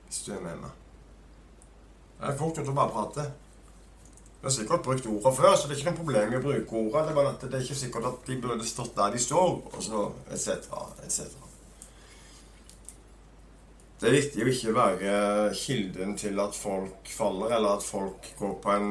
Hvis 0.06 0.22
du 0.28 0.36
er 0.38 0.46
med 0.46 0.62
meg. 0.68 0.78
Det 2.20 2.30
er 2.30 2.38
fort 2.38 2.62
gjort 2.62 2.72
å 2.76 2.78
bare 2.78 2.94
prate. 2.94 3.28
Du 4.38 4.46
har 4.46 4.54
sikkert 4.54 4.86
brukt 4.86 5.10
ordene 5.10 5.34
før, 5.34 5.58
så 5.58 5.66
det 5.66 5.76
er 5.76 5.82
ikke 5.82 5.90
noe 5.90 6.02
problem 6.04 6.30
med 6.30 6.40
å 6.44 6.46
bruke 6.46 6.80
ordene. 6.84 7.04
Det 7.10 7.16
er 7.16 7.20
bare 7.24 7.34
at 7.34 7.50
det 7.50 7.58
er 7.58 7.66
ikke 7.66 7.82
sikkert 7.82 8.10
at 8.14 8.24
de 8.30 8.40
burde 8.46 8.70
stått 8.70 8.94
der 9.02 9.18
de 9.18 9.26
står, 9.26 9.60
og 9.74 9.84
så 9.90 10.08
etc., 10.30 10.74
etc. 11.10 11.47
Det 13.98 14.12
er 14.12 14.14
viktig 14.14 14.44
å 14.44 14.50
ikke 14.52 14.72
være 14.76 15.12
kilden 15.58 16.12
til 16.22 16.38
at 16.38 16.54
folk 16.54 17.08
faller, 17.10 17.56
eller 17.56 17.80
at 17.80 17.86
folk 17.86 18.28
går 18.38 18.52
på 18.62 18.74
en 18.76 18.90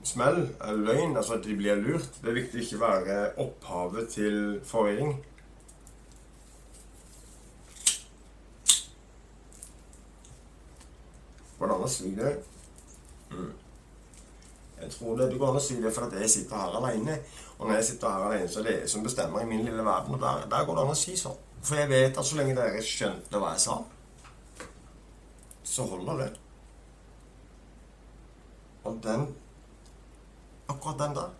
smell, 0.00 0.46
en 0.64 0.78
løgn, 0.86 1.12
altså 1.12 1.34
at 1.36 1.44
de 1.44 1.56
blir 1.58 1.76
lurt. 1.76 2.14
Det 2.22 2.30
er 2.30 2.38
viktig 2.38 2.62
å 2.62 2.64
ikke 2.64 2.78
være 2.80 3.16
opphavet 3.44 4.08
til 4.14 4.38
forvirring. 4.64 5.10
Går 11.58 11.68
det 11.68 11.76
an 11.76 11.84
å 11.84 11.90
si 11.92 12.12
det? 12.16 12.32
Mm. 13.34 13.50
Jeg 14.80 14.94
tror 14.94 15.18
det, 15.18 15.26
det 15.34 15.42
går 15.42 15.52
an 15.52 15.60
å 15.60 15.66
si 15.66 15.76
det 15.82 15.92
fordi 15.92 16.22
jeg 16.22 16.32
sitter 16.32 16.62
her 16.62 16.78
alene. 16.80 17.18
Og 17.58 17.66
når 17.66 17.82
jeg 17.82 17.90
sitter 17.90 18.16
her 18.16 18.24
alene, 18.30 18.48
så 18.48 18.62
er 18.62 18.70
det 18.70 18.74
jeg 18.78 18.88
som 18.94 19.04
bestemmer 19.04 19.44
i 19.44 19.50
min 19.52 19.68
lille 19.68 19.84
verden. 19.84 20.16
Og 20.16 20.24
der, 20.24 20.48
der 20.48 20.64
går 20.64 20.80
det 20.80 20.86
an 20.86 20.94
å 20.94 20.96
si 21.02 21.18
sånn. 21.20 21.36
For 21.60 21.76
jeg 21.82 21.92
vet 21.92 22.16
at 22.16 22.24
så 22.24 22.40
lenge 22.40 22.56
dere 22.56 22.80
skjønte 22.84 23.40
hva 23.42 23.52
jeg 23.52 23.64
sa, 23.66 23.76
så 25.66 25.86
holder 25.90 26.22
det. 26.24 26.30
Og 28.86 29.02
den 29.02 29.26
Akkurat 30.66 30.98
den 30.98 31.12
der 31.14 31.34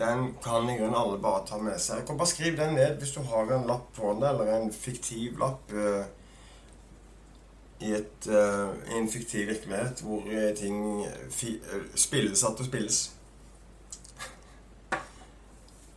den 0.00 0.34
kan 0.42 0.70
i 0.70 0.78
grunnen 0.78 0.96
alle 0.96 1.18
bare 1.20 1.44
ta 1.46 1.58
med 1.60 1.76
seg. 1.80 2.00
Jeg 2.00 2.06
kan 2.08 2.18
bare 2.18 2.30
Skriv 2.30 2.56
den 2.56 2.74
ned 2.78 2.96
hvis 3.02 3.12
du 3.12 3.20
har 3.26 3.52
en 3.52 3.68
lapp 3.68 3.90
på 3.96 4.14
den, 4.14 4.24
eller 4.30 4.54
en 4.54 4.72
fiktiv 4.72 5.38
lapp. 5.40 5.72
Uh, 5.72 6.06
i, 7.80 7.94
et, 7.96 8.28
uh, 8.28 8.72
en 8.96 9.08
fiktiv 9.08 9.46
virkelighet 9.48 10.02
hvor 10.04 10.26
eh, 10.28 10.50
ting 10.56 11.06
fi, 11.32 11.54
uh, 11.64 11.86
spilles 11.96 12.42
at 12.44 12.58
det 12.58 12.66
spilles. 12.66 12.98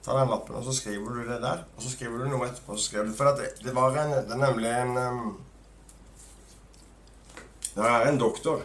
Ta 0.03 0.15
den 0.15 0.31
lappen, 0.31 0.55
og 0.55 0.63
så 0.63 0.75
skriver 0.75 1.09
du 1.15 1.27
det 1.27 1.41
der. 1.43 1.65
Og 1.75 1.83
så 1.83 1.91
skriver 1.91 2.23
du 2.23 2.29
noe 2.31 2.47
etterpå. 2.47 2.77
Så 2.77 2.87
skriver 2.89 3.07
du, 3.07 3.13
for 3.17 3.35
det, 3.39 3.51
det, 3.63 3.75
var 3.75 3.99
en, 3.99 4.15
det 4.15 4.31
er 4.31 4.41
nemlig 4.45 4.71
en 4.71 4.97
um, 4.97 5.35
Det 7.73 7.81
er 7.81 8.05
en 8.05 8.19
doktor, 8.21 8.61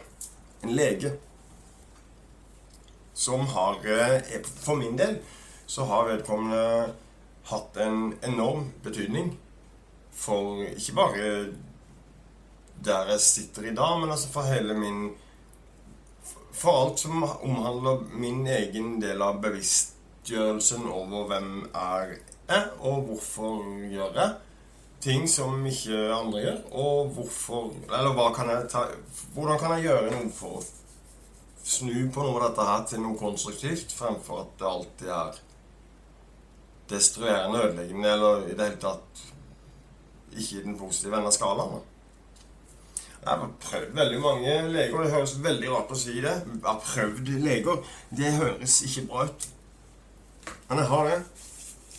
en 0.61 0.75
lege, 0.77 1.15
som 3.15 3.47
har 3.47 3.79
For 4.45 4.77
min 4.77 4.99
del 4.99 5.19
så 5.67 5.85
har 5.89 6.09
vedkommende 6.09 6.93
hatt 7.49 7.77
en 7.81 8.13
enorm 8.23 8.69
betydning 8.85 9.33
for 10.13 10.61
ikke 10.69 10.95
bare 10.97 11.31
der 12.85 13.11
jeg 13.15 13.21
sitter 13.21 13.71
i 13.71 13.75
dag, 13.75 13.97
men 14.01 14.13
altså 14.13 14.29
for 14.33 14.47
hele 14.47 14.77
min 14.79 15.15
For 16.53 16.85
alt 16.85 17.01
som 17.01 17.23
omhandler 17.23 18.05
min 18.13 18.47
egen 18.47 18.99
del 19.01 19.23
av 19.23 19.41
bevisstgjørelsen 19.43 20.89
over 20.91 21.29
hvem 21.31 21.53
er 21.73 22.17
jeg, 22.49 22.65
og 22.81 23.09
hvorfor 23.09 23.65
gjør 23.89 24.21
jeg 24.21 24.48
ting 25.01 25.29
som 25.31 25.67
ikke 25.67 25.99
andre 26.15 26.43
gjør, 26.43 26.59
og 26.73 27.13
hvorfor 27.15 27.71
Eller 27.87 28.15
hva 28.17 28.33
kan 28.35 28.51
jeg 28.51 28.67
ta 28.73 28.85
Hvordan 29.35 29.61
kan 29.61 29.77
jeg 29.77 29.89
gjøre 29.89 30.15
noe 30.17 30.31
for 30.35 30.59
å 30.59 30.65
snu 31.69 32.09
på 32.13 32.25
noe 32.25 32.39
av 32.39 32.47
dette 32.49 32.65
her 32.65 32.85
til 32.89 33.03
noe 33.05 33.19
konstruktivt, 33.21 33.93
fremfor 33.93 34.41
at 34.41 34.55
det 34.61 34.69
alltid 34.69 35.11
er 35.13 35.41
destruerende, 36.89 37.61
ødeleggende, 37.67 38.09
eller 38.09 38.47
i 38.49 38.57
det 38.57 38.71
hele 38.71 38.81
tatt 38.81 39.23
ikke 40.33 40.61
i 40.61 40.65
den 40.65 40.79
positive 40.81 41.19
enden 41.19 41.29
av 41.29 41.37
skalaen. 41.37 41.83
Jeg 43.19 43.29
har 43.29 43.51
prøvd 43.61 43.95
veldig 43.99 44.21
mange 44.23 44.55
leger. 44.73 45.03
Det 45.03 45.13
høres 45.13 45.35
veldig 45.45 45.71
rart 45.75 45.93
å 45.93 45.99
si 45.99 46.15
det. 46.23 46.35
Jeg 46.47 46.65
har 46.65 46.81
prøvd 46.85 47.31
leger. 47.43 47.83
Det 48.17 48.33
høres 48.39 48.79
ikke 48.87 49.07
bra 49.11 49.27
ut. 49.29 49.49
Men 50.71 50.81
jeg 50.81 50.91
har 50.93 51.11
det. 51.11 51.19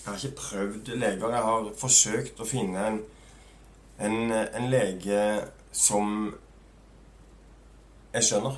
Jeg 0.09 0.17
har 0.17 0.25
ikke 0.25 0.41
prøvd 0.41 0.87
leger. 0.97 1.29
Jeg 1.29 1.43
har 1.43 1.67
forsøkt 1.77 2.39
å 2.41 2.45
finne 2.49 2.85
en, 2.87 2.95
en, 4.01 4.31
en 4.33 4.65
lege 4.71 5.19
som 5.71 6.31
jeg 8.13 8.25
skjønner. 8.25 8.57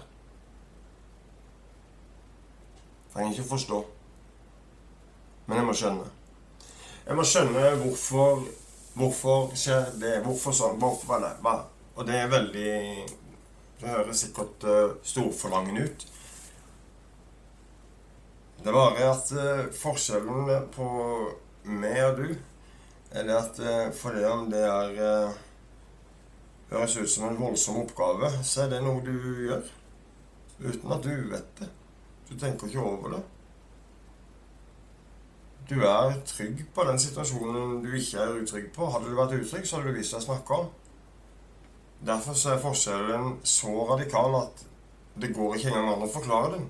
Trenger 3.11 3.35
ikke 3.35 3.49
forstå. 3.49 3.81
Men 5.49 5.59
jeg 5.59 5.67
må 5.67 5.75
skjønne. 5.75 6.07
Jeg 7.03 7.19
må 7.19 7.27
skjønne 7.27 7.69
hvorfor 7.83 8.47
Hvorfor 8.93 9.53
skjer 9.55 9.85
det? 10.01 10.17
Hvorfor 10.25 10.51
sånn? 10.51 10.79
Hvorfor 10.79 11.15
er 11.15 11.21
det? 11.23 11.35
Hva? 11.43 11.53
Og 11.95 12.07
det 12.07 12.17
er 12.19 12.31
veldig 12.31 12.71
Det 13.79 13.87
høres 13.87 14.23
sikkert 14.25 14.65
uh, 14.67 14.95
storforlangende 15.03 15.85
ut. 15.87 16.03
Det 18.61 18.69
er 18.69 18.77
bare 18.77 19.05
at 19.09 19.31
uh, 19.33 19.71
forskjellen 19.73 20.49
på 20.75 20.87
meg 21.65 22.01
og 22.05 22.19
du 22.19 22.27
er 23.11 23.25
det 23.25 23.37
at 23.37 23.61
uh, 23.61 23.87
fordi 23.97 24.23
om 24.29 24.45
det 24.51 24.61
er 24.61 24.99
uh, 25.01 25.39
høres 26.71 26.97
ut 26.97 27.09
som 27.09 27.27
en 27.27 27.39
voldsom 27.39 27.81
oppgave, 27.81 28.29
så 28.43 28.65
er 28.65 28.75
det 28.75 28.81
noe 28.85 29.03
du 29.03 29.13
gjør 29.47 29.63
uten 30.61 30.93
at 30.93 31.03
du 31.03 31.13
vet 31.31 31.55
det. 31.59 31.69
Du 32.29 32.37
tenker 32.39 32.69
ikke 32.69 32.83
over 32.85 33.15
det. 33.15 33.21
Du 35.71 35.81
er 35.87 36.13
trygg 36.27 36.61
på 36.75 36.83
den 36.87 36.99
situasjonen 36.99 37.81
du 37.83 37.89
ikke 37.95 38.21
er 38.21 38.37
utrygg 38.41 38.69
på. 38.75 38.87
Hadde 38.91 39.09
du 39.09 39.17
vært 39.17 39.35
utrygg, 39.39 39.65
så 39.67 39.79
hadde 39.79 39.91
du 39.91 39.97
visst 39.97 40.13
hva 40.13 40.21
jeg 40.21 40.27
snakker 40.29 40.57
om. 40.57 40.69
Derfor 42.07 42.37
er 42.49 42.61
forskjellen 42.61 43.33
så 43.45 43.73
radikal 43.91 44.37
at 44.41 44.63
det 45.21 45.33
går 45.35 45.57
ikke 45.57 45.73
engang 45.73 45.91
an 45.95 46.05
å 46.07 46.11
forklare 46.11 46.53
den. 46.55 46.69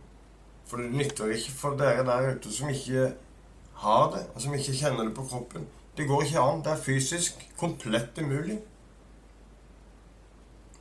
For 0.71 0.79
det 0.79 0.93
nytter 0.95 1.33
ikke 1.35 1.51
for 1.51 1.75
dere 1.75 2.05
der 2.07 2.29
ute 2.31 2.51
som 2.55 2.69
ikke 2.71 3.09
har 3.81 4.11
det, 4.13 4.21
og 4.31 4.41
som 4.41 4.53
ikke 4.55 4.75
kjenner 4.79 5.03
det 5.03 5.15
på 5.17 5.25
kroppen. 5.27 5.65
Det 5.97 6.05
går 6.07 6.21
ikke 6.23 6.39
an. 6.39 6.61
Det 6.63 6.71
er 6.71 6.83
fysisk 6.85 7.41
komplett 7.59 8.21
umulig. 8.21 8.55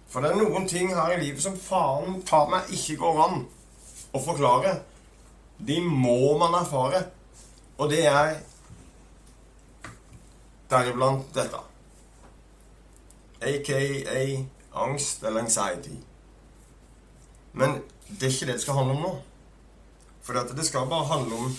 For 0.06 0.22
det 0.22 0.30
er 0.30 0.38
noen 0.38 0.68
ting 0.70 0.94
her 0.94 1.16
i 1.16 1.18
livet 1.24 1.42
som 1.42 1.58
faen 1.58 2.20
ta 2.26 2.44
meg 2.52 2.70
ikke 2.70 3.00
går 3.00 3.18
an 3.24 3.42
å 4.14 4.22
forklare. 4.22 4.76
De 5.58 5.80
må 5.82 6.36
man 6.38 6.54
erfare. 6.60 7.02
Og 7.82 7.90
det 7.90 8.04
er 8.06 8.36
deriblant 10.70 11.34
dette 11.34 11.66
aka 13.42 13.80
angst 14.84 15.24
eller 15.24 15.42
anxiety. 15.48 15.98
Men 17.58 17.82
det 18.06 18.28
er 18.28 18.34
ikke 18.36 18.46
det 18.46 18.54
det 18.54 18.62
skal 18.62 18.78
handle 18.78 18.94
om 18.94 19.02
nå. 19.08 19.12
For 20.22 20.36
det 20.54 20.64
skal 20.68 20.88
bare 20.90 21.08
handle 21.10 21.34
om 21.34 21.56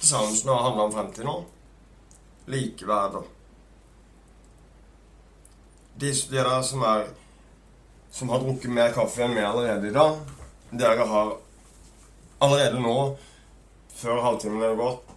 det 0.00 0.06
samme 0.06 0.36
som 0.36 0.46
det 0.46 0.54
har 0.54 0.62
handla 0.68 0.82
om 0.88 0.92
frem 0.92 1.12
til 1.14 1.28
nå. 1.28 1.36
Likeverd 2.50 3.20
De, 6.00 6.12
de 6.12 6.36
der 6.36 6.62
som 6.64 6.82
er 6.82 7.10
som 8.10 8.28
har 8.28 8.40
drukket 8.42 8.72
mer 8.74 8.92
kaffe 8.94 9.22
enn 9.22 9.34
meg 9.36 9.44
allerede 9.46 9.86
i 9.86 9.94
dag, 9.94 10.16
dere 10.74 11.06
har 11.06 11.28
allerede 12.42 12.80
nå, 12.82 12.94
før 13.94 14.22
halvtimen 14.24 14.64
er 14.66 14.78
gått, 14.78 15.12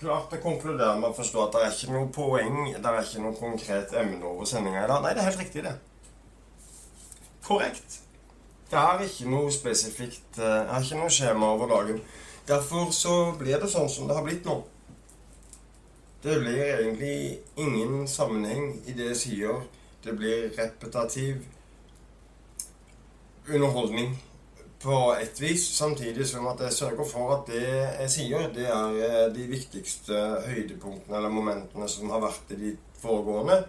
klart 0.00 0.34
å 0.34 0.40
konkludere 0.42 0.96
med 0.98 1.12
å 1.12 1.16
forstå 1.16 1.44
at 1.44 1.54
det 1.54 1.62
er 1.64 1.76
ikke 1.76 1.94
noe 1.94 2.10
poeng, 2.12 2.56
det 2.74 2.90
er 2.90 2.98
ikke 3.02 3.22
noe 3.24 3.38
konkret 3.38 3.94
emne 4.00 4.24
over 4.26 4.48
sendinga 4.48 4.82
i 4.84 4.90
dag. 4.90 5.04
Nei, 5.04 5.12
det 5.14 5.22
er 5.22 5.30
helt 5.30 5.44
riktig, 5.44 5.64
det. 5.68 5.76
Korrekt. 7.46 8.00
Det 8.74 8.80
er 8.82 9.02
ikke 9.04 9.30
noe 9.30 9.50
spesifikt 9.54 10.38
Det 10.40 10.46
er 10.50 10.80
ikke 10.82 10.96
noe 10.98 11.12
skjema 11.14 11.52
over 11.54 11.68
dagen. 11.70 12.00
Derfor 12.48 12.88
så 12.90 13.12
blir 13.38 13.60
det 13.62 13.68
sånn 13.70 13.86
som 13.88 14.08
det 14.08 14.16
har 14.16 14.24
blitt 14.26 14.48
nå. 14.48 14.56
Det 16.24 16.40
blir 16.40 16.58
egentlig 16.64 17.38
ingen 17.54 18.08
sammenheng 18.10 18.72
i 18.82 18.96
det 18.98 19.12
jeg 19.12 19.20
sier. 19.20 19.60
Det 20.02 20.16
blir 20.18 20.50
repetativ 20.58 21.44
underholdning 23.46 24.16
på 24.82 24.98
ett 25.22 25.38
vis, 25.40 25.68
samtidig 25.76 26.26
som 26.26 26.50
at 26.50 26.66
jeg 26.66 26.78
sørger 26.80 27.08
for 27.12 27.36
at 27.36 27.46
det 27.54 27.62
jeg 27.68 28.10
sier, 28.16 28.50
det 28.58 28.66
er 28.74 28.98
eh, 29.06 29.22
de 29.36 29.46
viktigste 29.54 30.18
høydepunktene 30.48 31.20
eller 31.20 31.32
momentene 31.32 31.86
som 31.88 32.10
har 32.10 32.26
vært 32.26 32.50
i 32.56 32.60
de 32.64 32.74
foregående. 32.98 33.62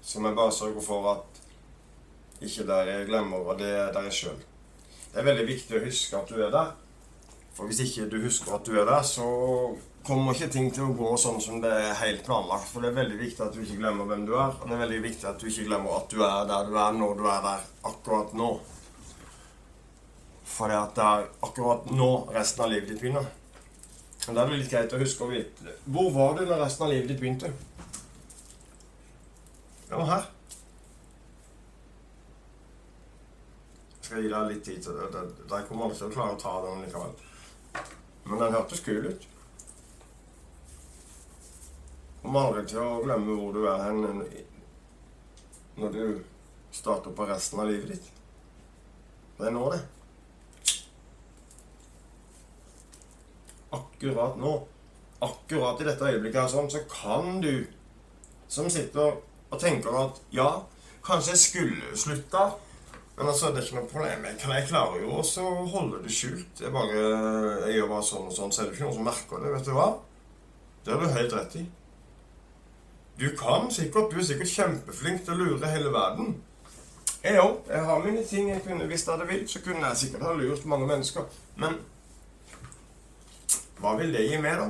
Som 0.00 0.30
jeg 0.30 0.38
bare 0.38 0.54
sørger 0.54 0.86
for 0.86 1.10
at 1.16 1.42
ikke 2.44 2.66
dere 2.68 3.04
glemmer, 3.08 3.42
og 3.50 3.58
det 3.60 3.70
er 3.74 3.92
dere 3.94 4.12
sjøl. 4.14 4.38
Det 5.08 5.20
er 5.20 5.26
veldig 5.26 5.46
viktig 5.48 5.78
å 5.78 5.84
huske 5.84 6.18
at 6.18 6.30
du 6.30 6.42
er 6.44 6.52
der. 6.54 6.74
For 7.56 7.66
hvis 7.66 7.80
ikke 7.82 8.06
du 8.12 8.20
husker 8.22 8.54
at 8.54 8.68
du 8.68 8.76
er 8.78 8.86
der, 8.86 9.02
så 9.02 9.24
kommer 10.06 10.36
ikke 10.36 10.50
ting 10.54 10.68
til 10.72 10.86
å 10.86 10.94
gå 10.96 11.08
sånn 11.18 11.40
som 11.42 11.58
det 11.62 11.72
er 11.74 11.96
helt 11.98 12.22
planlagt. 12.26 12.68
For 12.70 12.84
det 12.84 12.92
er 12.92 13.00
veldig 13.00 13.18
viktig 13.18 13.42
at 13.44 13.56
du 13.56 13.64
ikke 13.64 13.80
glemmer 13.80 14.06
hvem 14.08 14.22
du 14.28 14.36
er. 14.38 14.54
Og 14.54 14.68
det 14.68 14.76
er 14.76 14.84
veldig 14.84 15.00
viktig 15.08 15.26
at 15.28 15.42
du 15.42 15.48
ikke 15.50 15.66
glemmer 15.66 15.96
at 15.98 16.12
du 16.12 16.22
er 16.22 16.46
der 16.52 16.70
du 16.70 16.78
er 16.78 16.94
når 17.00 17.18
du 17.18 17.26
er 17.26 17.42
der 17.48 17.66
akkurat 17.90 18.36
nå. 18.38 18.52
For 20.48 20.70
det, 20.70 20.78
det 20.94 21.10
er 21.10 21.26
akkurat 21.48 21.90
nå 21.90 22.08
resten 22.36 22.64
av 22.64 22.72
livet 22.72 22.92
ditt 22.92 23.02
begynner. 23.02 23.26
Men 24.28 24.38
da 24.38 24.44
er 24.44 24.54
litt 24.54 24.70
greit 24.70 24.92
å 24.92 24.98
huske 25.00 25.24
å 25.24 25.30
vite 25.30 25.76
Hvor 25.88 26.10
var 26.12 26.34
du 26.36 26.42
når 26.44 26.58
resten 26.60 26.84
av 26.84 26.90
livet 26.92 27.08
ditt 27.08 27.20
begynte? 27.22 27.52
Det 29.88 29.96
var 29.96 30.10
her. 30.12 30.26
Skal 34.08 34.22
gi 34.24 34.30
deg 34.32 34.46
litt 34.48 34.64
tid 34.64 34.80
til 34.84 34.96
det. 34.96 35.22
Jeg 35.50 35.66
kommer 35.68 35.84
aldri 35.84 35.98
til 35.98 36.06
å 36.08 36.14
klare 36.14 36.36
å 36.36 36.40
ta 36.40 36.52
den 36.64 36.84
likevel. 36.86 37.10
Men 38.24 38.40
den 38.40 38.54
hørtes 38.56 38.80
kul 38.86 39.08
ut. 39.10 39.26
Kommer 42.22 42.46
aldri 42.48 42.62
til 42.70 42.80
å 42.80 43.02
glemme 43.04 43.36
hvor 43.36 43.52
du 43.56 43.66
er 43.68 43.82
hen 43.84 44.22
når 45.78 45.92
du 45.94 46.04
starter 46.74 47.12
på 47.14 47.26
resten 47.28 47.60
av 47.60 47.68
livet 47.68 47.92
ditt. 47.92 48.06
Det 49.38 49.46
er 49.50 49.54
nå, 49.54 49.66
det. 49.70 49.82
Akkurat 53.76 54.38
nå, 54.40 54.54
akkurat 55.24 55.82
i 55.82 55.86
dette 55.86 56.08
øyeblikket 56.08 56.40
her 56.40 56.50
sånn, 56.50 56.70
så 56.72 56.80
kan 56.90 57.42
du 57.44 57.52
som 58.48 58.70
sitter 58.72 59.20
og 59.20 59.60
tenker 59.60 60.00
at 60.00 60.18
ja, 60.32 60.48
kanskje 61.04 61.36
jeg 61.36 61.44
skulle 61.44 62.00
slutta 62.00 62.46
men 63.18 63.26
altså, 63.26 63.50
det 63.50 63.60
er 63.60 63.66
ikke 63.66 63.80
noe 63.80 63.90
problem. 63.90 64.26
Jeg, 64.28 64.38
jeg 64.46 64.66
klarer 64.68 65.00
jo 65.02 65.16
også 65.18 65.42
å 65.42 65.64
holde 65.72 66.04
det 66.04 66.12
skjult. 66.14 66.62
Jeg 66.62 66.70
bare 66.74 67.00
jeg 67.66 67.74
gjør 67.74 67.90
bare 67.90 68.06
sånn 68.06 68.28
og 68.30 68.36
sånn, 68.36 68.52
så 68.54 68.62
er 68.62 68.68
det 68.68 68.76
ikke 68.76 68.86
noen 68.86 68.98
som 69.00 69.08
merker 69.10 69.42
det. 69.42 69.50
Vet 69.56 69.66
du 69.66 69.74
hva? 69.74 69.88
Det 70.84 70.94
har 70.94 71.02
du 71.02 71.16
helt 71.16 71.34
rett 71.34 71.56
i. 71.58 71.64
Du 73.18 73.26
kan 73.36 73.66
sikkert, 73.74 74.12
du 74.12 74.20
er 74.22 74.28
sikkert 74.28 74.52
kjempeflink 74.52 75.24
til 75.26 75.34
å 75.34 75.38
lure 75.42 75.72
hele 75.72 75.90
verden. 75.90 76.36
Jeg 77.24 77.42
òg. 77.42 77.56
Jeg 77.66 77.86
har 77.90 78.04
mine 78.04 78.22
ting 78.24 78.52
jeg 78.52 78.62
kunne 78.62 78.86
Hvis 78.86 79.02
jeg 79.02 79.10
hadde 79.16 79.26
vilt, 79.26 79.50
så 79.50 79.60
kunne 79.64 79.88
jeg 79.88 80.02
sikkert 80.04 80.28
ha 80.28 80.34
lurt 80.38 80.68
mange 80.70 80.86
mennesker. 80.86 81.26
Men 81.58 81.80
hva 83.82 83.96
vil 83.98 84.14
det 84.14 84.28
gi 84.28 84.38
meg, 84.42 84.62
da? 84.62 84.68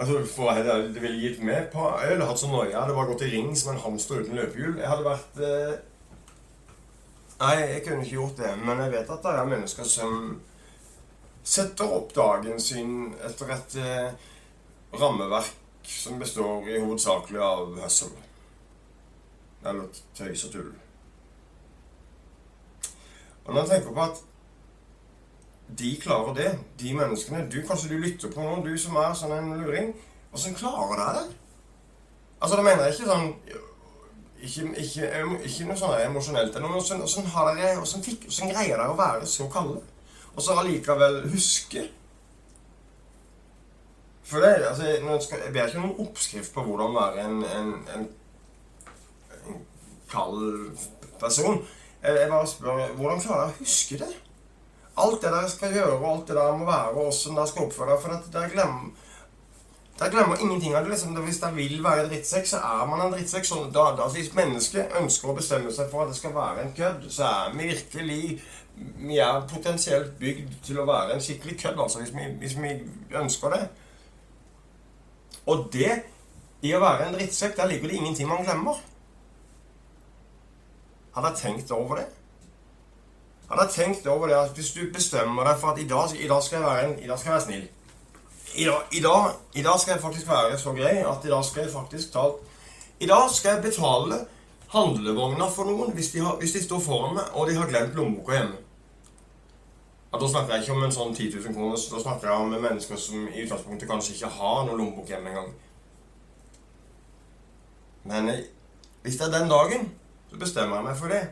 Altså, 0.00 0.24
for 0.26 0.56
Det 0.56 1.02
ville 1.02 1.20
gitt 1.20 1.42
meg 1.44 1.68
på 1.72 1.84
Jeg 2.00 2.16
hadde 2.16 2.28
hatt 2.32 2.40
sånn 2.40 2.56
noia. 2.56 2.70
Jeg 2.72 2.80
hadde 2.80 2.96
bare 2.96 3.12
gått 3.12 3.26
i 3.28 3.34
ring 3.36 3.52
som 3.56 3.74
en 3.74 3.82
hamster 3.84 4.24
uten 4.24 4.40
løpehjul. 4.40 4.78
Jeg 4.80 4.88
hadde 4.88 5.06
vært 5.06 5.44
eh, 5.44 5.74
Nei, 7.44 7.56
jeg 7.60 7.82
kunne 7.84 8.04
ikke 8.04 8.16
gjort 8.16 8.38
det. 8.40 8.52
Men 8.64 8.78
jeg 8.80 8.92
vet 8.94 9.10
at 9.12 9.24
det 9.24 9.32
er 9.36 9.48
mennesker 9.50 9.88
som 9.88 10.20
setter 11.44 11.90
opp 11.92 12.14
dagen 12.16 12.60
sin 12.62 13.10
etter 13.26 13.50
et 13.52 13.74
eh, 13.82 14.30
rammeverk 14.96 15.50
som 15.84 16.16
består 16.18 16.64
i 16.72 16.78
hovedsakelig 16.80 17.42
av 17.44 17.74
høssel. 17.82 18.14
Eller 19.64 20.00
tøys 20.16 20.46
og 20.48 20.54
tull. 20.54 20.70
Og 23.44 23.52
når 23.52 23.60
jeg 23.60 23.70
tenker 23.74 23.92
på 23.92 24.06
at 24.06 24.22
de 25.78 25.90
klarer 26.00 26.34
det, 26.38 26.50
de 26.80 26.94
menneskene 26.96 27.44
du, 27.52 27.60
Kanskje 27.66 27.92
du 27.92 27.98
lytter 28.00 28.32
på 28.32 28.40
noen, 28.40 28.64
du 28.64 28.72
som 28.80 28.96
er 29.00 29.12
sånn 29.16 29.36
en 29.36 29.52
luring. 29.60 29.92
Åssen 30.32 30.56
klarer 30.56 30.96
deg 31.00 31.20
det? 31.20 31.38
Altså, 32.40 32.56
da 32.56 32.64
mener 32.64 32.86
jeg 32.86 32.96
ikke 32.96 33.12
sånn 33.12 33.30
ikke, 34.44 34.68
ikke, 34.82 35.10
ikke 35.48 35.66
noe 35.68 35.78
sånn 35.78 35.98
emosjonelt. 36.04 36.56
Men 36.62 36.78
åssen 36.78 38.48
greier 38.50 38.78
dere 38.78 38.90
å 38.92 38.98
være 38.98 39.28
så 39.28 39.48
kalde? 39.52 39.82
Og 40.34 40.42
så 40.42 40.56
allikevel 40.58 41.22
huske? 41.32 41.86
For 44.24 44.40
det, 44.40 44.66
altså, 44.66 44.84
Jeg 44.86 45.52
ber 45.52 45.68
ikke 45.68 45.80
noen 45.80 46.06
oppskrift 46.06 46.54
på 46.54 46.64
hvordan 46.64 46.94
være 46.96 47.24
en, 47.24 47.42
en, 47.44 47.72
en, 47.94 48.06
en 49.50 49.64
kald 50.10 50.78
person. 51.20 51.60
Jeg, 52.02 52.20
jeg 52.20 52.30
bare 52.30 52.48
spør 52.48 52.86
hvordan 52.96 53.20
klarer 53.20 53.44
dere 53.44 53.52
å 53.52 53.58
huske 53.60 54.00
det? 54.00 54.12
Alt 55.04 55.22
det 55.22 55.32
dere 55.34 55.50
skal 55.50 55.74
gjøre, 55.74 55.98
og 55.98 56.10
alt 56.10 56.28
det 56.30 56.36
der 56.38 56.56
må 56.56 56.66
være, 56.68 56.92
og 56.94 57.00
hvordan 57.00 57.38
dere 57.38 57.50
skal 57.50 57.66
oppføre 57.68 57.90
dere. 57.90 58.02
For 58.02 58.16
at 58.16 58.30
dere 58.34 58.52
glemmer 58.52 59.03
der 59.98 60.10
glemmer 60.10 60.36
ingenting 60.36 60.74
av 60.74 60.82
det. 60.82 60.90
liksom. 60.90 61.14
Hvis 61.14 61.38
det 61.38 61.56
vil 61.56 61.84
være 61.84 62.08
drittsekk, 62.08 62.46
så 62.46 62.56
er 62.56 62.86
man 62.86 63.00
en 63.00 63.12
drittsekk. 63.12 63.46
Sånn, 63.46 63.70
da, 63.74 63.92
da, 63.98 64.08
hvis 64.10 64.32
mennesket 64.34 64.96
ønsker 65.00 65.30
å 65.30 65.36
bestemme 65.38 65.70
seg 65.72 65.90
for 65.92 66.02
at 66.04 66.10
det 66.10 66.18
skal 66.18 66.34
være 66.34 66.64
en 66.64 66.74
kødd, 66.76 67.06
så 67.14 67.30
er 67.30 67.54
vi 67.54 67.70
virkelig 67.72 68.40
Vi 68.74 69.18
er 69.22 69.44
potensielt 69.46 70.16
bygd 70.18 70.54
til 70.66 70.80
å 70.82 70.84
være 70.88 71.14
en 71.14 71.20
skikkelig 71.22 71.60
kødd, 71.60 71.76
altså, 71.78 72.00
hvis 72.00 72.10
vi, 72.10 72.24
hvis 72.40 72.56
vi 72.58 72.72
ønsker 73.14 73.52
det. 73.54 73.60
Og 75.46 75.68
det, 75.72 75.92
i 76.66 76.72
å 76.74 76.80
være 76.82 77.06
en 77.06 77.14
drittsekk, 77.14 77.54
der 77.56 77.70
ligger 77.70 77.92
det 77.92 78.00
ingenting 78.00 78.26
man 78.28 78.42
glemmer. 78.42 78.80
Har 81.14 81.22
dere 81.22 81.38
tenkt 81.38 81.70
over 81.70 82.02
det? 82.02 82.08
Har 83.46 83.62
dere 83.62 83.70
tenkt 83.70 84.10
over 84.10 84.26
det 84.26 84.40
at 84.40 84.58
hvis 84.58 84.72
du 84.74 84.88
bestemmer 84.90 85.46
deg 85.46 85.62
for 85.62 85.70
at 85.70 85.78
i 85.78 85.86
dag, 85.86 86.18
i 86.18 86.26
dag 86.34 86.42
skal 86.42 86.58
jeg 86.58 86.66
være, 86.66 86.84
en, 86.88 86.98
i 86.98 87.06
dag 87.12 87.18
skal 87.22 87.30
jeg 87.30 87.36
være 87.38 87.46
snill 87.46 87.68
i 88.54 88.64
dag, 88.64 88.82
i, 88.90 89.00
dag, 89.00 89.32
I 89.52 89.62
dag, 89.62 89.80
skal 89.80 89.92
jeg 89.92 90.02
faktisk 90.02 90.28
være 90.28 90.58
så 90.58 90.72
grei 90.72 91.02
at 91.02 91.24
i 91.24 91.30
dag 91.30 91.44
skal 91.44 91.64
jeg 91.64 91.72
faktisk 91.72 92.12
ta 92.12 92.28
I 93.00 93.06
dag 93.10 93.30
skal 93.30 93.56
jeg 93.56 93.62
betale 93.62 94.20
handlevogna 94.74 95.48
for 95.50 95.66
noen 95.70 95.94
hvis 95.94 96.12
de, 96.14 96.20
har, 96.22 96.36
hvis 96.38 96.54
de 96.54 96.62
står 96.62 96.82
foran 96.82 97.16
meg 97.18 97.34
og 97.34 97.48
de 97.48 97.56
har 97.58 97.70
glemt 97.70 97.94
lommeboka 97.98 98.36
hjemme. 98.36 98.60
Ja, 100.12 100.18
da 100.18 100.28
snakker 100.30 100.54
jeg 100.54 100.62
ikke 100.62 100.74
om 100.76 100.84
en 100.86 100.94
sånn 100.94 101.14
10 101.14 101.32
000 101.34 101.54
kroner. 101.56 101.78
Da 101.90 102.00
snakker 102.02 102.30
jeg 102.30 102.42
om 102.42 102.52
mennesker 102.54 102.98
som 103.02 103.24
i 103.26 103.42
utgangspunktet 103.42 103.90
kanskje 103.90 104.14
ikke 104.14 104.30
har 104.36 104.60
noen 104.62 104.78
lommebok 104.78 105.10
hjemme 105.10 105.32
engang. 105.32 105.48
Men 108.06 108.28
eh, 108.30 108.44
hvis 109.02 109.18
det 109.18 109.26
er 109.26 109.32
den 109.34 109.50
dagen, 109.50 109.88
så 110.30 110.38
bestemmer 110.38 110.78
jeg 110.78 110.86
meg 110.86 111.00
for 111.00 111.10
det. 111.10 111.24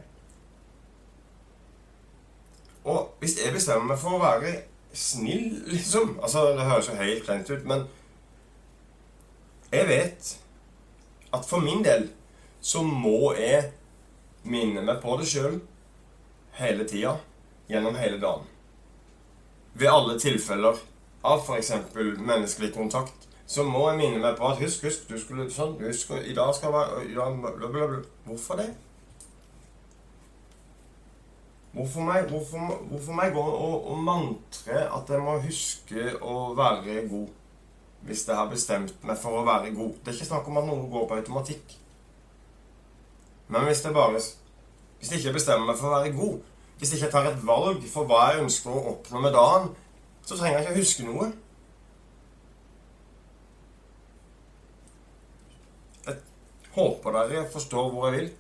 Og 2.91 3.15
hvis 3.23 3.39
jeg 3.39 3.55
bestemmer 3.55 3.93
meg 3.93 4.03
for 4.03 4.19
å 4.19 4.23
være 4.25 4.57
snill, 4.93 5.63
liksom. 5.67 6.19
Altså, 6.23 6.53
Det 6.57 6.69
høres 6.69 6.89
jo 6.89 6.95
helt 6.95 7.25
kleint 7.25 7.51
ut, 7.51 7.65
men 7.65 7.87
jeg 9.73 9.89
vet 9.89 10.39
at 11.33 11.47
for 11.49 11.65
min 11.65 11.85
del 11.85 12.11
så 12.61 12.83
må 12.83 13.33
jeg 13.39 13.73
minne 14.45 14.83
meg 14.85 15.01
på 15.03 15.17
det 15.17 15.29
sjøl 15.31 15.61
hele 16.59 16.85
tida 16.89 17.17
gjennom 17.71 17.97
hele 17.97 18.21
dagen. 18.21 18.45
Ved 19.75 19.89
alle 19.89 20.19
tilfeller 20.21 20.77
av 21.25 21.41
f.eks. 21.47 21.73
menneskelig 22.19 22.75
kontakt 22.75 23.29
så 23.47 23.65
må 23.65 23.87
jeg 23.91 23.99
minne 23.99 24.21
meg 24.23 24.37
på 24.37 24.49
at 24.49 24.61
husk, 24.63 24.85
husk, 24.87 25.09
du 25.09 25.19
skulle 25.21 25.49
sånn, 25.53 25.75
husk, 25.81 26.13
i 26.25 26.37
dag 26.37 26.53
skal 26.57 26.73
være 26.73 27.05
i 27.09 27.15
dag, 27.17 27.41
bla, 27.41 27.53
bla, 27.57 27.89
bla. 27.89 28.03
Hvorfor 28.29 28.61
det? 28.61 28.69
Hvorfor 31.73 32.05
meg, 32.05 32.27
hvorfor, 32.29 32.83
hvorfor 32.91 33.17
meg 33.17 33.33
gå 33.33 33.43
og, 33.43 33.87
og 33.91 34.01
mantre 34.05 34.83
at 34.93 35.09
jeg 35.09 35.25
må 35.25 35.39
huske 35.41 36.11
å 36.21 36.53
være 36.57 37.07
god 37.09 37.31
hvis 38.03 38.25
jeg 38.27 38.35
har 38.35 38.49
bestemt 38.51 39.05
meg 39.07 39.17
for 39.23 39.39
å 39.39 39.45
være 39.47 39.71
god? 39.73 39.95
Det 40.03 40.11
er 40.11 40.17
ikke 40.19 40.29
snakk 40.29 40.49
om 40.51 40.59
at 40.59 40.67
noe 40.67 40.89
går 40.91 41.07
på 41.09 41.19
automatikk. 41.21 41.77
Men 43.53 43.69
hvis 43.69 43.85
jeg 43.85 43.95
bare 43.95 44.21
Hvis 44.99 45.11
jeg 45.11 45.19
ikke 45.19 45.37
bestemmer 45.39 45.67
meg 45.67 45.79
for 45.79 45.89
å 45.89 45.97
være 45.97 46.13
god, 46.15 46.35
hvis 46.79 46.93
jeg 46.93 47.01
ikke 47.01 47.13
tar 47.15 47.31
et 47.31 47.41
valg 47.47 47.87
for 47.91 48.07
hva 48.07 48.21
jeg 48.31 48.43
ønsker 48.45 48.71
å 48.71 48.83
oppnå 48.93 49.23
med 49.23 49.33
dagen, 49.35 49.73
så 50.23 50.37
trenger 50.37 50.61
jeg 50.61 50.63
ikke 50.63 50.75
å 50.75 50.79
huske 50.79 51.07
noe. 51.09 51.27
Jeg 56.07 56.21
håper 56.77 57.19
dere 57.19 57.43
forstår 57.51 57.91
hvor 57.91 58.07
jeg 58.07 58.19
vil. 58.19 58.31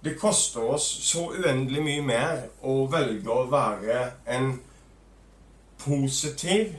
Det 0.00 0.14
koster 0.18 0.62
oss 0.76 0.86
så 1.08 1.24
uendelig 1.34 1.82
mye 1.82 2.04
mer 2.06 2.44
å 2.62 2.84
velge 2.90 3.34
å 3.34 3.48
være 3.50 4.02
en 4.30 4.52
positiv 5.82 6.76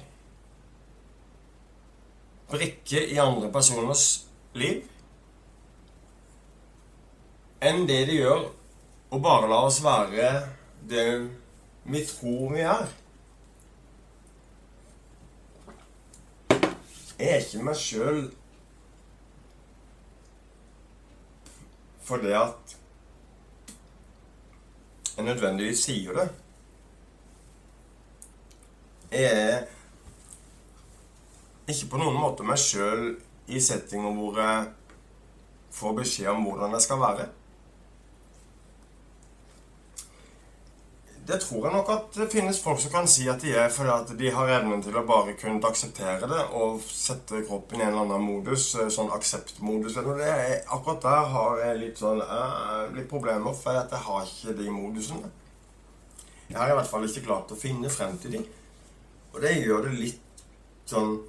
brikke 2.49 3.03
i 3.11 3.19
andre 3.21 3.51
personers 3.53 4.05
liv 4.57 4.87
enn 7.59 7.83
det 7.89 8.05
det 8.07 8.15
gjør 8.21 8.47
å 9.11 9.19
bare 9.19 9.51
la 9.51 9.59
oss 9.67 9.81
være 9.83 10.31
det 10.89 11.05
vi 11.89 12.03
tror 12.07 12.53
vi 12.53 12.63
er. 12.63 12.91
Jeg 17.19 17.31
er 17.35 17.41
ikke 17.43 17.63
meg 17.67 17.75
sjøl 17.75 18.21
fordi 22.07 22.31
at 22.39 22.78
jeg 25.19 25.27
nødvendigvis 25.27 25.83
sier 25.83 26.15
det. 26.15 26.29
Er 29.11 29.65
ikke 31.67 31.89
på 31.91 31.99
noen 31.99 32.15
måte 32.15 32.45
meg 32.47 32.61
sjøl 32.61 33.17
i 33.51 33.59
settinger 33.59 34.15
hvor 34.15 34.39
jeg 34.39 34.69
får 35.75 35.97
beskjed 35.97 36.31
om 36.31 36.45
hvordan 36.47 36.77
jeg 36.77 36.85
skal 36.85 37.01
være. 37.03 37.27
Det 41.29 41.37
tror 41.43 41.67
jeg 41.67 41.73
nok 41.75 41.89
at 41.93 42.15
det 42.17 42.25
finnes 42.31 42.59
folk 42.61 42.79
som 42.81 42.91
kan 42.93 43.07
si 43.09 43.27
at 43.29 43.43
de 43.43 43.51
er, 43.53 43.67
fordi 43.69 43.91
at 43.93 44.13
de 44.17 44.31
har 44.33 44.53
evnen 44.55 44.81
til 44.81 44.95
å 44.97 45.03
bare 45.05 45.35
kunne 45.37 45.61
akseptere 45.69 46.29
det 46.31 46.45
og 46.57 46.79
sette 46.81 47.43
kroppen 47.45 47.81
i 47.81 47.85
en 47.85 47.91
eller 47.91 48.07
annen 48.07 48.25
modus, 48.25 48.71
eh, 48.75 48.89
sånn 48.93 49.11
akseptmodus 49.13 49.99
eller 50.01 50.17
noe. 50.17 50.57
Akkurat 50.73 51.05
der 51.05 51.29
har 51.35 51.61
jeg 51.61 51.81
litt 51.83 52.01
sånn 52.01 52.23
uh, 52.25 52.89
litt 52.95 53.09
problemer, 53.11 53.53
for 53.53 53.77
jeg 53.77 54.01
har 54.07 54.25
ikke 54.25 54.57
de 54.57 54.73
modusene. 54.73 55.29
Jeg 56.49 56.57
har 56.57 56.73
i 56.73 56.77
hvert 56.79 56.89
fall 56.89 57.05
ikke 57.05 57.25
klart 57.27 57.53
å 57.53 57.61
finne 57.61 57.93
frem 57.93 58.17
til 58.17 58.39
de. 58.39 58.43
Og 59.35 59.41
det 59.45 59.53
gjør 59.59 59.85
det 59.85 59.97
litt 59.99 60.45
sånn 60.89 61.19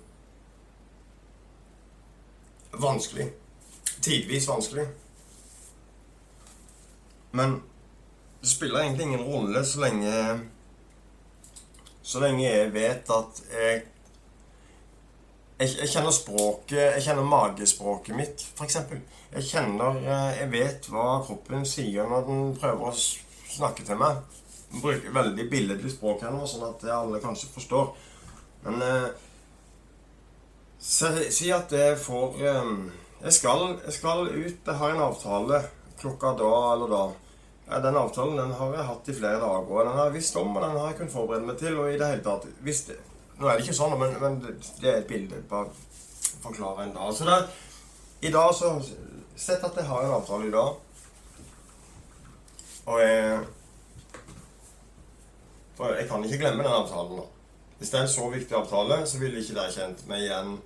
vanskelig. 2.81 3.29
Tidvis 4.01 4.49
vanskelig. 4.49 4.87
Men 7.37 7.61
det 8.41 8.49
spiller 8.49 8.81
egentlig 8.81 9.07
ingen 9.07 9.27
rolle 9.27 9.65
så 9.65 9.81
lenge 9.85 10.13
Så 12.03 12.21
lenge 12.23 12.47
jeg 12.47 12.73
vet 12.73 13.11
at 13.13 13.43
jeg 13.53 13.83
jeg, 15.61 15.75
jeg 15.83 15.91
kjenner 15.93 16.15
språket 16.17 16.79
Jeg 16.81 17.03
kjenner 17.05 17.27
magespråket 17.29 18.17
mitt, 18.17 18.45
f.eks. 18.57 18.79
Jeg 19.35 19.45
kjenner 19.47 19.99
eh, 20.01 20.39
Jeg 20.41 20.53
vet 20.55 20.89
hva 20.89 21.09
kroppen 21.27 21.67
sier 21.69 22.09
når 22.09 22.29
den 22.29 22.55
prøver 22.57 22.89
å 22.89 22.95
snakke 23.51 23.85
til 23.85 23.99
meg. 24.01 24.23
Den 24.71 24.83
bruker 24.85 25.13
veldig 25.13 25.47
billedlig 25.51 25.93
språk 25.93 26.25
her 26.25 26.33
nå, 26.33 26.47
sånn 26.49 26.65
at 26.69 26.85
alle 26.95 27.21
kanskje 27.21 27.51
forstår. 27.53 27.91
Men 28.65 28.83
eh, 28.87 29.09
si 30.81 31.51
at 31.53 31.73
jeg 31.77 31.99
får 32.01 32.41
eh, 32.41 32.73
jeg, 33.21 33.35
skal, 33.37 33.67
jeg 33.85 33.97
skal 33.99 34.31
ut. 34.31 34.65
Jeg 34.65 34.79
har 34.81 34.95
en 34.95 35.05
avtale 35.11 35.65
klokka 36.01 36.33
da 36.41 36.55
eller 36.73 36.95
da. 36.95 37.03
Den 37.71 37.97
avtalen 37.97 38.37
den 38.37 38.53
har 38.59 38.73
jeg 38.75 38.87
hatt 38.89 39.09
i 39.09 39.15
flere 39.15 39.39
dager, 39.39 39.69
og 39.71 39.85
den 39.87 39.95
har 39.95 40.09
jeg 40.09 40.17
visst 40.17 40.37
om, 40.37 40.57
og 40.57 40.63
den 40.65 40.77
har 40.77 40.89
jeg 40.89 40.97
kunnet 40.99 41.13
forberede 41.13 41.47
meg 41.47 41.59
til. 41.61 41.79
og 41.79 41.93
i 41.93 41.99
det 41.99 42.09
hele 42.09 42.25
tatt, 42.25 42.49
visst, 42.67 42.91
Nå 43.41 43.49
er 43.49 43.57
det 43.57 43.65
ikke 43.65 43.77
sånn, 43.79 43.95
men, 43.97 44.17
men 44.21 44.35
det 44.43 44.89
er 44.91 44.99
et 44.99 45.07
bilde. 45.09 45.39
Bare 45.49 45.71
forklare 46.43 46.85
en 46.85 46.97
dag. 46.97 47.15
Så 47.17 47.25
det, 47.25 47.39
i 48.29 48.33
dag 48.35 48.51
så 48.55 48.75
Sett 49.41 49.63
at 49.65 49.77
jeg 49.79 49.89
har 49.89 50.03
en 50.05 50.11
avtale 50.19 50.51
i 50.51 50.53
dag, 50.53 50.75
og 52.91 52.99
jeg 53.01 53.39
For 55.79 55.95
jeg 55.97 56.09
kan 56.11 56.25
ikke 56.25 56.39
glemme 56.43 56.65
den 56.67 56.75
avtalen 56.77 57.17
nå. 57.17 57.25
Hvis 57.79 57.91
det 57.91 57.99
er 57.99 58.03
en 58.05 58.13
så 58.13 58.27
viktig 58.29 58.57
avtale, 58.57 58.99
så 59.07 59.19
ville 59.19 59.41
ikke 59.41 59.55
dere 59.57 59.73
kjent 59.73 60.03
meg 60.11 60.27
igjen 60.27 60.59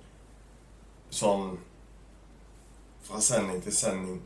sånn 1.15 1.53
fra 3.05 3.21
sending 3.23 3.61
til 3.63 3.75
sending. 3.77 4.17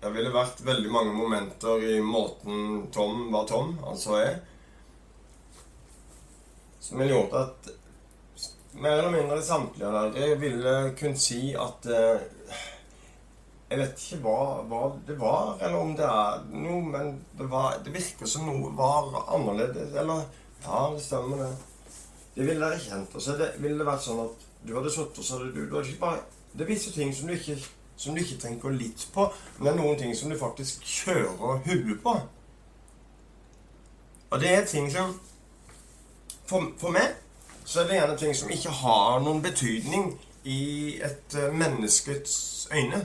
Det 0.00 0.10
ville 0.14 0.32
vært 0.32 0.62
veldig 0.64 0.90
mange 0.92 1.12
momenter 1.12 1.82
i 1.84 1.98
måten 2.00 2.86
Tom 2.92 3.26
var 3.32 3.44
Tom, 3.48 3.74
altså 3.84 4.16
jeg, 4.16 4.38
som 6.80 7.02
ville 7.02 7.12
gjort 7.12 7.36
at 7.36 7.68
mer 8.80 8.96
eller 8.96 9.12
mindre 9.12 9.42
samtlige 9.44 9.90
av 9.90 10.14
dere 10.14 10.38
ville 10.40 10.74
kunne 10.96 11.20
si 11.20 11.50
at 11.58 11.88
eh, 11.90 12.22
Jeg 13.70 13.78
vet 13.78 14.00
ikke 14.02 14.22
hva, 14.24 14.38
hva, 14.66 14.78
det 15.06 15.14
var, 15.20 15.52
eller 15.60 15.76
om 15.78 15.92
det 15.98 16.06
er 16.06 16.40
noe, 16.54 16.80
men 16.90 17.12
det, 17.38 17.46
var, 17.52 17.76
det 17.84 17.92
virker 17.94 18.26
som 18.26 18.48
noe 18.48 18.72
var 18.74 19.12
annerledes. 19.36 19.92
Eller 19.94 20.24
Ja, 20.64 20.80
det 20.90 21.04
stemmer, 21.04 21.44
det. 21.44 22.00
Det 22.34 22.48
ville 22.48 22.64
dere 22.64 22.80
kjent. 22.82 23.14
Og 23.14 23.22
så 23.22 23.36
ville 23.38 23.78
det 23.78 23.86
vært 23.86 24.02
sånn 24.02 24.24
at 24.24 24.42
du 24.66 24.74
hadde 24.74 24.90
sittet 24.90 25.22
og 25.22 25.28
så 25.28 25.38
hadde 25.38 25.52
du, 25.54 25.60
du 25.68 25.76
hadde 25.76 25.92
ikke 25.92 26.02
bare, 26.02 26.24
Det 26.58 26.66
viser 26.66 26.96
ting 26.96 27.14
som 27.14 27.30
du 27.30 27.36
ikke 27.36 27.60
som 28.00 28.14
du 28.14 28.22
ikke 28.22 28.40
tenker 28.40 28.72
litt 28.72 29.02
på, 29.12 29.26
men 29.58 29.66
det 29.66 29.72
er 29.74 29.80
noen 29.82 29.98
ting 30.00 30.14
som 30.16 30.32
du 30.32 30.38
faktisk 30.40 30.86
kjører 30.88 31.60
huet 31.66 31.98
på. 32.00 32.14
Og 34.30 34.40
det 34.40 34.54
er 34.54 34.64
ting 34.64 34.88
som 34.92 35.12
for, 36.48 36.70
for, 36.80 36.94
meg 36.94 37.18
så 37.64 37.82
er 37.82 37.90
det 37.90 37.98
gjerne 37.98 38.16
ting 38.18 38.34
som 38.34 38.50
ikke 38.50 38.72
har 38.80 39.20
noen 39.22 39.42
betydning 39.44 40.14
i 40.48 40.96
et 41.04 41.36
eh, 41.36 41.52
menneskets 41.52 42.68
øyne. 42.72 43.04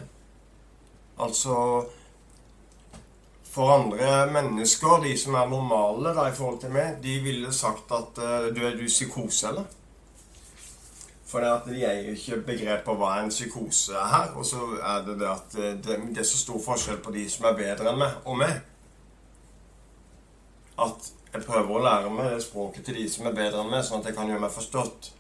Altså 1.20 1.58
For 3.56 3.72
andre 3.72 4.32
mennesker, 4.32 5.04
de 5.04 5.14
som 5.20 5.36
er 5.40 5.50
normale 5.50 6.12
da, 6.16 6.26
i 6.28 6.36
forhold 6.36 6.60
til 6.60 6.74
meg, 6.76 6.98
de 7.04 7.20
ville 7.24 7.54
sagt 7.56 7.92
at 7.96 8.18
uh, 8.20 8.50
du 8.56 8.60
er 8.68 8.76
du 8.76 8.84
psykose, 8.90 9.48
eller? 9.48 9.70
For 11.36 11.44
det 11.44 11.50
at 11.52 11.66
de 11.68 11.82
eier 11.84 12.14
ikke 12.16 12.38
begrep 12.48 12.86
på 12.88 12.94
hva 12.96 13.10
en 13.20 13.28
psykose 13.28 13.92
er 14.00 14.06
her. 14.08 14.30
Og 14.40 14.46
så 14.48 14.70
er 14.80 15.02
det 15.04 15.18
det 15.20 15.28
at 15.28 15.58
det, 15.58 15.98
det, 16.16 16.22
er 16.22 16.30
så 16.30 16.40
stor 16.40 16.62
forskjell 16.64 17.02
på 17.04 17.12
de 17.12 17.26
som 17.28 17.50
er 17.50 17.58
bedre 17.58 17.92
enn 17.92 18.00
meg, 18.00 18.14
og 18.24 18.40
meg. 18.40 18.54
At 20.80 21.12
jeg 21.34 21.44
prøver 21.44 21.76
å 21.76 21.84
lære 21.84 22.16
meg 22.16 22.40
språket 22.40 22.88
til 22.88 23.02
de 23.02 23.10
som 23.12 23.28
er 23.28 23.36
bedre 23.36 23.66
enn 23.66 23.76
meg, 23.76 23.84
sånn 23.84 24.00
at 24.00 24.08
jeg 24.08 24.16
kan 24.22 24.32
gjøre 24.32 24.46
meg 24.46 24.56
forstått. 24.56 25.12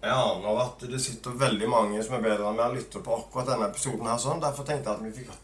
Jeg 0.00 0.16
aner 0.16 0.64
at 0.64 0.88
det 0.96 1.04
sitter 1.10 1.40
veldig 1.44 1.72
mange 1.76 2.00
som 2.00 2.16
er 2.16 2.28
bedre 2.30 2.48
enn 2.48 2.60
meg 2.64 2.72
og 2.72 2.80
lytter 2.80 3.04
på 3.04 3.20
akkurat 3.20 3.52
denne 3.52 3.68
episoden 3.68 4.14
her 4.14 4.28
sånn. 4.30 4.40
Derfor 4.48 4.64
tenkte 4.64 4.88
jeg 4.88 4.96
at 4.96 5.10
vi 5.10 5.18
fikk 5.20 5.40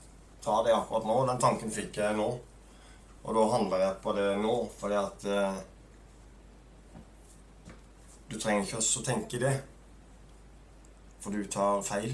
ta 0.49 0.63
det 0.65 0.79
akkurat 0.81 1.13
nå. 1.13 1.23
Den 1.29 1.49
tanken 1.51 1.81
fikk 1.83 2.01
jeg 2.07 2.17
nå. 2.17 2.37
Og 3.27 3.35
da 3.37 3.51
handler 3.53 3.91
jeg 3.91 3.99
på 4.01 4.17
det 4.17 4.31
nå, 4.41 4.63
fordi 4.81 5.05
at 5.05 5.29
eh, 5.29 5.67
du 8.31 8.39
trenger 8.39 8.63
ikke 8.63 8.77
også 8.77 9.03
tenke 9.05 9.41
det, 9.41 9.55
for 11.21 11.31
du 11.31 11.45
tar 11.51 11.83
feil. 11.83 12.13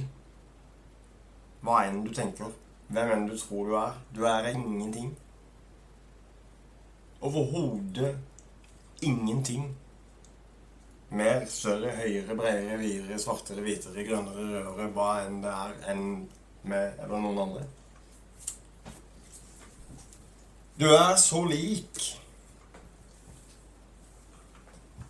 Hva 1.65 1.85
enn 1.89 2.03
du 2.05 2.13
tenker, 2.15 2.53
hvem 2.89 3.13
enn 3.15 3.27
du 3.29 3.37
tror 3.41 3.71
du 3.71 3.77
er. 3.81 3.97
Du 4.15 4.23
er 4.29 4.51
ingenting. 4.53 5.15
Overhodet 7.25 8.19
ingenting. 9.03 9.71
Mer, 11.15 11.47
større, 11.47 11.93
høyere, 11.97 12.37
bredere, 12.37 12.79
videre, 12.79 13.19
svartere, 13.19 13.63
hvitere, 13.63 14.05
grønnere, 14.07 14.45
rødere, 14.51 14.91
hva 14.97 15.11
enn 15.25 15.41
det 15.45 15.53
er, 15.53 15.75
enn 15.93 16.07
med 16.65 17.01
eller 17.05 17.21
noen 17.23 17.41
andre. 17.45 17.65
Du 20.81 20.89
er 20.91 21.15
så 21.23 21.45
lik 21.47 22.01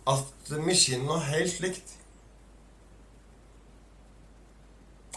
at 0.05 0.51
vi 0.67 0.75
skinner 0.77 1.23
helt 1.31 1.59
likt. 1.59 1.97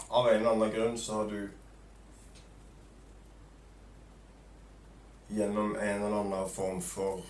Av 0.09 0.27
en 0.27 0.39
eller 0.39 0.51
annen 0.51 0.71
grunn 0.73 0.95
så 0.97 1.19
har 1.19 1.29
du 1.29 1.49
gjennom 5.29 5.75
en 5.75 6.03
eller 6.03 6.15
annen 6.23 6.49
form 6.49 6.81
for 6.81 7.21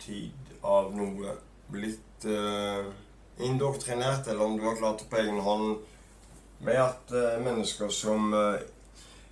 tid 0.00 0.52
av 0.60 0.90
noe 0.96 1.32
blitt 1.72 2.26
uh, 2.28 2.90
indoktrinert, 3.40 4.28
eller 4.28 4.44
om 4.44 4.58
du 4.58 4.66
har 4.66 4.76
klart 4.76 5.00
det 5.00 5.08
på 5.08 5.22
egen 5.22 5.40
hånd, 5.40 5.78
med 6.60 6.82
at 6.82 7.14
uh, 7.14 7.38
mennesker 7.40 7.88
som 7.88 8.34
uh, 8.36 8.60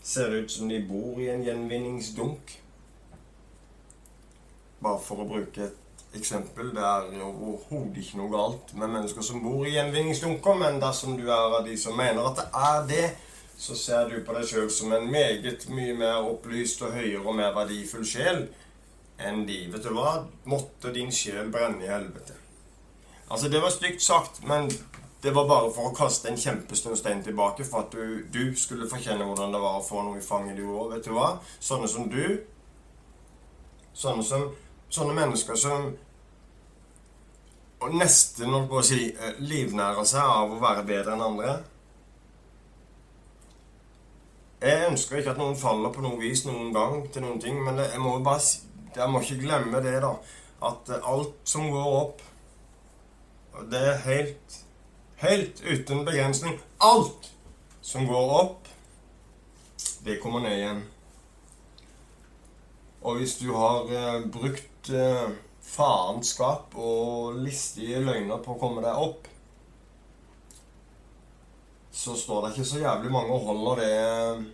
ser 0.01 0.33
ut 0.33 0.51
som 0.51 0.69
de 0.73 0.81
bor 0.89 1.21
i 1.21 1.29
en 1.29 1.45
gjenvinningsdunk 1.45 2.55
Bare 4.79 5.01
for 5.03 5.21
å 5.21 5.27
bruke 5.27 5.65
et 5.67 5.88
eksempel. 6.19 6.73
Det 6.75 6.83
er 6.85 7.23
overhodet 7.25 8.03
ikke 8.03 8.19
noe 8.21 8.33
galt 8.33 8.75
med 8.79 8.93
mennesker 8.93 9.25
som 9.25 9.43
bor 9.43 9.67
i 9.67 9.75
gjenvinningsdunker, 9.77 10.59
men 10.61 10.81
dersom 10.83 11.17
du 11.19 11.25
er 11.29 11.57
av 11.59 11.65
de 11.67 11.77
som 11.81 11.97
mener 11.99 12.27
at 12.27 12.43
det 12.43 12.49
er 12.61 12.87
det, 12.91 13.07
så 13.59 13.75
ser 13.79 14.11
du 14.11 14.21
på 14.23 14.35
deg 14.37 14.47
sjøl 14.47 14.69
som 14.71 14.93
en 14.95 15.09
meget 15.11 15.67
mye 15.75 15.95
mer 15.99 16.27
opplyst 16.29 16.85
og 16.87 16.95
høyere 16.95 17.25
og 17.25 17.35
mer 17.41 17.55
verdifull 17.57 18.07
sjel 18.07 18.45
enn 19.19 19.43
de. 19.49 19.65
Vet 19.73 19.89
du 19.89 19.91
hva? 19.97 20.21
Måtte 20.51 20.93
din 20.95 21.11
sjel 21.15 21.51
brenne 21.51 21.83
i 21.83 21.91
helvete. 21.91 22.37
Altså, 23.29 23.51
det 23.51 23.63
var 23.63 23.75
stygt 23.75 24.03
sagt, 24.03 24.45
men 24.47 24.71
det 25.23 25.35
var 25.35 25.49
bare 25.51 25.73
for 25.75 25.91
å 25.91 25.97
kaste 25.97 26.31
en 26.31 26.39
kjempestor 26.39 26.95
stein 26.97 27.25
tilbake 27.27 27.67
for 27.67 27.83
at 27.83 27.97
du, 27.97 28.23
du 28.31 28.55
skulle 28.57 28.87
få 28.89 29.01
kjenne 29.03 29.27
hvordan 29.27 29.51
det 29.53 29.65
var 29.65 29.81
å 29.81 29.85
få 29.85 30.05
noe 30.07 30.21
i 30.21 30.25
fanget, 30.25 30.57
du 30.57 30.71
òg. 30.71 30.95
Vet 30.95 31.11
du 31.11 31.17
hva? 31.17 31.33
Sånne 31.59 31.91
som 31.91 32.07
du, 32.13 32.39
sånne 33.99 34.23
som 34.23 34.47
sånne 34.93 35.17
mennesker 35.17 35.59
som 35.59 35.91
og 37.79 37.95
nesten 37.95 38.51
holdt 38.51 38.71
på 38.71 38.79
å 38.81 38.87
si, 38.87 39.01
livnære 39.09 39.43
livnærer 39.49 40.07
seg 40.09 40.23
av 40.23 40.55
å 40.55 40.63
være 40.63 40.87
bedre 40.87 41.15
enn 41.15 41.27
andre. 41.29 41.59
Jeg 44.59 44.89
ønsker 44.89 45.21
ikke 45.21 45.37
at 45.37 45.39
noen 45.39 45.59
faller 45.59 45.93
på 45.95 46.03
noe 46.03 46.19
vis 46.19 46.43
noen 46.47 46.73
gang 46.75 47.05
til 47.15 47.23
noen 47.23 47.39
ting, 47.43 47.61
men 47.63 47.79
jeg 47.79 48.01
må 48.03 48.17
bare 48.27 48.43
jeg 48.97 49.11
må 49.13 49.21
ikke 49.23 49.43
glemme 49.45 49.83
det, 49.85 49.99
da. 50.03 50.15
At 50.67 50.91
eh, 50.91 51.05
alt 51.07 51.37
som 51.47 51.69
går 51.71 51.93
opp 52.01 52.23
Det 53.71 53.79
er 53.79 54.01
helt 54.03 54.57
Helt 55.19 55.61
uten 55.63 56.05
begrensning. 56.07 56.61
Alt 56.79 57.33
som 57.83 58.05
går 58.07 58.33
opp, 58.37 58.69
det 60.07 60.21
kommer 60.23 60.45
ned 60.45 60.55
igjen. 60.55 60.83
Og 63.03 63.19
hvis 63.19 63.35
du 63.41 63.49
har 63.57 63.91
eh, 63.91 64.29
brukt 64.31 64.91
faenskap 65.69 66.77
og 66.79 67.41
listige 67.45 68.01
løgner 68.05 68.41
på 68.45 68.55
å 68.55 68.61
komme 68.61 68.85
deg 68.85 69.03
opp, 69.03 69.29
så 71.93 72.15
står 72.17 72.45
det 72.45 72.55
ikke 72.55 72.71
så 72.71 72.81
jævlig 72.85 73.11
mange 73.13 73.35
og 73.35 73.47
holder 73.51 73.83
det, 73.83 74.49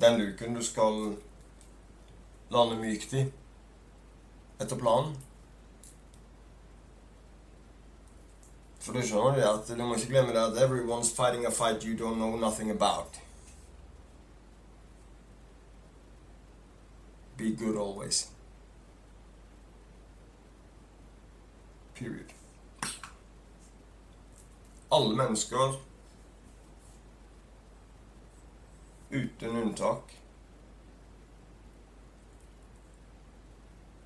den 0.00 0.20
luken 0.20 0.56
du 0.56 0.62
skal 0.64 1.00
lande 2.52 2.76
mykt 2.80 3.14
i 3.16 3.24
etter 4.60 4.76
planen. 4.76 5.14
For 8.80 8.96
du 8.96 9.04
skjønner 9.04 9.36
det 9.36 9.48
at 9.48 9.70
du 9.76 9.82
må 9.84 9.96
ikke 9.96 10.14
glemme 10.14 10.34
det 10.36 10.42
at 10.42 10.60
everyone's 10.60 11.12
fighting 11.12 11.46
a 11.46 11.52
fight 11.52 11.84
you 11.84 11.96
don't 11.96 12.20
know 12.20 12.36
nothing 12.36 12.70
about. 12.70 13.20
Be 17.36 17.52
good 17.52 17.76
always. 17.76 18.28
Period. 22.00 22.32
Alle 24.90 25.16
mennesker, 25.16 25.74
uten 29.10 29.56
unntak, 29.56 30.14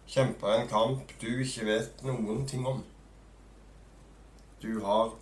kjemper 0.07 0.57
en 0.57 0.69
kamp 0.69 1.15
du 1.23 1.29
ikke 1.47 1.69
vet 1.71 2.03
noen 2.03 2.43
ting 2.51 2.67
om. 2.67 2.83
Du 4.63 4.83
har 4.83 5.15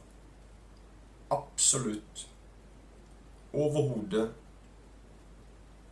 absolutt 1.30 2.26
overhodet 3.52 4.30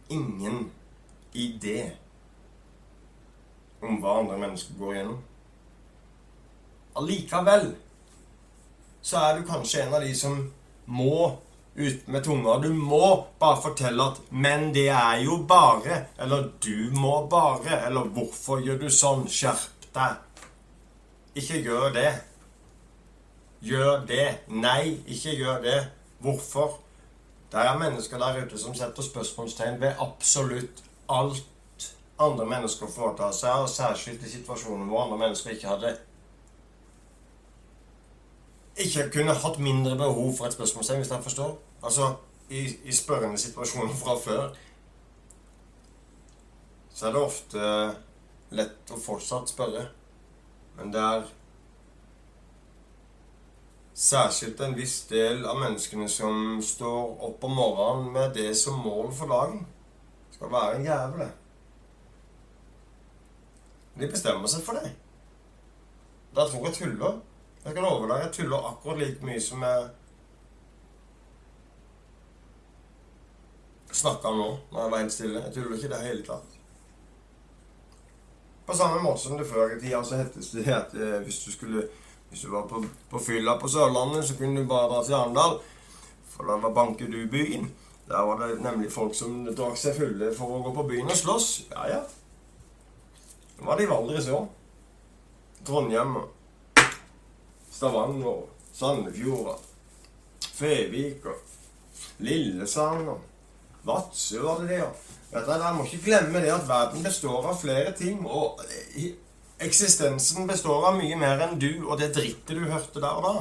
ingen 0.08 0.70
idé 1.36 1.90
om 3.84 4.00
hva 4.00 4.22
andre 4.22 4.46
mennesker 4.46 4.80
går 4.80 4.96
igjennom. 4.96 5.26
Allikevel 6.98 7.74
så 9.02 9.16
er 9.16 9.38
du 9.38 9.46
kanskje 9.48 9.84
en 9.84 9.94
av 9.94 10.02
de 10.04 10.14
som 10.16 10.40
må 10.90 11.36
ut 11.74 12.08
med 12.08 12.24
tunga. 12.24 12.58
Du 12.60 12.68
må 12.74 13.26
bare 13.40 13.62
fortelle 13.62 14.02
at 14.02 14.20
'Men 14.30 14.74
det 14.74 14.88
er 14.88 15.24
jo 15.24 15.46
bare' 15.48 16.06
Eller 16.18 16.50
'Du 16.60 16.90
må 16.92 17.26
bare' 17.26 17.86
Eller 17.86 18.04
'Hvorfor 18.04 18.60
gjør 18.60 18.78
du 18.78 18.90
sånn? 18.90 19.28
Skjerp 19.28 19.86
deg'. 19.94 20.16
Ikke 21.34 21.62
gjør 21.62 21.92
det. 21.92 22.12
Gjør 23.62 24.06
det. 24.06 24.38
Nei, 24.48 25.00
ikke 25.06 25.36
gjør 25.36 25.62
det. 25.62 25.90
Hvorfor? 26.20 26.78
Det 27.52 27.58
er 27.60 27.78
mennesker 27.78 28.18
der 28.18 28.44
ute 28.44 28.58
som 28.58 28.74
setter 28.74 29.02
spørsmålstegn 29.02 29.80
ved 29.80 29.94
absolutt 29.98 30.82
alt 31.08 31.42
andre 32.18 32.46
mennesker 32.46 32.86
foretar 32.86 33.32
seg, 33.32 33.50
og 33.50 33.68
særskilt 33.68 34.22
i 34.22 34.30
situasjoner 34.30 34.86
hvor 34.86 35.02
andre 35.02 35.18
mennesker 35.18 35.50
ikke 35.50 35.68
hadde 35.68 35.96
ikke 38.84 39.10
kunne 39.14 39.34
hatt 39.34 39.58
mindre 39.58 39.96
behov 39.96 40.34
for 40.36 40.46
et 40.46 40.56
spørsmålstegn, 40.56 41.02
hvis 41.02 41.10
jeg 41.10 41.22
forstår. 41.22 41.58
Altså, 41.82 42.14
i, 42.50 42.66
i 42.84 42.92
spørrende 42.92 43.38
situasjoner 43.38 43.94
fra 43.94 44.16
før 44.18 44.50
så 46.94 47.06
er 47.08 47.12
det 47.14 47.20
ofte 47.22 47.68
lett 48.52 48.90
å 48.92 48.98
fortsatt 49.00 49.48
spørre. 49.48 49.86
Men 50.76 50.90
det 50.92 51.00
er 51.00 51.22
særskilt 54.00 54.60
en 54.64 54.76
viss 54.76 54.98
del 55.08 55.46
av 55.48 55.60
menneskene 55.62 56.08
som 56.12 56.58
står 56.64 57.22
opp 57.30 57.46
om 57.48 57.56
morgenen 57.56 58.10
med 58.12 58.34
det 58.36 58.50
som 58.58 58.82
mål 58.84 59.12
for 59.16 59.32
dagen. 59.32 59.62
Skal 60.34 60.52
være 60.52 60.76
en 60.76 60.88
jævel, 60.90 61.22
det. 61.24 61.30
De 64.00 64.08
bestemmer 64.08 64.48
seg 64.48 64.64
for 64.64 64.80
det. 64.80 64.92
Da 66.36 66.46
tror 66.48 66.68
jeg 66.68 66.78
tuller. 66.78 67.18
Jeg 67.70 67.76
kan 67.76 67.84
love 67.86 68.06
deg 68.10 68.22
jeg 68.24 68.30
tuller 68.34 68.64
akkurat 68.66 68.98
like 68.98 69.22
mye 69.22 69.40
som 69.40 69.60
jeg 69.62 69.82
snakka 73.94 74.32
nå 74.34 74.46
når 74.72 74.80
jeg 74.80 74.90
var 74.90 75.02
helt 75.04 75.14
stille. 75.14 75.42
Jeg 75.44 75.54
tuller 75.54 75.76
ikke 75.76 75.90
det 75.92 76.00
hele 76.02 76.24
tatt. 76.26 76.56
På 78.66 78.74
samme 78.74 78.98
måte 79.04 79.22
som 79.22 79.38
det 79.38 79.46
før 79.46 79.76
i 79.76 79.78
tida 79.78 80.00
så 80.02 80.18
hettes 80.18 80.50
det 80.56 80.64
at 80.74 80.96
eh, 80.98 81.20
hvis 81.22 81.38
du 81.44 81.52
skulle 81.54 81.84
hvis 82.32 82.42
du 82.42 82.50
var 82.56 82.66
på, 82.72 82.82
på 83.12 83.22
fylla 83.22 83.54
på 83.62 83.70
Sørlandet, 83.70 84.26
så 84.26 84.34
kunne 84.38 84.64
du 84.64 84.66
bare 84.66 84.90
dra 84.90 85.04
til 85.06 85.18
Arendal. 85.20 85.56
For 86.34 86.50
da 86.50 86.58
var 86.66 86.74
banker 86.74 87.06
du 87.06 87.22
byen. 87.30 87.70
Der 88.10 88.26
var 88.26 88.42
det 88.42 88.58
nemlig 88.66 88.90
folk 88.90 89.14
som 89.14 89.44
drakk 89.46 89.78
seg 89.78 89.94
fulle 89.94 90.34
for 90.34 90.58
å 90.58 90.60
gå 90.66 90.74
på 90.74 90.88
byen 90.90 91.14
og 91.14 91.22
slåss. 91.22 91.48
Ja, 91.70 91.86
ja. 91.94 92.02
Det 93.54 93.70
var 93.70 93.78
det 93.78 93.86
i 93.86 93.94
Valdres 93.94 94.26
òg. 94.34 94.50
Trondheim 95.62 96.18
Stavanger 97.70 98.46
Sandefjorda, 98.72 99.56
Fevika, 100.54 101.34
Lillesand 102.18 103.08
Vadsø 103.82 104.42
var 104.42 104.60
det 104.60 104.68
det, 104.68 104.78
ja. 104.82 104.90
Jeg 105.32 105.74
må 105.76 105.84
ikke 105.86 106.04
glemme 106.04 106.42
det 106.42 106.50
at 106.52 106.66
verden 106.68 107.04
består 107.06 107.46
av 107.52 107.60
flere 107.60 107.92
ting. 107.96 108.24
Og 108.26 108.60
eksistensen 109.62 110.48
består 110.50 110.88
av 110.90 110.98
mye 110.98 111.16
mer 111.18 111.44
enn 111.46 111.58
du 111.60 111.86
og 111.86 112.00
det 112.00 112.10
drittet 112.16 112.58
du 112.58 112.66
hørte 112.66 113.00
der 113.00 113.20
og 113.20 113.26
da. 113.26 113.34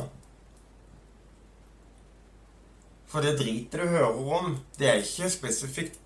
For 3.09 3.25
det 3.25 3.39
dritet 3.39 3.81
du 3.81 3.89
hører 3.89 4.21
om, 4.37 4.53
det 4.77 4.91
er 4.91 5.01
ikke 5.01 5.31
spesifikt 5.33 5.97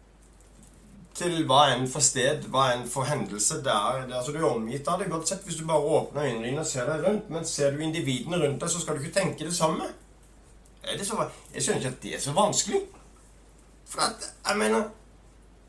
til 1.17 1.43
hva 1.45 1.67
enn 1.73 1.85
for 1.89 2.01
sted, 2.01 2.47
hva 2.49 2.71
enn 2.73 2.87
for 2.89 3.05
hendelse 3.05 3.59
det 3.65 3.73
er. 3.73 4.05
Det, 4.07 4.15
altså, 4.17 4.33
du 4.33 4.39
er 4.41 4.49
omgitt 4.49 4.87
av 4.89 5.01
det 5.01 5.11
godt 5.11 5.29
sett 5.29 5.45
hvis 5.45 5.59
du 5.61 5.67
bare 5.69 5.85
åpner 5.97 6.25
øynene 6.25 6.47
dine 6.47 6.63
og 6.63 6.69
ser 6.69 6.89
deg 6.89 7.05
rundt. 7.05 7.29
Men 7.33 7.45
ser 7.45 7.73
du 7.73 7.83
individene 7.85 8.39
rundt 8.41 8.61
deg, 8.61 8.71
så 8.73 8.81
skal 8.81 8.97
du 8.97 9.03
ikke 9.03 9.19
tenke 9.19 9.45
det 9.45 9.55
samme. 9.55 9.89
Det 10.83 11.05
så, 11.07 11.29
jeg 11.53 11.63
skjønner 11.63 11.83
ikke 11.83 11.93
at 11.93 12.03
det 12.03 12.15
er 12.15 12.23
så 12.23 12.33
vanskelig. 12.35 12.81
For 13.89 14.01
at, 14.07 14.29
jeg 14.47 14.57
mener 14.57 14.83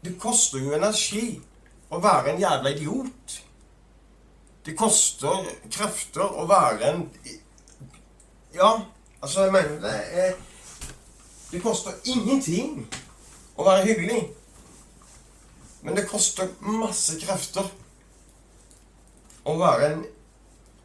Det 0.04 0.18
koster 0.20 0.60
jo 0.60 0.74
energi 0.76 1.40
å 1.88 1.98
være 2.02 2.34
en 2.34 2.40
jævla 2.40 2.72
idiot. 2.74 3.36
Det 4.66 4.74
koster 4.76 5.46
krefter 5.72 6.24
å 6.24 6.44
være 6.48 6.90
en 6.90 7.06
Ja, 8.54 8.70
altså, 9.22 9.46
jeg 9.46 9.52
mener 9.52 9.80
det 9.80 9.94
er 10.24 10.34
Det 11.50 11.62
koster 11.62 11.92
ingenting 12.04 12.84
å 13.56 13.64
være 13.64 13.86
hyggelig. 13.86 14.22
Men 15.84 15.96
det 15.96 16.06
koster 16.08 16.48
masse 16.64 17.18
krefter 17.20 17.66
å 19.44 19.56
være 19.60 19.90
en 19.92 20.04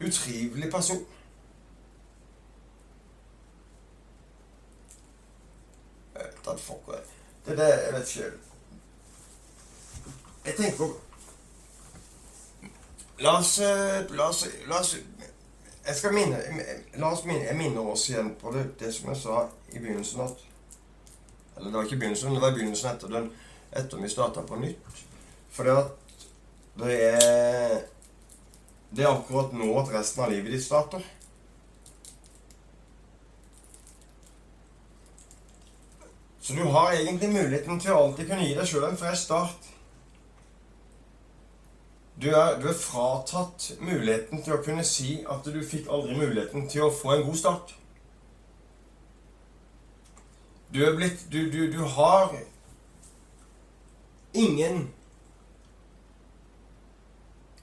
utrivelig 0.00 0.68
person. 0.72 1.00
That 6.44 6.60
fuck, 6.60 6.88
det 7.46 7.56
der, 7.56 7.78
jeg 7.84 7.92
vet 7.94 8.10
ikke 8.16 8.32
Jeg 10.44 10.54
tenker 10.56 10.92
La 13.20 13.34
oss 13.38 13.58
La 14.10 14.28
oss, 14.28 14.46
la 14.68 14.78
oss 14.80 14.94
jeg 15.86 15.96
skal 15.96 16.12
minne, 16.12 16.38
La 17.00 17.12
oss 17.12 17.24
minne, 17.24 17.44
jeg 17.44 17.56
minner 17.56 17.92
oss 17.92 18.08
igjen 18.08 18.34
på 18.40 18.52
det, 18.52 18.66
det 18.80 18.92
som 18.94 19.08
jeg 19.10 19.20
sa 19.22 19.36
i 19.72 19.78
begynnelsen. 19.78 20.20
At, 20.20 20.42
eller 21.56 21.70
det 21.70 21.76
var 21.76 21.88
ikke 21.88 21.96
begynnelsen, 22.02 22.34
det 22.36 22.42
var 22.44 22.52
begynnelsen 22.56 22.90
etter, 22.92 23.08
den, 23.14 23.30
etter 23.72 23.96
vi 24.02 24.08
starta 24.08 24.42
på 24.42 24.58
nytt. 24.60 25.00
For 25.50 25.70
at 25.70 25.96
det 26.80 26.98
er 27.14 27.80
Det 28.90 29.04
er 29.04 29.12
akkurat 29.14 29.52
nå 29.54 29.68
at 29.78 29.92
resten 29.94 30.24
av 30.24 30.32
livet 30.32 30.50
ditt 30.50 30.64
starter. 30.64 31.04
Så 36.40 36.56
du 36.56 36.64
har 36.64 36.92
egentlig 36.92 37.28
muligheten 37.30 37.78
til 37.78 37.92
å 37.94 38.00
alltid 38.00 38.26
kunne 38.26 38.48
gi 38.48 38.56
deg 38.58 38.66
sjøl 38.66 38.88
en 38.88 38.98
fresh 38.98 39.22
start. 39.22 39.68
Du 42.18 42.26
er, 42.34 42.56
du 42.58 42.66
er, 42.66 42.74
fratatt 42.74 43.68
muligheten 43.78 44.42
til 44.42 44.56
å 44.56 44.62
kunne 44.64 44.82
si 44.84 45.20
at 45.30 45.46
du 45.46 45.60
fikk 45.62 45.86
aldri 45.86 46.18
muligheten 46.18 46.66
til 46.68 46.88
å 46.88 46.90
få 46.90 47.14
en 47.14 47.22
god 47.28 47.38
start. 47.38 47.76
Du 50.74 50.82
er 50.82 50.98
blitt 50.98 51.22
Du, 51.30 51.44
du, 51.54 51.70
du 51.70 51.78
har 51.94 52.34
ingen 54.32 54.88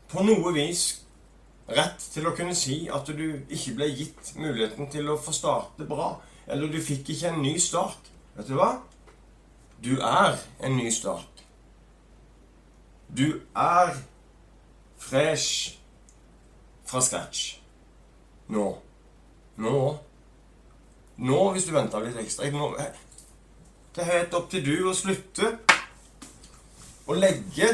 på 0.07 0.23
noe 0.23 0.53
vis 0.55 0.83
rett 1.67 1.99
til 2.13 2.27
å 2.27 2.33
kunne 2.35 2.55
si 2.55 2.85
at 2.93 3.09
du 3.11 3.25
ikke 3.51 3.75
ble 3.75 3.89
gitt 3.91 4.33
muligheten 4.39 4.87
til 4.91 5.09
å 5.11 5.19
få 5.19 5.33
starte 5.35 5.87
bra. 5.87 6.13
Eller 6.47 6.71
du 6.71 6.79
fikk 6.79 7.11
ikke 7.11 7.33
en 7.33 7.41
ny 7.43 7.57
start. 7.59 8.11
Vet 8.37 8.47
du 8.47 8.55
hva? 8.55 8.77
Du 9.83 9.97
er 9.99 10.37
en 10.63 10.77
ny 10.79 10.87
start. 10.93 11.43
Du 13.07 13.41
er 13.55 13.97
fresh 14.97 15.77
fra 16.87 17.01
scratch. 17.03 17.59
Nå. 18.47 18.67
Nå. 19.57 19.81
Nå, 21.17 21.39
hvis 21.51 21.67
du 21.67 21.73
venter 21.75 22.05
litt 22.05 22.19
ekstra. 22.21 22.49
Nå. 22.53 22.71
Det 23.95 24.03
er 24.05 24.13
helt 24.13 24.35
opp 24.37 24.49
til 24.51 24.63
du 24.63 24.75
å 24.87 24.95
slutte 24.95 25.57
å 27.07 27.15
legge 27.15 27.71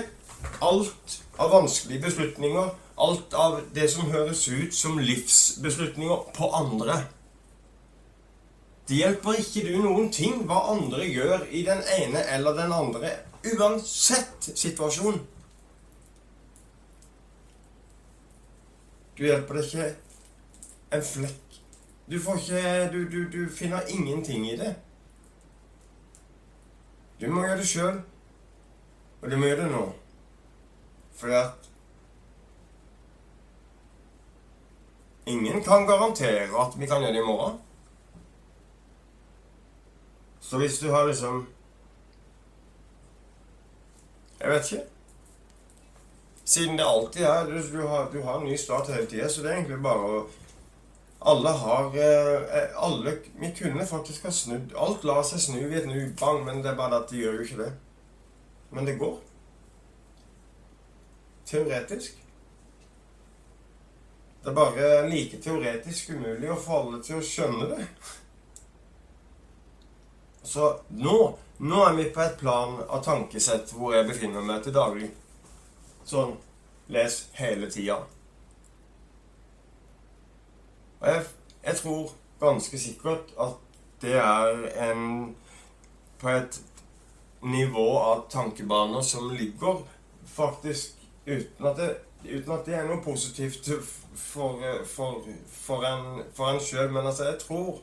alt 0.61 1.19
av 1.41 1.51
vanskelige 1.51 2.05
beslutninger, 2.05 2.71
alt 2.97 3.33
av 3.33 3.59
det 3.75 3.89
som 3.91 4.11
høres 4.13 4.45
ut 4.47 4.73
som 4.75 4.99
livsbeslutninger, 5.01 6.25
på 6.35 6.49
andre. 6.53 6.99
Det 8.87 8.99
hjelper 8.99 9.39
ikke 9.39 9.63
du 9.65 9.77
noen 9.81 10.09
ting 10.11 10.43
hva 10.47 10.59
andre 10.75 11.05
gjør 11.07 11.45
i 11.51 11.63
den 11.65 11.81
ene 11.97 12.23
eller 12.35 12.57
den 12.57 12.73
andre, 12.75 13.13
uansett 13.55 14.51
situasjon. 14.55 15.21
Du 19.17 19.25
hjelper 19.25 19.59
deg 19.59 19.69
ikke 19.69 19.89
en 20.93 21.05
flekk. 21.05 21.59
Du 22.09 22.19
får 22.19 22.39
ikke 22.41 22.89
Du, 22.91 23.03
du, 23.09 23.19
du 23.31 23.49
finner 23.49 23.87
ingenting 23.87 24.49
i 24.49 24.57
det. 24.59 24.75
Du 27.21 27.29
må 27.31 27.45
gjøre 27.45 27.61
det 27.61 27.67
sjøl, 27.69 28.01
og 29.23 29.31
det 29.31 29.39
må 29.39 29.47
gjøre 29.47 29.63
det 29.63 29.71
nå. 29.71 29.83
Fordi 31.15 31.33
at 31.39 31.69
Ingen 35.25 35.63
kan 35.63 35.85
garantere 35.87 36.49
at 36.59 36.73
vi 36.79 36.85
kan 36.85 36.99
gjøre 37.01 37.13
det 37.13 37.21
i 37.21 37.25
morgen. 37.25 37.59
Så 40.41 40.57
hvis 40.57 40.79
du 40.79 40.91
har 40.91 41.05
liksom 41.07 41.47
Jeg 44.39 44.49
vet 44.49 44.71
ikke. 44.71 44.83
Siden 46.45 46.77
det 46.77 46.85
alltid 46.85 47.23
er 47.23 47.45
Du, 47.45 47.87
har, 47.87 48.09
du 48.11 48.21
har, 48.21 48.39
en 48.39 48.45
ny 48.45 48.57
start 48.57 48.91
hele 48.91 49.05
tida, 49.05 49.29
så 49.29 49.41
det 49.41 49.51
er 49.51 49.55
egentlig 49.55 49.79
bare 49.83 50.09
å 50.17 50.19
Alle 51.31 51.49
har 51.49 51.95
eh, 51.95 52.75
Alle 52.75 53.15
Vi 53.39 53.53
kunne 53.61 53.87
faktisk 53.87 54.27
ha 54.27 54.31
snudd 54.31 54.75
Alt 54.75 55.07
lar 55.07 55.23
seg 55.23 55.39
snu 55.39 55.61
i 55.61 55.79
et 55.79 55.87
nu, 55.87 56.11
bang, 56.19 56.43
men 56.43 56.59
det 56.59 56.73
er 56.73 56.75
bare 56.75 56.99
at 56.99 57.09
de 57.09 57.23
gjør 57.23 57.39
jo 57.39 57.47
ikke 57.47 57.61
det. 57.63 57.71
Men 58.73 58.85
det 58.85 58.97
går. 58.99 59.17
Teoretisk. 61.45 62.19
Det 64.43 64.49
er 64.49 64.55
bare 64.57 65.09
like 65.09 65.37
teoretisk 65.39 66.09
umulig 66.09 66.49
å 66.51 66.59
få 66.59 66.79
alle 66.81 67.01
til 67.05 67.19
å 67.19 67.23
skjønne 67.23 67.67
det. 67.69 67.85
Så 70.43 70.71
nå, 70.99 71.19
nå 71.63 71.83
er 71.85 71.93
vi 71.95 72.09
på 72.11 72.25
et 72.25 72.35
plan 72.41 72.75
av 72.83 73.05
tankesett 73.05 73.71
hvor 73.77 73.95
jeg 73.95 74.09
befinner 74.09 74.43
meg 74.43 74.65
til 74.65 74.75
daglig. 74.75 75.07
Sånn 76.03 76.35
les 76.91 77.21
hele 77.37 77.69
tida. 77.71 78.01
Og 80.99 81.07
jeg, 81.07 81.23
jeg 81.63 81.79
tror 81.79 82.11
ganske 82.41 82.79
sikkert 82.79 83.31
at 83.39 83.55
det 84.03 84.19
er 84.19 84.67
en 84.89 85.35
På 86.19 86.29
et 86.31 86.59
nivå 87.43 87.87
av 87.99 88.25
tankebaner 88.31 89.01
som 89.01 89.31
ligger 89.33 89.83
faktisk 90.35 90.99
uten 91.25 91.67
at 91.67 91.77
det, 91.77 91.89
uten 92.23 92.53
at 92.55 92.65
det 92.65 92.75
er 92.77 92.87
noe 92.87 93.03
positivt 93.03 93.67
for, 94.15 94.63
for, 94.89 95.27
for 95.51 95.87
en, 95.87 96.23
for 96.35 96.53
en 96.53 96.61
sjøl. 96.63 96.91
Men 96.91 97.07
altså, 97.07 97.31
jeg 97.31 97.41
tror 97.43 97.81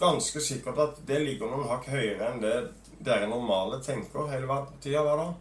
ganske 0.00 0.40
sikkert 0.40 0.80
at 0.82 1.04
det 1.06 1.20
ligger 1.22 1.50
noen 1.50 1.68
hakk 1.70 1.88
høyere 1.92 2.32
enn 2.32 2.42
det 2.42 2.56
dere 3.04 3.28
normale 3.28 3.80
tenker 3.84 4.30
hele 4.30 4.60
tida 4.82 5.02
hver 5.04 5.20
dag. 5.20 5.34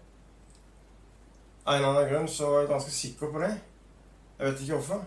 Av 1.63 1.75
en 1.75 1.79
eller 1.79 1.89
annen 1.93 2.09
grunn 2.09 2.27
så 2.27 2.49
er 2.51 2.63
jeg 2.63 2.71
ganske 2.73 2.91
sikker 2.91 3.31
på 3.31 3.43
det. 3.43 3.53
Jeg 4.37 4.47
vet 4.49 4.63
ikke 4.63 4.79
hvorfor. 4.79 5.03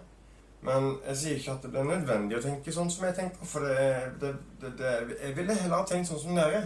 Men 0.67 0.89
jeg 1.07 1.17
sier 1.21 1.41
ikke 1.41 1.53
at 1.53 1.67
det 1.69 1.81
er 1.81 1.91
nødvendig 1.91 2.39
å 2.39 2.43
tenke 2.43 2.73
sånn 2.73 2.91
som 2.91 3.05
jeg 3.07 3.17
tenker. 3.19 3.49
For 3.49 3.67
det, 3.67 4.17
det, 4.23 4.33
det, 4.63 4.73
det 4.79 4.95
Jeg 5.21 5.37
ville 5.37 5.59
heller 5.61 5.83
ha 5.83 5.89
tenkt 5.89 6.09
sånn 6.11 6.23
som 6.23 6.39
dere. 6.39 6.65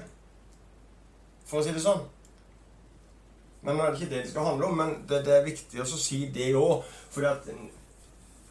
For 1.50 1.60
å 1.60 1.66
si 1.66 1.74
det 1.74 1.82
sånn. 1.82 2.04
Men 3.66 3.76
nå 3.76 3.84
er 3.84 3.92
det 3.92 4.00
ikke 4.00 4.12
det 4.14 4.22
det 4.24 4.30
skal 4.30 4.46
handle 4.52 4.70
om. 4.70 4.78
Men 4.80 4.94
det, 5.10 5.24
er 5.26 5.46
viktig 5.46 5.82
å 5.82 5.88
si 5.90 6.22
det 6.34 6.52
òg. 6.58 6.86
Fordi 7.10 7.30
at 7.30 7.50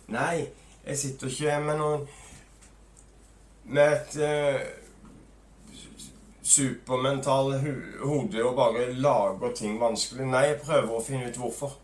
Nei, 0.09 0.49
jeg 0.85 0.97
sitter 0.97 1.29
ikke 1.29 1.57
med 1.61 1.77
noen 1.77 2.05
Med 3.69 3.91
et 3.93 4.15
eh, 4.25 4.61
supermental 6.49 7.51
hode 8.01 8.41
og 8.41 8.55
bare 8.57 8.87
lager 8.97 9.53
ting 9.53 9.77
vanskelig. 9.81 10.25
Nei, 10.25 10.47
jeg 10.47 10.61
prøver 10.63 10.95
å 10.97 11.03
finne 11.05 11.29
ut 11.29 11.37
hvorfor. 11.37 11.75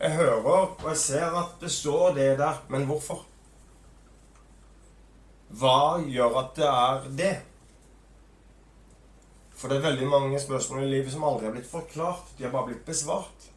Jeg 0.00 0.16
hører 0.16 0.48
og 0.48 0.88
jeg 0.88 0.98
ser 0.98 1.36
at 1.38 1.60
det 1.60 1.70
står 1.70 2.16
det 2.16 2.28
der, 2.40 2.58
men 2.72 2.88
hvorfor? 2.88 3.22
Hva 5.60 6.00
gjør 6.08 6.40
at 6.40 6.52
det 6.56 6.66
er 6.70 7.08
det? 7.20 7.32
For 9.60 9.68
det 9.68 9.76
er 9.76 9.90
veldig 9.90 10.06
mange 10.08 10.40
spørsmål 10.40 10.86
i 10.86 10.90
livet 10.94 11.12
som 11.12 11.24
aldri 11.28 11.44
har 11.44 11.52
blitt 11.52 11.68
forklart. 11.68 12.30
De 12.38 12.46
har 12.46 12.52
bare 12.54 12.70
blitt 12.70 12.84
besvart. 12.86 13.48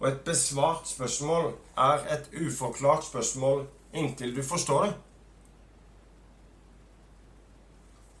Og 0.00 0.08
et 0.08 0.20
besvart 0.24 0.88
spørsmål 0.88 1.52
er 1.78 2.06
et 2.14 2.30
uforklart 2.46 3.04
spørsmål 3.04 3.66
inntil 3.92 4.32
du 4.36 4.42
forstår 4.42 4.86
det. 4.86 4.94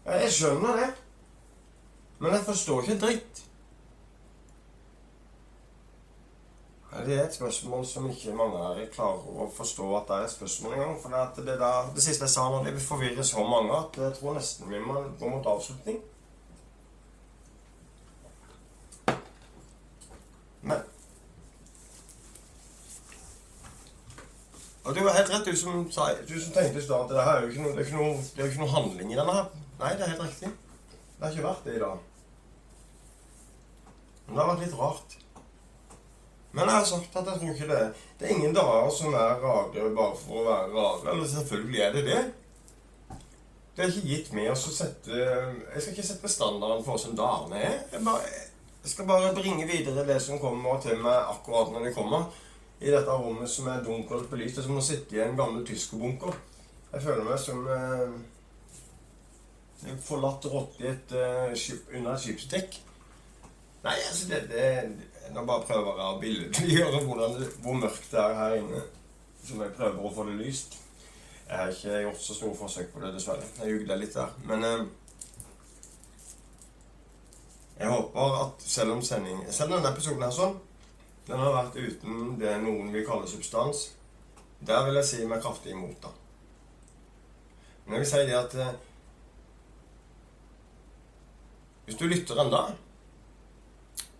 Jeg 0.04 0.32
skjønner 0.32 0.76
det, 0.76 0.90
men 2.18 2.32
jeg 2.36 2.44
forstår 2.44 2.82
ikke 2.82 3.00
dritt. 3.06 3.42
Det 6.92 7.16
er 7.16 7.24
et 7.24 7.34
spørsmål 7.34 7.86
som 7.86 8.10
ikke 8.10 8.34
mange 8.36 8.58
er 8.60 8.90
klarer 8.92 9.42
å 9.42 9.48
forstå 9.56 9.86
at 9.96 10.10
det 10.10 10.16
er 10.16 10.26
et 10.26 10.34
spørsmål 10.36 10.74
engang. 10.76 10.96
For 11.00 11.14
det, 11.14 11.46
det, 11.46 11.58
der, 11.62 11.92
det 11.94 12.04
siste 12.04 12.28
jeg 12.28 12.34
sa 12.34 12.48
nå, 12.52 12.60
det 12.66 12.74
forvirrer 12.74 12.84
forvirre 12.84 13.24
så 13.24 13.46
mange 13.48 13.78
at 13.78 13.96
jeg 14.04 14.18
tror 14.18 14.36
nesten 14.36 14.68
vi 14.70 14.82
må 14.82 15.00
gå 15.18 15.30
mot 15.32 15.54
avslutning. 15.54 16.02
Og 24.82 24.94
det 24.94 25.04
var 25.06 25.14
helt 25.14 25.30
rett, 25.30 25.46
du 25.46 25.56
som, 25.56 25.84
du 25.84 26.36
som 26.40 26.54
tenkte 26.54 26.80
i 26.80 26.82
stad 26.82 27.04
at 27.04 27.12
det, 27.14 27.22
er 27.22 27.44
jo 27.44 27.50
ikke 27.52 27.62
noe, 27.62 27.74
det, 27.76 27.84
er 27.84 27.86
ikke 27.86 28.00
noe, 28.00 28.14
det 28.34 28.42
er 28.42 28.50
ikke 28.50 28.62
noe 28.64 28.74
handling 28.74 29.12
i 29.12 29.18
denne 29.18 29.36
her. 29.36 29.50
Nei, 29.78 29.92
det 29.98 30.06
er 30.06 30.14
helt 30.14 30.24
riktig. 30.26 30.50
Det 30.90 31.22
har 31.22 31.36
ikke 31.36 31.46
vært 31.46 31.66
det 31.68 31.76
i 31.76 31.82
dag. 31.82 32.00
Men 34.26 34.34
det 34.34 34.42
har 34.42 34.50
vært 34.50 34.64
litt 34.64 34.78
rart. 34.80 35.16
Men 36.52 36.68
jeg 36.68 36.76
har 36.76 36.84
sagt 36.90 37.16
at 37.16 37.30
jeg 37.30 37.40
tror 37.40 37.54
ikke 37.54 37.70
det. 37.70 37.82
Det 38.18 38.28
er 38.28 38.34
ingen 38.36 38.54
dager 38.56 38.90
som 38.92 39.14
er 39.14 39.38
rare 39.40 39.88
bare 39.96 40.16
for 40.18 40.42
å 40.42 40.46
være 40.50 40.70
rare. 40.74 41.14
Eller 41.14 41.30
selvfølgelig 41.30 41.84
er 41.86 41.94
det 41.96 42.06
det. 42.10 42.22
Det 43.72 43.84
er 43.84 43.92
ikke 43.92 44.08
gitt 44.10 44.32
med 44.36 44.50
å 44.52 44.56
sette 44.60 45.16
Jeg 45.16 45.80
skal 45.80 45.94
ikke 45.94 46.04
sette 46.04 46.28
standarden 46.28 46.82
for 46.84 46.98
hvordan 46.98 47.16
dagene 47.16 47.62
er. 47.70 47.78
Jeg, 47.94 48.02
bare, 48.04 48.32
jeg 48.82 48.92
skal 48.92 49.08
bare 49.08 49.30
bringe 49.38 49.68
videre 49.70 50.04
det 50.10 50.18
som 50.20 50.42
kommer 50.42 50.82
til 50.82 50.98
meg 51.00 51.30
akkurat 51.32 51.72
når 51.72 51.86
det 51.86 51.94
kommer 51.96 52.26
i 52.82 52.90
dette 52.90 53.14
rommet 53.14 53.50
som 53.50 53.68
er 53.70 53.82
dunkelt 53.86 54.30
belyst. 54.30 54.56
Det 54.56 54.64
er 54.64 54.66
som 54.66 54.80
å 54.80 54.84
sitte 54.84 55.16
i 55.16 55.22
en 55.22 55.36
gammel 55.38 55.62
tyskerbunker. 55.66 56.34
Jeg 56.92 57.04
føler 57.04 57.24
meg 57.24 57.38
som 57.40 57.60
eh, 57.70 58.16
en 59.92 60.00
forlatt 60.02 60.48
rotte 60.50 60.88
et, 60.90 61.14
uh, 61.14 61.52
under 61.96 62.12
et 62.12 62.24
skipsdekk. 62.24 62.78
Nei, 63.82 63.96
altså 64.08 64.28
det, 64.30 64.42
det 64.52 65.32
Nå 65.32 65.44
bare 65.48 65.64
prøver 65.64 65.96
jeg 65.96 66.06
å 66.06 66.18
billedliggjøre 66.20 66.98
hvor 67.06 67.76
mørkt 67.78 68.10
det 68.10 68.20
er 68.20 68.34
her 68.36 68.56
inne. 68.58 68.82
Som 69.42 69.62
jeg 69.62 69.74
prøver 69.78 70.02
å 70.02 70.10
få 70.12 70.26
det 70.28 70.34
lyst. 70.42 70.76
Jeg 71.46 71.58
har 71.58 71.70
ikke 71.70 72.02
gjort 72.04 72.20
så 72.22 72.36
store 72.36 72.58
forsøk 72.58 72.90
på 72.92 73.00
det, 73.02 73.12
dessverre. 73.14 73.46
Jeg 73.62 73.76
jugde 73.76 73.96
litt 73.98 74.18
der. 74.18 74.34
Men 74.50 74.66
eh, 74.66 74.84
jeg 77.78 77.94
håper 77.94 78.36
at 78.42 78.66
selv 78.66 78.98
om 78.98 79.02
sending, 79.06 79.40
selv 79.50 79.76
denne 79.76 79.94
episoden 79.94 80.26
er 80.26 80.34
sånn 80.34 80.58
den 81.26 81.38
har 81.38 81.52
vært 81.54 81.76
uten 81.78 82.38
det 82.40 82.56
noen 82.64 82.90
vil 82.94 83.06
kalle 83.06 83.28
substans. 83.30 83.90
Der 84.66 84.84
vil 84.86 84.98
jeg 84.98 85.08
si 85.08 85.24
meg 85.26 85.42
kraftig 85.42 85.74
imot, 85.74 85.98
da. 86.02 86.10
Men 87.84 87.96
jeg 87.96 88.04
vil 88.04 88.10
si 88.12 88.22
det 88.28 88.38
at 88.38 88.54
eh, 88.62 88.74
Hvis 91.84 91.98
du 91.98 92.04
lytter 92.06 92.38
enda 92.38 92.60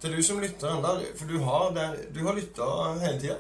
Til 0.03 0.17
du 0.17 0.23
som 0.27 0.41
lytter 0.43 0.73
enda 0.73 0.97
For 1.15 1.31
du 1.31 1.39
har, 1.47 1.71
du 2.11 2.19
har 2.27 2.35
lytta 2.35 2.67
hele 3.05 3.21
tida. 3.23 3.37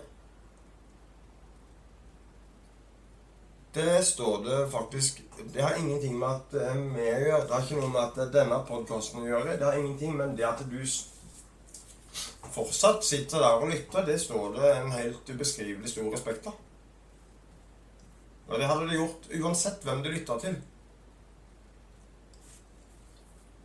Det 3.75 4.05
står 4.07 4.45
det 4.45 4.61
faktisk 4.71 5.23
Det 5.55 5.63
har 5.63 5.75
ingenting 5.75 6.19
med 6.19 6.29
at 6.29 6.55
vi 6.95 7.09
gjør. 7.09 7.47
Det 7.47 7.55
har 7.55 7.67
ikke 7.67 7.81
noe 7.81 7.91
med 7.91 8.03
at 8.23 8.33
denne 8.35 8.61
podkasten 8.69 9.27
gjør. 9.27 9.57
Det 9.57 9.65
har 9.67 9.79
ingenting 9.81 10.15
med 10.17 10.37
det 10.39 10.47
at 10.47 10.63
du 10.71 10.79
fortsatt 12.55 13.05
sitter 13.07 13.43
der 13.43 13.63
og 13.63 13.71
lytter, 13.73 14.05
det 14.07 14.19
står 14.21 14.53
det 14.57 14.75
en 14.77 14.93
helt 14.95 15.31
ubeskrivelig 15.31 15.91
stor 15.93 16.11
respekt 16.13 16.47
av. 16.51 16.59
Og 18.51 18.59
det 18.61 18.69
hadde 18.69 18.89
det 18.91 18.99
gjort 18.99 19.31
uansett 19.41 19.85
hvem 19.87 20.03
du 20.05 20.11
lytta 20.13 20.37
til. 20.43 20.59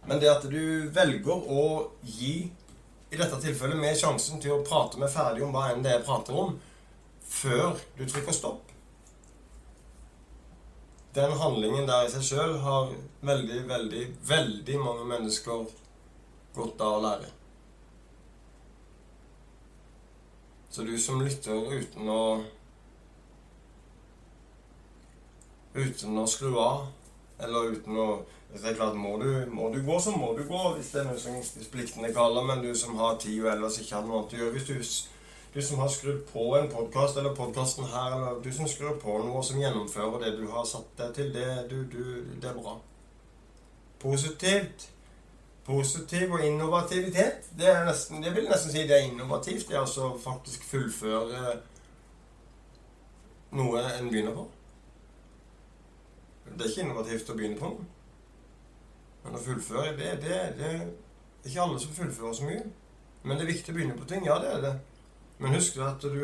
Men 0.08 0.22
det 0.24 0.30
at 0.32 0.46
du 0.48 0.88
velger 0.96 1.50
å 1.52 1.64
gi, 2.08 2.48
i 3.12 3.20
dette 3.20 3.40
tilfellet, 3.44 3.80
med 3.80 3.98
sjansen 4.00 4.40
til 4.44 4.56
å 4.56 4.64
prate 4.68 5.00
med 5.00 5.12
ferdig 5.12 5.44
om 5.44 5.52
hva 5.56 5.70
enn 5.74 5.84
det 5.84 5.98
jeg 5.98 6.06
prater 6.08 6.40
om, 6.40 6.56
før 7.28 7.76
du 7.98 8.06
trykker 8.08 8.32
stopp 8.32 8.70
Den 11.18 11.34
handlingen 11.36 11.90
der 11.90 12.06
i 12.06 12.12
seg 12.14 12.24
sjøl 12.24 12.54
har 12.64 12.94
veldig, 13.26 13.64
veldig, 13.68 14.04
veldig 14.30 14.78
mange 14.80 15.08
mennesker 15.10 15.66
godt 16.56 16.84
av 16.86 17.00
å 17.00 17.04
lære. 17.04 17.37
Så 20.78 20.84
du 20.84 20.94
som 21.02 21.24
lytter 21.26 21.72
uten 21.74 22.10
å 22.14 22.22
uten 25.74 26.20
å 26.22 26.26
skru 26.30 26.52
av. 26.62 26.84
Eller 27.42 27.72
uten 27.74 27.98
å 27.98 28.06
det 28.52 28.62
er 28.62 28.76
klart, 28.78 28.94
må 28.94 29.16
du, 29.18 29.32
må 29.50 29.72
du 29.74 29.80
gå, 29.82 29.96
så 30.00 30.14
må 30.14 30.36
du 30.38 30.44
gå. 30.46 30.60
Hvis 30.76 30.92
det 30.94 31.00
er 31.02 31.08
noe 31.10 31.18
som 31.18 31.66
pliktene 31.74 32.12
kaller. 32.14 32.46
Men 32.46 32.62
du 32.62 32.70
som 32.78 32.94
har 33.02 33.18
tid 33.18 33.40
og 33.42 33.50
ellers 33.56 33.80
ikke 33.82 33.96
har 33.96 34.06
noe 34.06 34.20
annet 34.20 34.36
å 34.36 34.44
gjøre 34.44 34.54
Hvis 34.54 34.68
du, 34.70 35.56
du 35.56 35.60
som 35.66 35.82
har 35.82 35.90
skrudd 35.96 36.22
på 36.30 36.46
en 36.60 36.70
podkast, 36.76 37.18
eller 37.18 37.34
podkasten 37.42 37.90
her, 37.90 38.14
eller 38.20 38.38
du 38.46 38.52
som 38.54 38.70
skrur 38.70 39.00
på 39.02 39.18
noe 39.26 39.42
som 39.50 39.58
gjennomfører 39.58 40.28
det 40.28 40.36
du 40.38 40.46
har 40.54 40.70
satt 40.70 40.94
deg 41.02 41.18
til, 41.18 41.34
det, 41.34 41.50
du, 41.74 41.80
du, 41.90 42.06
det 42.38 42.52
er 42.54 42.62
bra. 42.62 42.78
Positivt. 44.06 44.92
Positiv 45.68 46.32
og 46.32 46.46
innovativitet. 46.46 47.50
Det, 47.60 47.68
er 47.68 47.84
nesten, 47.86 48.22
det 48.24 48.32
vil 48.36 48.48
nesten 48.48 48.72
si 48.72 48.86
det 48.88 48.96
er 48.96 49.10
innovativt. 49.10 49.68
Det 49.68 49.76
er 49.76 49.84
altså 49.84 50.14
faktisk 50.24 50.64
fullføre 50.64 51.58
noe 53.58 53.84
en 53.98 54.08
begynner 54.12 54.36
på. 54.36 54.48
Det 56.48 56.64
er 56.64 56.72
ikke 56.72 56.86
innovativt 56.86 57.32
å 57.32 57.36
begynne 57.36 57.60
på 57.60 57.72
noe. 57.74 57.88
Men 59.26 59.36
å 59.36 59.44
fullføre, 59.44 59.96
det, 60.00 60.14
det, 60.24 60.38
det 60.56 60.70
er 60.72 60.86
ikke 61.50 61.66
alle 61.66 61.82
som 61.84 61.96
fullfører 61.98 62.38
så 62.38 62.48
mye. 62.48 62.62
Men 63.24 63.36
det 63.36 63.44
er 63.44 63.52
viktig 63.52 63.74
å 63.74 63.78
begynne 63.78 63.98
på 63.98 64.08
ting. 64.08 64.24
Ja, 64.28 64.38
det 64.40 64.54
er 64.54 64.64
det. 64.64 64.78
Men 65.44 65.58
husk 65.58 65.78
at 65.84 66.02
du 66.02 66.22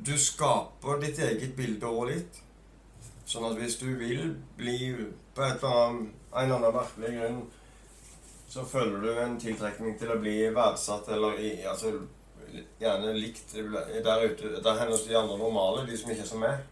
Du 0.00 0.14
skaper 0.16 1.00
ditt 1.02 1.18
eget 1.20 1.52
bilde 1.56 1.84
over 1.86 2.08
litt. 2.08 2.38
Sånn 3.30 3.46
at 3.46 3.58
hvis 3.60 3.78
du 3.78 3.86
vil 3.94 4.32
bli 4.58 4.78
på 5.36 5.42
et 5.46 5.62
eller 5.62 5.82
annet, 5.84 6.14
en 6.30 6.44
eller 6.44 6.56
annen 6.56 6.74
merkelig 6.74 7.10
grunn 7.16 7.42
så 8.50 8.64
føler 8.66 9.04
du 9.04 9.18
en 9.22 9.36
tiltrekning 9.38 9.94
til 9.98 10.10
å 10.10 10.18
bli 10.18 10.32
verdsatt 10.50 11.06
eller 11.14 11.38
i, 11.38 11.50
altså, 11.70 11.92
gjerne 12.80 13.12
likt 13.14 13.52
der 13.54 14.24
ute. 14.26 14.56
Der 14.58 14.80
hender 14.80 15.04
de 15.06 15.18
andre 15.20 15.36
normale, 15.38 15.84
de 15.86 15.98
som 15.98 16.10
ikke 16.10 16.24
er 16.24 16.30
som 16.32 16.42
meg. 16.42 16.64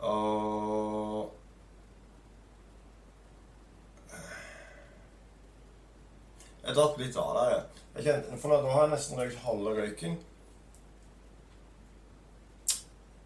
Og 0.00 1.28
Jeg 6.64 6.76
datt 6.76 6.98
litt 7.00 7.16
av 7.18 7.30
der, 7.34 7.52
jeg. 7.52 8.04
Kjente, 8.04 8.36
for 8.38 8.52
nå 8.52 8.72
har 8.72 8.84
jeg 8.84 8.90
nesten 8.92 9.18
røykt 9.18 9.40
halve 9.42 9.70
røyken. 9.74 10.12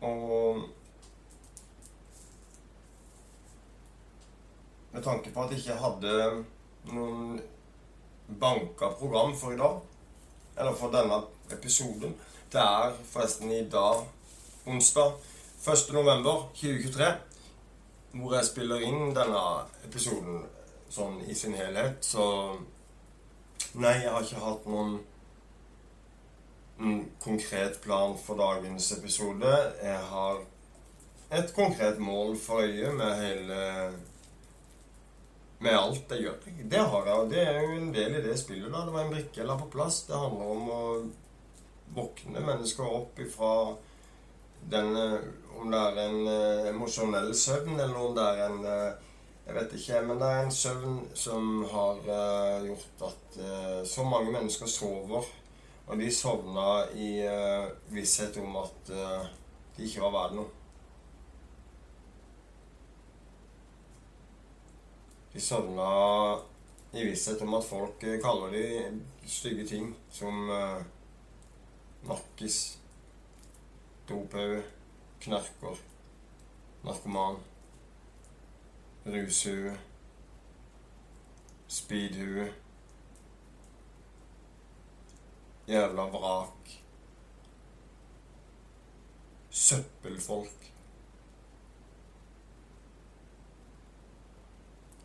Og 0.05 0.63
Med 4.95 5.03
tanke 5.03 5.33
på 5.35 5.43
at 5.43 5.51
jeg 5.51 5.65
ikke 5.65 5.81
hadde 5.83 6.19
noen 6.95 7.41
banka 8.41 8.93
program 8.95 9.33
for 9.37 9.51
i 9.51 9.59
dag, 9.59 9.81
eller 10.55 10.77
for 10.79 10.95
denne 10.95 11.19
episoden 11.51 12.15
Det 12.53 12.61
er 12.63 12.95
forresten 13.11 13.51
i 13.51 13.65
dag, 13.71 14.05
onsdag 14.71 15.17
1.11.2023, 15.65 17.09
hvor 18.13 18.37
jeg 18.37 18.47
spiller 18.47 18.87
inn 18.87 19.11
denne 19.17 19.43
episoden 19.83 20.45
sånn 20.95 21.19
i 21.27 21.35
sin 21.35 21.57
helhet, 21.59 21.99
så 22.05 22.27
Nei, 23.75 23.97
jeg 24.05 24.13
har 24.13 24.23
ikke 24.23 24.39
hatt 24.45 24.67
noen, 24.71 25.01
noen 26.79 27.05
konkret 27.23 27.81
plan 27.83 28.17
for 28.19 28.39
dagens 28.39 28.91
episode. 28.99 29.53
Jeg 29.83 30.01
har 30.11 30.41
et 31.35 31.55
konkret 31.55 31.99
mål 32.03 32.37
for 32.39 32.65
øye 32.65 32.93
med 32.93 33.15
hele 33.23 33.61
Med 35.59 35.73
alt 35.79 36.11
jeg 36.11 36.27
gjør. 36.27 36.41
Det 36.71 36.79
har 36.79 37.07
jeg, 37.07 37.15
og 37.15 37.31
det 37.31 37.41
er 37.41 37.61
jo 37.63 37.77
en 37.79 37.93
del 37.95 38.17
i 38.19 38.23
det 38.27 38.35
spillet. 38.39 38.73
da. 38.73 38.83
Det 38.85 38.93
var 38.93 39.05
en 39.05 39.13
brikke 39.15 39.41
jeg 39.41 39.47
la 39.47 39.55
på 39.57 39.71
plass. 39.73 40.03
Det 40.05 40.19
handler 40.19 40.51
om 40.51 40.67
å 40.69 40.83
våkne 41.95 42.43
mennesker 42.45 42.85
opp 42.85 43.19
ifra 43.19 43.77
den 44.71 44.97
Om 45.55 45.71
det 45.71 45.79
er 45.79 45.99
en 46.03 46.27
uh, 46.27 46.69
emosjonell 46.69 47.31
søvn, 47.35 47.79
eller 47.79 47.97
om 47.97 48.15
det 48.17 48.25
er 48.25 48.41
en 48.49 48.65
uh, 48.67 49.13
Jeg 49.47 49.55
vet 49.55 49.75
ikke, 49.79 50.01
men 50.09 50.19
det 50.21 50.29
er 50.29 50.43
en 50.43 50.53
søvn 50.53 50.99
som 51.15 51.65
har 51.71 52.01
uh, 52.09 52.67
gjort 52.67 53.07
at 53.09 53.39
så 53.87 54.05
mange 54.05 54.33
mennesker 54.33 54.67
sover. 54.67 55.25
Og 55.85 56.01
de 56.01 56.11
sovna 56.15 56.69
i 56.97 57.11
visshet 57.93 58.37
om 58.41 58.57
at 58.63 58.93
de 59.77 59.85
ikke 59.85 60.01
var 60.01 60.15
verdt 60.15 60.37
noe. 60.39 60.49
De 65.35 65.43
sovna 65.43 65.91
i 66.95 67.05
visshet 67.05 67.43
om 67.45 67.59
at 67.59 67.67
folk 67.69 68.07
kaller 68.23 68.55
de 68.55 68.65
stygge 69.29 69.67
ting 69.69 69.91
som 70.15 70.49
nakkis 72.09 72.79
dophaug, 74.09 74.63
knarker, 75.21 75.79
narkoman, 76.85 77.39
rushue, 79.07 79.73
speedhue, 81.69 82.53
jævla 85.69 86.03
vrak, 86.13 86.71
søppelfolk, 89.51 90.73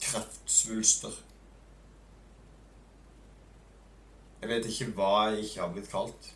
kreftsvulster. 0.01 1.15
Jeg 4.41 4.49
vet 4.49 4.65
ikke 4.65 4.91
hva 4.95 5.13
jeg 5.29 5.43
ikke 5.43 5.61
har 5.61 5.71
blitt 5.73 5.91
kalt. 5.91 6.29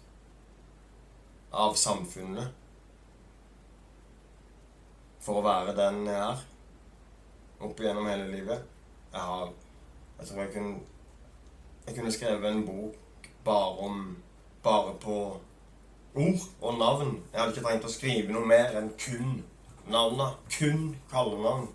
Av 1.53 1.75
samfunnet. 1.77 2.51
For 5.23 5.39
å 5.39 5.45
være 5.45 5.75
den 5.77 6.01
jeg 6.09 6.19
er. 6.19 6.41
Opp 7.63 7.79
igjennom 7.79 8.09
hele 8.09 8.27
livet. 8.31 8.65
Jeg 9.13 9.21
har 9.21 9.53
Jeg 10.19 10.27
tror 10.27 10.41
jeg 10.41 10.53
kunne 10.53 10.79
Jeg 11.85 11.95
kunne 11.95 12.11
skrevet 12.11 12.51
en 12.51 12.65
bok 12.65 13.02
bare 13.45 13.87
om 13.87 14.03
Bare 14.63 14.93
på 14.95 15.15
ord 16.15 16.43
og 16.61 16.77
navn. 16.79 17.23
Jeg 17.33 17.39
hadde 17.39 17.51
ikke 17.51 17.63
trengt 17.65 17.87
å 17.87 17.89
skrive 17.91 18.31
noe 18.31 18.47
mer 18.47 18.77
enn 18.79 18.93
kun 18.95 19.41
navna. 19.91 20.29
Kun 20.47 20.93
kallenavn. 21.11 21.65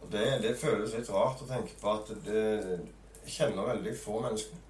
Og 0.00 0.12
det, 0.12 0.24
det 0.42 0.54
føles 0.56 0.94
litt 0.96 1.10
rart 1.12 1.42
å 1.44 1.50
tenke 1.50 1.76
på 1.76 1.92
at 1.92 2.14
det, 2.24 2.78
kjenner 3.28 3.68
veldig 3.68 3.92
få 4.00 4.22
mennesker. 4.24 4.64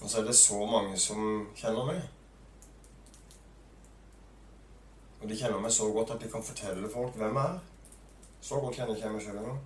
Og 0.00 0.06
så 0.06 0.20
er 0.20 0.28
det 0.30 0.36
så 0.38 0.60
mange 0.70 0.94
som 0.98 1.48
kjenner 1.58 1.90
meg. 1.90 2.04
Og 5.20 5.28
de 5.28 5.36
kjenner 5.36 5.60
meg 5.60 5.72
så 5.72 5.90
godt 5.92 6.14
at 6.14 6.22
de 6.22 6.30
kan 6.32 6.44
fortelle 6.44 6.88
folk 6.92 7.18
hvem 7.20 7.36
jeg 7.36 7.52
er. 7.52 7.58
Så 8.40 8.60
godt 8.60 8.78
kjenner 8.78 8.96
ikke 8.96 9.06
jeg 9.06 9.16
meg 9.16 9.24
sjøl 9.24 9.42
engang. 9.42 9.60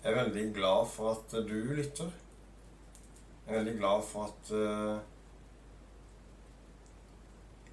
Jeg 0.00 0.12
er 0.12 0.22
veldig 0.22 0.54
glad 0.54 0.86
for 0.88 1.10
at 1.10 1.34
du 1.48 1.54
lytter. 1.76 2.08
Jeg 3.46 3.54
er 3.54 3.58
veldig 3.58 3.76
glad 3.78 4.02
for 4.08 4.30
at 4.30 4.52
uh, 4.56 5.00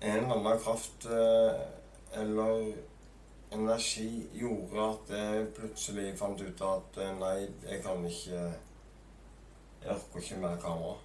en 0.02 0.18
eller 0.18 0.36
annen 0.36 0.60
kraft 0.60 1.08
uh, 1.08 2.20
eller 2.22 2.74
energi 3.52 4.28
gjorde 4.34 4.90
at 4.90 5.16
jeg 5.18 5.48
plutselig 5.56 6.18
fant 6.20 6.42
ut 6.42 6.64
at 6.68 7.00
uh, 7.00 7.10
nei, 7.22 7.48
jeg 7.70 7.84
kan 7.86 8.06
ikke 8.06 8.42
Jeg 9.84 9.94
orker 9.94 10.20
ikke 10.20 10.42
mer 10.42 10.60
kamera. 10.60 10.98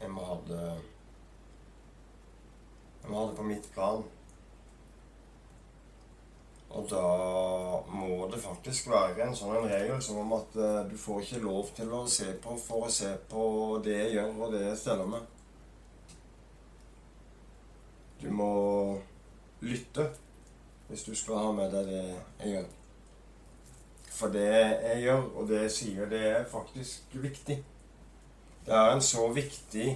Jeg 0.00 0.10
må 0.14 0.24
ha 0.24 0.36
det 0.48 0.62
Jeg 3.02 3.10
må 3.10 3.18
ha 3.18 3.26
det 3.28 3.36
på 3.38 3.46
mitt 3.48 3.66
plan. 3.74 4.04
Og 6.68 6.84
da 6.90 7.02
må 7.88 8.28
det 8.28 8.40
faktisk 8.42 8.90
være 8.92 9.24
en 9.24 9.36
sånn 9.36 9.56
en 9.56 9.70
regel 9.70 10.02
som 10.04 10.20
om 10.20 10.34
at 10.36 10.56
uh, 10.60 10.82
du 10.90 10.96
får 11.00 11.22
ikke 11.24 11.44
lov 11.46 11.70
til 11.76 11.94
å 11.96 12.02
se 12.12 12.28
på 12.44 12.56
for 12.60 12.86
å 12.86 12.92
se 12.92 13.14
på 13.30 13.44
det 13.84 13.96
jeg 13.96 14.16
gjør, 14.18 14.34
og 14.36 14.52
det 14.52 14.64
jeg 14.66 14.80
steller 14.82 15.08
med. 15.14 15.34
Du 18.20 18.28
må 18.34 18.50
lytte 19.64 20.10
hvis 20.88 21.06
du 21.06 21.14
skal 21.16 21.40
ha 21.46 21.54
med 21.56 21.72
deg 21.72 21.88
det 21.88 22.04
jeg 22.04 22.52
gjør. 22.52 22.68
For 24.18 24.34
det 24.34 24.46
jeg 24.50 25.02
gjør, 25.06 25.26
og 25.38 25.48
det 25.48 25.64
jeg 25.64 25.74
sier, 25.74 26.08
det 26.10 26.22
er 26.34 26.48
faktisk 26.52 27.16
viktig. 27.22 27.58
Det 28.68 28.76
er 28.76 28.90
en 28.92 29.00
så 29.00 29.22
viktig 29.32 29.94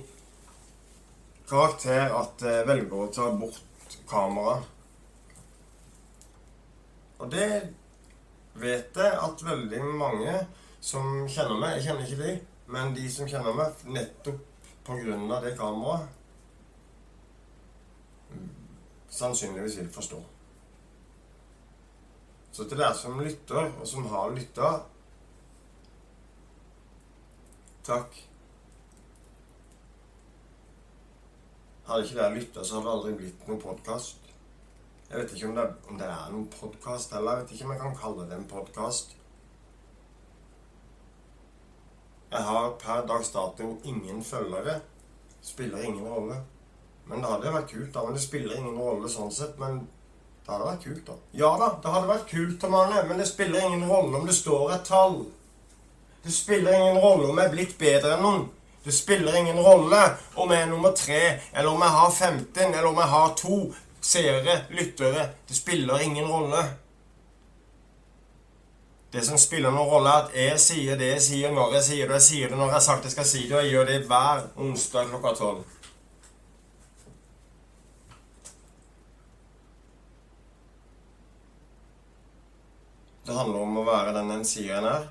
karakter 1.45 2.15
at 2.17 2.41
jeg 2.41 2.65
velger 2.65 3.03
å 3.03 3.09
ta 3.13 3.27
bort 3.37 3.97
kameraet. 4.09 4.65
Og 7.21 7.29
det 7.35 7.49
vet 8.63 8.97
jeg 8.97 9.19
at 9.27 9.45
veldig 9.45 9.83
mange 10.01 10.39
som 10.81 11.29
kjenner 11.29 11.61
meg 11.61 11.77
Jeg 11.77 11.85
kjenner 11.85 12.09
ikke 12.09 12.23
de, 12.23 12.33
men 12.73 12.97
de 12.97 13.05
som 13.13 13.29
kjenner 13.29 13.61
meg, 13.61 13.85
nettopp 13.93 14.89
av 14.89 15.45
det 15.45 15.53
kameraet 15.61 16.09
sannsynligvis 19.13 19.79
vil 19.83 19.93
forstå. 19.93 20.25
Så 22.57 22.65
til 22.65 22.81
dere 22.81 22.97
som 22.97 23.21
lytter, 23.21 23.69
og 23.69 23.87
som 23.87 24.09
har 24.17 24.33
lytta 24.33 24.75
Takk. 27.85 28.32
Hadde 31.93 32.05
ikke 32.07 32.17
dere 32.17 32.35
lytta, 32.35 32.63
så 32.65 32.79
hadde 32.79 32.87
det 32.87 32.93
aldri 32.97 33.11
blitt 33.19 33.41
noen 33.45 33.59
podkast. 33.61 34.31
Jeg 35.11 35.19
vet 35.19 35.33
ikke 35.37 35.49
om 35.51 35.57
det, 35.59 35.65
om 35.93 35.99
det 36.01 36.07
er 36.09 36.31
noen 36.33 36.47
podkast 36.49 37.11
heller. 37.13 37.35
Jeg 37.35 37.45
vet 37.45 37.51
ikke 37.53 37.67
om 37.67 37.73
jeg 37.75 37.81
kan 37.83 37.99
kalle 38.01 38.25
det 38.31 38.37
en 38.39 38.47
podkast. 38.49 39.11
Jeg 42.33 42.47
har 42.49 42.71
per 42.81 43.03
dags 43.11 43.29
dato 43.35 43.69
ingen 43.85 44.25
følgere. 44.25 44.79
Spiller 45.45 45.85
ingen 45.85 46.09
rolle. 46.09 46.39
Men 47.05 47.21
det 47.21 47.29
hadde 47.29 47.53
vært 47.59 47.69
kult, 47.75 47.93
da. 47.93 48.07
Men 48.07 48.17
det 48.17 48.25
spiller 48.25 48.57
ingen 48.57 48.81
rolle 48.81 49.13
sånn 49.13 49.37
sett. 49.43 49.61
Men 49.61 49.83
det 49.83 50.49
hadde 50.49 50.71
vært 50.71 50.89
kult, 50.89 51.05
da. 51.11 51.19
Ja 51.43 51.53
da, 51.61 51.71
det 51.77 51.93
hadde 51.99 52.13
vært 52.15 52.27
kult, 52.33 52.69
Manne, 52.73 53.05
men 53.11 53.21
det 53.21 53.29
spiller 53.29 53.69
ingen 53.69 53.85
rolle 53.93 54.17
om 54.17 54.25
det 54.33 54.39
står 54.41 54.79
et 54.79 54.89
tall. 54.89 55.21
Det 56.25 56.33
spiller 56.33 56.73
ingen 56.73 57.05
rolle 57.05 57.29
om 57.29 57.37
jeg 57.37 57.53
er 57.53 57.57
blitt 57.59 57.77
bedre 57.85 58.17
enn 58.17 58.25
noen. 58.31 58.49
Det 58.85 58.93
spiller 58.93 59.37
ingen 59.37 59.61
rolle 59.61 60.01
om 60.35 60.51
jeg 60.51 60.63
er 60.63 60.71
nummer 60.71 60.93
tre, 60.93 61.23
eller 61.55 61.71
om 61.71 61.83
jeg 61.83 61.91
har 61.91 62.11
15, 62.11 62.75
eller 62.75 62.89
om 62.89 62.97
jeg 62.99 63.11
har 63.15 63.35
to 63.39 63.59
seere, 64.01 64.65
lyttere. 64.71 65.29
Det 65.49 65.57
spiller 65.57 66.01
ingen 66.01 66.27
rolle. 66.27 66.65
Det 69.13 69.23
som 69.27 69.39
spiller 69.39 69.71
noen 69.71 69.91
rolle, 69.91 70.11
er 70.11 70.25
at 70.25 70.35
jeg 70.35 70.61
sier 70.65 70.99
det 70.99 71.13
jeg 71.13 71.23
sier 71.23 71.55
når 71.55 71.77
jeg 71.77 71.85
sier 71.91 72.09
det. 72.09 72.19
Jeg 72.19 72.27
sier 72.27 72.49
det 72.49 72.59
når 72.59 72.71
jeg 72.71 72.79
har 72.79 72.85
sagt 72.89 73.07
jeg 73.07 73.15
skal 73.15 73.29
si 73.29 73.45
det, 73.45 73.55
og 73.55 73.63
jeg 73.63 73.75
gjør 73.77 73.89
det 73.91 74.03
hver 74.09 74.45
onsdag 74.67 75.11
klokka 75.13 75.35
tolv. 75.39 75.65
Det 83.23 83.35
handler 83.37 83.63
om 83.63 83.77
å 83.79 83.85
være 83.87 84.17
den 84.17 84.33
en 84.35 84.49
sier 84.49 84.81
en 84.81 84.89
er. 84.91 85.05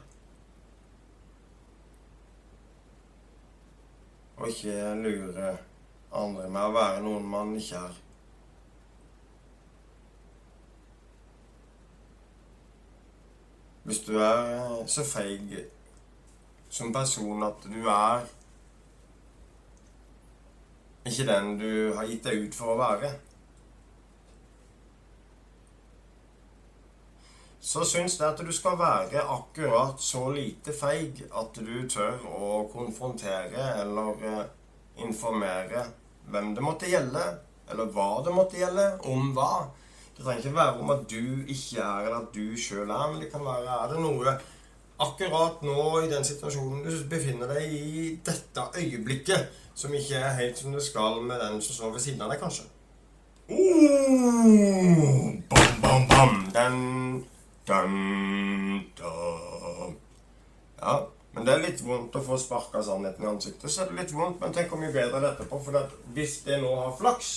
Og 4.41 4.47
ikke 4.49 4.93
lure 4.97 5.49
andre 6.17 6.47
med 6.49 6.63
å 6.65 6.73
være 6.73 7.01
noen 7.05 7.27
man 7.29 7.51
ikke 7.59 7.77
er. 7.77 7.97
Hvis 13.85 14.01
du 14.07 14.15
er 14.17 14.81
så 14.89 15.05
feig 15.05 15.53
som 16.73 16.89
person 16.93 17.45
at 17.45 17.69
du 17.69 17.83
er 17.85 18.25
ikke 21.05 21.27
den 21.29 21.53
du 21.61 21.71
har 21.97 22.09
gitt 22.09 22.25
deg 22.25 22.47
ut 22.47 22.57
for 22.57 22.73
å 22.73 22.81
være 22.81 23.13
så 27.61 27.85
syns 27.85 28.17
jeg 28.19 28.25
at 28.25 28.41
du 28.41 28.51
skal 28.53 28.79
være 28.79 29.21
akkurat 29.21 30.01
så 30.01 30.31
lite 30.33 30.73
feig 30.73 31.21
at 31.29 31.59
du 31.61 31.75
tør 31.89 32.23
å 32.25 32.63
konfrontere 32.73 33.67
eller 33.83 34.25
eh, 34.25 34.47
informere 35.05 35.85
hvem 36.31 36.55
det 36.57 36.63
måtte 36.65 36.89
gjelde, 36.89 37.21
eller 37.69 37.91
hva 37.93 38.09
det 38.25 38.33
måtte 38.33 38.57
gjelde, 38.57 38.87
om 39.09 39.29
hva. 39.35 39.67
Det 40.15 40.23
trenger 40.23 40.41
ikke 40.41 40.57
være 40.57 40.81
om 40.81 40.91
at 40.93 41.05
du 41.09 41.21
ikke 41.49 41.77
er, 41.81 42.07
eller 42.07 42.17
at 42.17 42.33
du 42.33 42.57
sjøl 42.57 42.89
er, 42.89 43.05
men 43.11 43.21
det 43.21 43.29
kan 43.31 43.45
være 43.45 43.77
er 43.77 43.93
det 43.93 44.01
noe 44.01 44.35
akkurat 45.01 45.63
nå 45.65 45.85
i 46.01 46.09
den 46.11 46.25
situasjonen 46.25 46.83
du 46.85 46.91
befinner 47.09 47.49
deg 47.49 47.73
i 47.73 48.03
dette 48.25 48.67
øyeblikket, 48.77 49.49
som 49.73 49.93
ikke 49.97 50.17
er 50.17 50.37
helt 50.37 50.57
som 50.57 50.73
det 50.75 50.83
skal 50.85 51.21
med 51.25 51.41
den 51.41 51.61
som 51.61 51.77
står 51.77 51.95
ved 51.95 52.05
siden 52.05 52.25
av 52.25 52.33
deg, 52.33 52.41
kanskje. 52.41 52.65
Oh, 53.51 55.33
bam, 55.49 55.81
bam, 55.81 56.07
bam. 56.09 56.35
Den 56.53 56.77
Dun, 57.67 58.91
dun. 58.97 59.97
Ja, 60.81 60.95
men 61.31 61.45
det 61.45 61.53
er 61.53 61.63
litt 61.63 61.81
vondt 61.85 62.15
å 62.17 62.23
få 62.25 62.37
sparka 62.41 62.81
sannheten 62.83 63.25
i 63.25 63.29
ansiktet. 63.29 63.69
Så 63.71 63.83
er 63.83 63.91
det 63.91 63.99
litt 64.01 64.13
vondt, 64.15 64.41
men 64.41 64.53
tenk 64.55 64.71
hvor 64.71 64.81
mye 64.81 64.93
bedre 64.95 65.21
dette 65.23 65.47
på. 65.47 65.59
For 65.63 65.95
hvis 66.15 66.41
det 66.47 66.59
nå 66.63 66.73
har 66.75 66.95
flaks, 66.97 67.31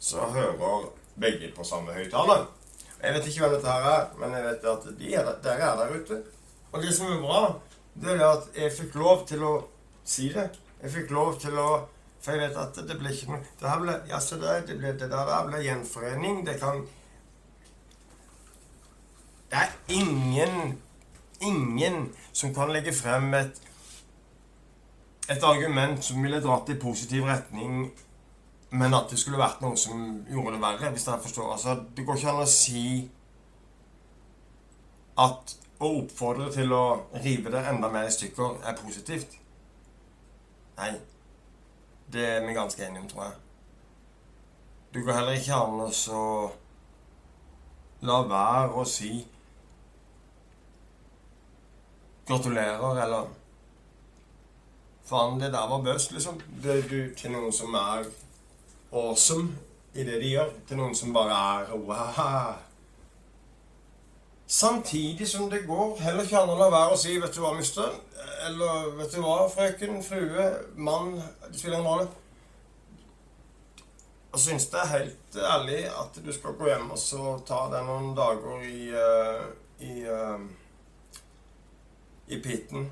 så 0.00 0.28
hører 0.34 0.90
begge 1.20 1.50
på 1.56 1.64
samme 1.66 1.96
høyttaler. 1.96 2.46
Jeg 3.00 3.16
vet 3.16 3.26
ikke 3.30 3.42
hvem 3.44 3.54
dette 3.56 3.72
her 3.72 3.88
er, 3.88 4.06
men 4.20 4.36
jeg 4.36 4.44
vet 4.44 4.68
at 4.74 4.86
de 4.98 5.14
er, 5.16 5.32
dere 5.44 5.70
er 5.70 5.78
der 5.80 5.94
ute. 5.96 6.20
Og 6.70 6.82
det 6.84 6.92
som 6.94 7.08
er 7.10 7.22
bra, 7.24 7.40
det 8.00 8.12
er 8.14 8.26
at 8.26 8.50
jeg 8.56 8.74
fikk 8.76 8.98
lov 9.00 9.24
til 9.28 9.44
å 9.44 9.54
si 10.04 10.28
det. 10.34 10.50
Jeg 10.82 10.92
fikk 10.98 11.16
lov 11.16 11.40
til 11.40 11.58
å 11.60 11.70
For 12.20 12.36
jeg 12.36 12.50
vet 12.50 12.56
at 12.60 12.76
det 12.84 12.98
ble 13.00 13.08
ikke 13.14 13.30
noe 13.30 13.38
Det 13.56 13.64
her 13.64 13.78
ble, 13.80 13.92
ja, 14.10 14.18
det, 14.20 14.48
det, 14.68 14.74
ble, 14.76 14.90
det 15.00 15.06
der 15.08 15.46
ble 15.46 15.60
gjenforening. 15.64 16.42
Det 16.44 16.58
kan 16.60 16.82
det 19.50 19.58
er 19.58 19.72
ingen, 19.88 20.78
ingen 21.40 22.14
som 22.32 22.54
kan 22.54 22.70
legge 22.72 22.94
frem 22.94 23.34
et, 23.34 23.62
et 25.30 25.42
argument 25.42 26.04
som 26.04 26.22
ville 26.22 26.42
dratt 26.42 26.70
i 26.70 26.78
positiv 26.78 27.26
retning, 27.26 27.90
men 28.70 28.94
at 28.94 29.10
det 29.10 29.18
skulle 29.18 29.40
vært 29.40 29.62
noe 29.64 29.78
som 29.78 30.04
gjorde 30.30 30.54
det 30.54 30.62
verre, 30.62 30.92
hvis 30.94 31.06
dere 31.08 31.22
forstår. 31.22 31.52
Altså, 31.52 31.74
det 31.96 32.06
går 32.06 32.20
ikke 32.20 32.34
an 32.34 32.44
å 32.44 32.50
si 32.50 32.84
at 35.18 35.56
å 35.80 35.90
oppfordre 36.02 36.50
til 36.52 36.72
å 36.76 36.84
rive 37.24 37.50
det 37.52 37.64
enda 37.72 37.88
mer 37.90 38.06
i 38.06 38.14
stykker 38.14 38.60
er 38.68 38.78
positivt. 38.78 39.34
Nei. 40.78 40.92
Det 42.10 42.24
er 42.26 42.46
vi 42.46 42.54
ganske 42.54 42.82
enige 42.82 43.02
om, 43.02 43.08
tror 43.08 43.24
jeg. 43.24 43.34
Det 44.94 45.02
går 45.06 45.14
heller 45.14 45.36
ikke 45.38 45.54
an 45.54 45.82
å 45.86 46.22
la 48.02 48.16
være 48.26 48.80
å 48.80 48.84
si 48.88 49.12
Gratulerer, 52.30 53.02
eller 53.04 53.28
Faen, 55.10 55.40
det 55.40 55.50
der 55.52 55.68
var 55.68 55.82
bøst, 55.82 56.12
liksom. 56.12 56.40
Det, 56.62 56.84
du, 56.90 57.14
til 57.18 57.32
noen 57.34 57.50
som 57.52 57.74
er 57.74 58.04
awesome 58.94 59.56
i 59.94 60.04
det 60.06 60.20
de 60.22 60.34
gjør. 60.36 60.52
Til 60.68 60.78
noen 60.78 60.94
som 60.94 61.14
bare 61.14 61.38
er 61.56 61.72
wow. 61.74 62.52
Samtidig 64.46 65.28
som 65.28 65.50
det 65.50 65.64
går 65.66 65.98
heller 66.02 66.26
ikke 66.26 66.38
an 66.38 66.52
å 66.54 66.56
la 66.58 66.70
være 66.70 66.94
å 66.94 66.98
si 66.98 67.18
'Vet 67.18 67.34
du 67.34 67.40
hva, 67.42 67.52
mister?' 67.54 67.98
Eller 68.46 68.88
'Vet 68.96 69.12
du 69.14 69.20
hva, 69.22 69.48
frøken, 69.50 70.02
frue, 70.02 70.46
mann' 70.76 71.22
Det 71.50 71.58
spiller 71.58 71.78
ingen 71.78 71.90
rolle. 71.90 72.08
Jeg 74.32 74.40
syns 74.40 74.66
det 74.66 74.80
er 74.80 74.86
helt 74.98 75.36
ærlig 75.36 75.84
at 75.90 76.24
du 76.26 76.32
skal 76.32 76.52
gå 76.58 76.66
hjem 76.66 76.90
og 76.90 76.98
så 76.98 77.38
ta 77.46 77.64
deg 77.72 77.86
noen 77.86 78.14
dager 78.14 78.62
i, 78.62 78.90
uh, 78.94 79.42
i 79.82 79.94
uh, 80.06 80.38
i 82.30 82.40
pitten 82.42 82.90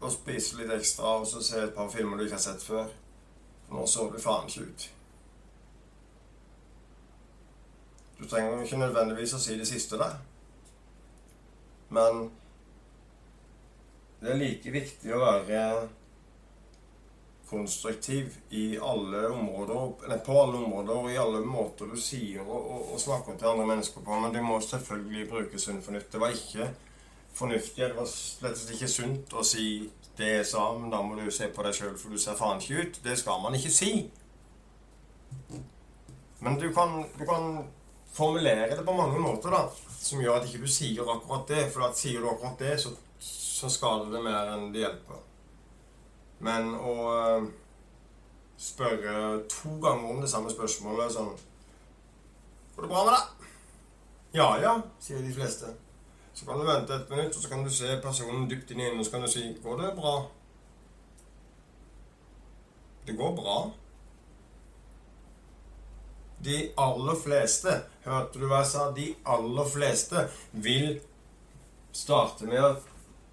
og 0.00 0.12
spise 0.12 0.60
litt 0.60 0.72
ekstra 0.72 1.18
og 1.20 1.28
så 1.28 1.42
se 1.44 1.60
et 1.64 1.76
par 1.76 1.90
filmer 1.92 2.16
du 2.16 2.24
ikke 2.24 2.38
har 2.38 2.46
sett 2.46 2.64
før. 2.64 2.88
Nå 3.70 3.84
så 3.86 4.08
du 4.10 4.18
faen 4.20 4.48
ikke 4.48 4.66
ut. 4.66 4.88
Du 8.20 8.26
trenger 8.28 8.64
ikke 8.64 8.80
nødvendigvis 8.80 9.36
å 9.36 9.40
si 9.40 9.56
det 9.56 9.68
siste 9.68 10.00
der. 10.00 10.18
Men 11.90 12.26
det 14.20 14.34
er 14.34 14.40
like 14.40 14.72
viktig 14.74 15.14
å 15.16 15.22
være 15.24 15.88
konstruktiv 17.50 18.36
i 18.54 18.78
alle 18.78 19.24
områder, 19.28 20.04
eller 20.04 20.20
på 20.26 20.36
alle 20.42 20.60
områder 20.60 21.00
og 21.00 21.08
i 21.10 21.16
alle 21.18 21.40
måter 21.42 21.88
du 21.90 21.96
sier 21.98 22.44
og, 22.44 22.60
og, 22.60 22.92
og 22.94 23.00
snakker 23.02 23.38
til 23.38 23.50
andre 23.50 23.66
mennesker 23.72 24.04
på. 24.06 24.20
Men 24.22 24.36
du 24.36 24.42
må 24.44 24.60
selvfølgelig 24.62 25.26
bruke 25.32 25.58
sunn 25.58 25.82
fornuft. 25.82 26.12
Det 26.12 26.20
var 26.22 26.36
ikke 26.36 26.68
fornuftig. 27.34 27.84
Det 27.84 27.96
var 27.96 28.08
slett 28.10 28.70
ikke 28.74 28.88
sunt 28.90 29.34
å 29.34 29.44
si 29.46 29.66
det 30.18 30.30
jeg 30.34 30.46
sa, 30.50 30.64
men 30.76 30.92
da 30.92 31.00
må 31.02 31.16
du 31.16 31.30
se 31.32 31.48
på 31.52 31.64
deg 31.64 31.76
sjøl, 31.76 31.94
for 31.98 32.12
du 32.12 32.20
ser 32.20 32.38
faen 32.38 32.60
ikke 32.60 32.82
ut. 32.84 33.00
Det 33.04 33.16
skal 33.18 33.40
man 33.42 33.56
ikke 33.56 33.72
si. 33.72 33.92
Men 36.40 36.58
du 36.60 36.68
kan, 36.76 37.02
du 37.16 37.24
kan 37.28 37.64
formulere 38.12 38.76
det 38.76 38.84
på 38.84 38.96
mange 38.96 39.20
måter 39.20 39.54
da, 39.54 39.64
som 40.00 40.20
gjør 40.20 40.40
at 40.40 40.48
ikke 40.48 40.64
du 40.64 40.70
sier 40.70 41.08
akkurat 41.08 41.48
det. 41.48 41.66
For 41.72 41.88
at 41.88 41.98
sier 41.98 42.20
du 42.20 42.28
akkurat 42.30 42.60
det, 42.60 42.76
så, 42.82 42.92
så 43.20 43.70
skader 43.72 44.12
det 44.12 44.22
mer 44.24 44.54
enn 44.54 44.70
det 44.74 44.84
hjelper. 44.84 45.26
Men 46.40 46.72
å 46.74 46.94
uh, 47.12 47.50
spørre 48.60 49.42
to 49.52 49.76
ganger 49.82 50.08
om 50.08 50.22
det 50.24 50.30
samme 50.32 50.52
spørsmålet 50.52 51.12
sånn 51.12 51.34
Går 52.74 52.86
det 52.86 52.88
bra 52.88 53.04
med 53.04 53.12
deg? 53.12 53.48
Ja 54.38 54.46
ja, 54.62 54.72
sier 55.02 55.20
de 55.24 55.32
fleste. 55.36 55.72
Så 56.40 56.46
kan 56.46 56.58
du 56.58 56.64
vente 56.64 56.94
et 56.94 57.10
minutt, 57.10 57.36
og 57.36 57.42
så 57.42 57.48
kan 57.48 57.64
du 57.64 57.70
se 57.70 57.96
personen 58.00 58.46
dypt 58.48 58.70
inn 58.72 58.80
i 58.80 58.84
øynene, 58.86 59.02
og 59.02 59.04
så 59.04 59.12
kan 59.12 59.20
du 59.20 59.28
si 59.28 59.42
'Går 59.62 59.76
det 59.80 59.96
bra?' 59.96 60.28
Det 63.06 63.16
går 63.16 63.36
bra. 63.36 63.70
De 66.44 66.70
aller 66.78 67.14
fleste, 67.24 67.82
hørte 68.04 68.38
du 68.38 68.46
hva 68.46 68.62
jeg 68.62 68.66
sa? 68.66 68.90
De 68.96 69.14
aller 69.26 69.68
fleste 69.68 70.28
vil 70.52 71.00
starte 71.92 72.46
med 72.46 72.64
å 72.64 72.76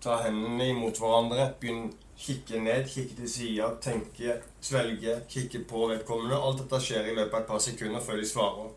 ta 0.01 0.17
hendene 0.25 0.67
imot 0.69 0.99
hverandre, 0.99 1.53
begynne 1.61 1.93
kikke 2.17 2.59
ned, 2.59 2.89
kikke 2.89 3.15
til 3.15 3.29
sida, 3.29 3.69
tenke, 3.81 4.41
svelge, 4.61 5.21
kikke 5.29 5.63
på 5.69 5.87
vedkommende. 5.93 6.35
Alt 6.35 6.65
dette 6.65 6.81
skjer 6.83 7.07
i 7.07 7.15
løpet 7.15 7.33
av 7.33 7.39
et 7.41 7.47
par 7.47 7.63
sekunder 7.63 8.03
før 8.03 8.19
de 8.19 8.27
svarer. 8.27 8.69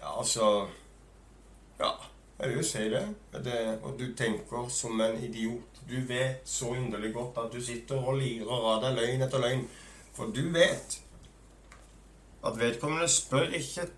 Ja, 0.00 0.18
altså 0.18 0.66
Ja, 1.78 1.92
jeg 2.38 2.48
vil 2.48 2.56
jo 2.56 2.62
si 2.62 2.84
det. 2.92 3.02
det. 3.44 3.78
Og 3.82 3.98
du 3.98 4.06
tenker 4.16 4.68
som 4.68 5.00
en 5.00 5.24
idiot. 5.24 5.80
Du 5.88 5.96
vet 6.08 6.42
så 6.44 6.74
inderlig 6.74 7.14
godt 7.14 7.38
at 7.38 7.52
du 7.52 7.60
sitter 7.62 7.96
og 7.96 8.18
lirer 8.18 8.50
av 8.72 8.82
deg 8.84 8.96
løgn 8.98 9.22
etter 9.24 9.40
løgn. 9.40 9.66
For 10.16 10.32
du 10.34 10.42
vet 10.52 10.98
at 12.46 12.58
vedkommende 12.60 13.08
spør 13.08 13.54
ikke 13.56 13.88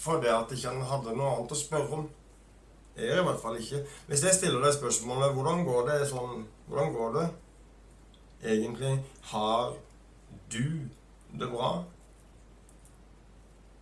fordi 0.00 0.30
at 0.32 0.52
ikke 0.52 0.68
han 0.68 0.86
hadde 0.88 1.12
noe 1.16 1.34
annet 1.34 1.52
å 1.52 1.58
spørre 1.58 1.96
om. 1.98 2.08
Jeg 2.96 3.20
i 3.20 3.24
hvert 3.24 3.40
fall 3.40 3.58
ikke. 3.60 3.82
Hvis 4.08 4.24
jeg 4.24 4.36
stiller 4.36 4.64
deg 4.64 4.74
spørsmålet 4.76 5.34
hvordan 5.36 5.64
går 5.64 5.86
det 5.88 5.98
sånn 6.10 6.44
Hvordan 6.70 6.92
går 6.94 7.14
det 7.16 7.26
egentlig? 8.52 8.92
Har 9.32 9.72
du 10.52 10.66
det 11.40 11.48
bra? 11.50 11.70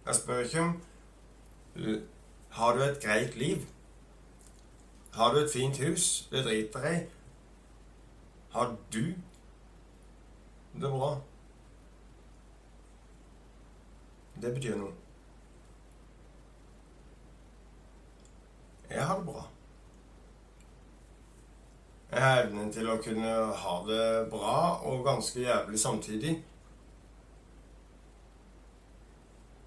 Jeg 0.07 0.16
spør 0.16 0.45
ikke 0.45 0.62
om 0.64 0.76
Har 2.59 2.75
du 2.75 2.83
et 2.83 3.01
greit 3.03 3.37
liv? 3.37 3.67
Har 5.15 5.35
du 5.35 5.39
et 5.39 5.53
fint 5.53 5.77
hus? 5.79 6.29
Det 6.31 6.45
driter 6.45 6.87
jeg. 6.87 7.09
Har 8.51 8.77
du 8.93 9.05
det 10.81 10.91
bra? 10.91 11.21
Det 14.43 14.55
betyr 14.55 14.75
noe. 14.77 14.91
Jeg 18.91 19.07
har 19.07 19.17
det 19.17 19.27
bra. 19.31 19.49
Jeg 22.11 22.23
har 22.23 22.43
evnen 22.43 22.73
til 22.75 22.91
å 22.91 23.01
kunne 23.05 23.35
ha 23.63 23.81
det 23.87 24.05
bra 24.35 24.61
og 24.83 25.05
ganske 25.07 25.47
jævlig 25.47 25.79
samtidig. 25.79 26.39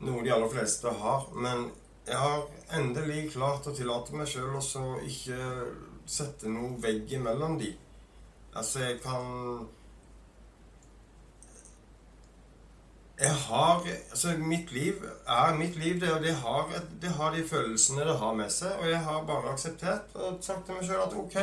Noe 0.04 0.24
de 0.26 0.34
aller 0.36 0.52
fleste 0.52 0.92
har. 0.92 1.30
Men 1.32 1.70
jeg 2.08 2.18
har 2.18 2.48
endelig 2.78 3.30
klart 3.36 3.68
å 3.70 3.76
tillate 3.76 4.16
meg 4.18 4.30
sjøl 4.30 4.58
å 4.58 4.86
ikke 5.06 5.38
sette 6.10 6.50
noe 6.50 6.74
vegg 6.82 7.12
imellom 7.14 7.60
de. 7.62 7.72
Altså, 8.56 8.82
jeg 8.84 9.00
kan 9.04 9.68
Jeg 13.22 13.36
har 13.38 13.84
Altså, 13.86 14.34
mitt 14.38 14.72
liv 14.72 15.04
er 15.28 15.58
mitt 15.58 15.76
liv, 15.76 16.00
det, 16.02 16.10
og 16.12 16.24
det 16.24 16.34
har, 16.36 16.72
det 17.02 17.10
har, 17.10 17.36
de 17.36 17.48
følelsene 17.48 18.06
det 18.08 18.18
har 18.18 18.34
med 18.34 18.50
seg. 18.50 18.74
Og 18.80 18.90
jeg 18.90 19.00
har 19.06 19.28
bare 19.28 19.54
akseptert 19.54 20.16
og 20.16 20.40
sagt 20.42 20.66
til 20.66 20.80
meg 20.80 20.88
sjøl 20.88 21.04
at 21.06 21.14
ok, 21.24 21.38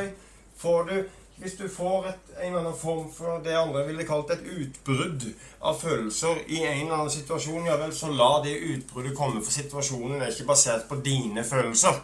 får 0.58 0.88
du 0.90 0.96
Hvis 1.38 1.54
du 1.54 1.68
får 1.70 2.06
et, 2.10 2.30
en 2.40 2.46
eller 2.46 2.64
annen 2.64 2.78
form 2.78 3.12
for 3.14 3.38
det 3.44 3.54
andre 3.54 3.84
ville 3.86 4.06
kalt 4.06 4.32
et 4.34 4.42
utbrudd 4.42 5.26
av 5.62 5.78
følelser 5.78 6.40
i 6.50 6.64
en 6.64 6.80
eller 6.80 6.96
annen 6.96 7.14
situasjon, 7.14 7.68
ja 7.68 7.76
vel, 7.78 7.94
så 7.94 8.10
la 8.10 8.30
det 8.42 8.56
utbruddet 8.72 9.14
komme, 9.14 9.42
for 9.44 9.54
situasjonen 9.54 10.18
er 10.18 10.32
ikke 10.32 10.48
basert 10.50 10.88
på 10.90 10.98
dine 11.04 11.44
følelser. 11.46 12.00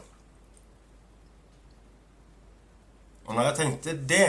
Og 3.25 3.35
når 3.35 3.49
jeg 3.49 3.59
tenkte 3.59 3.97
det, 4.15 4.29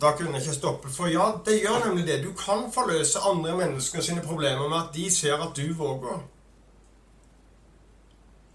da 0.00 0.12
kunne 0.12 0.36
jeg 0.36 0.46
ikke 0.46 0.54
stoppe. 0.54 0.90
For 0.92 1.10
ja, 1.10 1.26
det 1.46 1.60
gjør 1.62 1.86
nemlig 1.88 2.06
det. 2.06 2.22
Du 2.24 2.32
kan 2.38 2.66
forløse 2.72 3.18
andre 3.26 3.56
mennesker 3.56 4.04
sine 4.04 4.22
problemer 4.22 4.68
med 4.68 4.78
at 4.84 4.94
de 4.94 5.10
ser 5.10 5.40
at 5.40 5.56
du 5.56 5.72
våger 5.74 6.20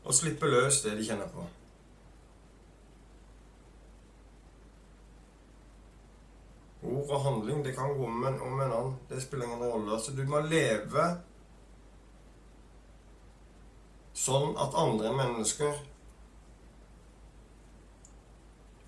å 0.06 0.14
slippe 0.14 0.50
løs 0.50 0.82
det 0.86 0.96
de 0.98 1.06
kjenner 1.06 1.28
på. 1.34 1.44
Ord 6.82 7.12
og 7.14 7.20
handling, 7.22 7.66
det 7.66 7.76
kan 7.78 7.94
gå 7.94 8.06
om 8.06 8.24
en, 8.26 8.40
om 8.42 8.62
en 8.62 8.72
annen. 8.72 8.96
Det 9.10 9.22
spiller 9.22 9.46
ingen 9.46 9.62
rolle. 9.64 9.92
Altså, 9.94 10.16
du 10.18 10.24
må 10.26 10.42
leve 10.46 11.06
sånn 14.18 14.56
at 14.60 14.78
andre 14.78 15.12
mennesker 15.18 15.78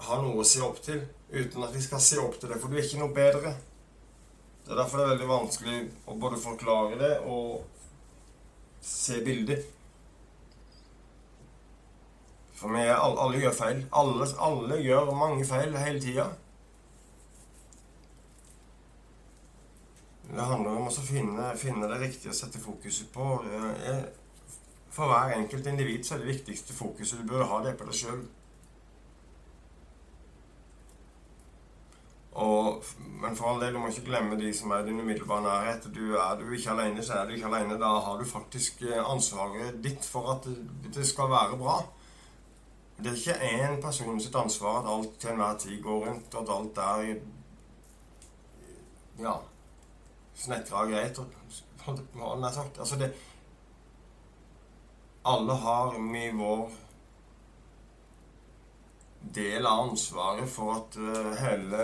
har 0.04 0.24
noe 0.24 0.42
å 0.42 0.48
se 0.48 0.64
opp 0.66 0.82
til 0.84 1.04
uten 1.34 1.64
at 1.64 1.74
de 1.74 1.82
skal 1.82 2.02
se 2.04 2.20
opp 2.22 2.36
til 2.40 2.52
det, 2.52 2.60
for 2.62 2.70
du 2.70 2.78
er 2.78 2.86
ikke 2.86 3.02
noe 3.02 3.14
bedre. 3.16 3.54
Det 4.64 4.74
er 4.74 4.80
derfor 4.80 5.00
det 5.00 5.06
er 5.06 5.14
veldig 5.14 5.30
vanskelig 5.30 5.80
å 6.08 6.18
både 6.20 6.42
forklare 6.42 7.00
det 7.00 7.14
og 7.28 7.64
se 8.84 9.20
bildet. 9.26 9.66
For 12.54 12.72
vi 12.72 12.84
alle, 12.88 13.18
alle 13.20 13.42
gjør 13.42 13.56
feil. 13.58 13.82
Alle, 13.92 14.28
alle, 14.48 14.80
gjør 14.84 15.12
mange 15.20 15.48
feil 15.48 15.76
hele 15.76 16.00
tida. 16.04 16.30
Det 20.24 20.46
handler 20.50 20.78
om 20.78 20.88
å 20.88 20.94
finne, 21.04 21.50
finne, 21.60 21.90
det 21.92 22.00
riktige 22.02 22.32
å 22.32 22.38
sette 22.38 22.62
fokuset 22.62 23.12
på. 23.14 23.26
For 24.94 25.10
hver 25.10 25.36
enkelt 25.36 25.68
individ 25.68 26.06
så 26.06 26.16
er 26.16 26.24
det 26.24 26.32
viktigste 26.36 26.76
fokuset 26.78 27.20
du 27.22 27.28
bør 27.34 27.48
ha, 27.50 27.60
det 27.66 27.76
på 27.78 27.90
deg 27.90 27.98
sjøl. 27.98 28.24
Men 33.24 33.36
for 33.36 33.50
all 33.50 33.62
del, 33.62 33.74
du 33.74 33.80
må 33.80 33.88
ikke 33.88 34.10
glemme 34.10 34.36
de 34.36 34.50
som 34.54 34.72
er 34.76 34.84
i 34.84 34.90
din 34.90 35.00
umiddelbare 35.00 35.46
nærhet. 35.46 35.86
Du 35.96 36.18
er 36.20 36.36
du 36.40 36.50
ikke 36.52 36.74
alene, 36.74 37.04
så 37.06 37.22
er 37.22 37.30
du 37.30 37.38
ikke 37.38 37.48
alene. 37.48 37.78
Da 37.80 37.92
har 38.06 38.20
du 38.20 38.26
faktisk 38.28 38.84
eh, 38.84 39.00
ansvaret 39.00 39.78
ditt 39.86 40.04
for 40.06 40.34
at 40.34 40.48
det 40.94 41.06
skal 41.08 41.32
være 41.32 41.60
bra. 41.62 41.78
Det 42.98 43.14
er 43.14 43.22
ikke 43.22 43.48
én 43.48 43.80
person 43.82 44.20
sitt 44.22 44.36
ansvar 44.36 44.82
at 44.82 44.90
alt 44.92 45.16
til 45.22 45.32
enhver 45.32 45.56
tid 45.64 45.80
går 45.82 46.06
rundt, 46.08 46.36
og 46.36 46.44
at 46.44 46.54
alt 46.58 46.84
er 46.84 47.16
ja, 49.24 49.34
snekra 50.36 50.86
greit. 50.90 51.20
Nær 51.86 52.52
sagt. 52.52 52.80
Altså 52.80 53.00
det 53.00 53.14
Alle 55.26 55.54
har 55.56 55.94
vi 56.12 56.24
vår 56.36 56.72
del 59.36 59.66
av 59.66 59.86
ansvaret 59.88 60.50
for 60.52 60.74
at 60.76 60.98
uh, 61.00 61.30
hele 61.40 61.84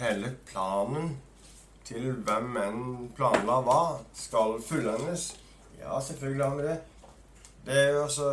hele 0.00 0.30
planen 0.48 1.12
til 1.84 2.12
hvem 2.24 2.56
enn 2.62 2.82
planla 3.16 3.58
hva, 3.66 3.80
skal 4.16 4.56
fullendes. 4.64 5.34
Ja, 5.80 6.00
selvfølgelig 6.00 6.46
har 6.46 6.56
vi 6.56 6.66
det. 6.68 6.78
Det 7.66 7.76
er 7.76 7.90
jo 7.92 8.02
altså 8.02 8.28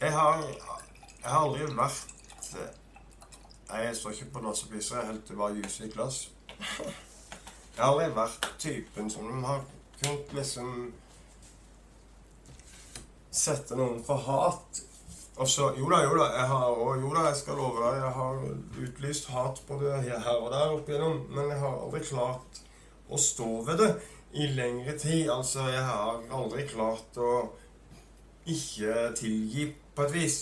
Jeg 0.00 0.12
har, 0.12 0.42
jeg 0.42 1.30
har 1.30 1.40
aldri 1.40 1.66
vært 1.76 2.17
Nei, 3.68 3.82
jeg 3.84 3.96
står 3.96 4.14
ikke 4.14 4.30
på 4.32 4.40
dassopphisser. 4.46 4.96
Jeg 4.96 5.20
til 5.26 5.36
bare 5.36 5.56
juice 5.58 5.84
i 5.84 5.90
glass. 5.92 6.30
Jeg 6.58 7.84
har 7.84 7.90
aldri 7.92 8.08
vært 8.16 8.46
typen 8.58 9.10
som 9.12 9.44
har 9.44 9.60
kunnet 10.00 10.32
liksom 10.34 10.70
sette 13.30 13.76
noen 13.76 14.00
for 14.06 14.24
hat. 14.24 14.80
Og 15.38 15.46
så 15.46 15.68
Jo 15.78 15.90
da, 15.92 16.00
jo 16.02 16.16
da, 16.16 16.30
jeg 16.34 16.48
har, 16.50 16.64
og 16.72 17.02
jo 17.02 17.12
da, 17.14 17.28
jeg 17.28 17.36
skal 17.42 17.60
love 17.60 17.84
deg, 17.84 18.00
jeg 18.00 18.14
har 18.16 18.40
utlyst 18.88 19.28
hat 19.30 19.62
både 19.68 20.00
her 20.02 20.32
og 20.32 20.50
der 20.50 20.74
opp 20.74 20.88
igjennom, 20.88 21.20
men 21.30 21.52
jeg 21.52 21.60
har 21.60 21.76
aldri 21.84 22.00
klart 22.08 22.62
å 23.08 23.20
stå 23.20 23.50
ved 23.68 23.78
det 23.84 23.92
i 24.32 24.48
lengre 24.56 24.96
tid. 24.98 25.28
Altså, 25.30 25.68
jeg 25.70 25.84
har 25.84 26.24
aldri 26.40 26.66
klart 26.72 27.20
å 27.20 27.34
ikke 28.48 29.12
tilgi 29.20 29.68
på 29.94 30.08
et 30.08 30.16
vis 30.16 30.38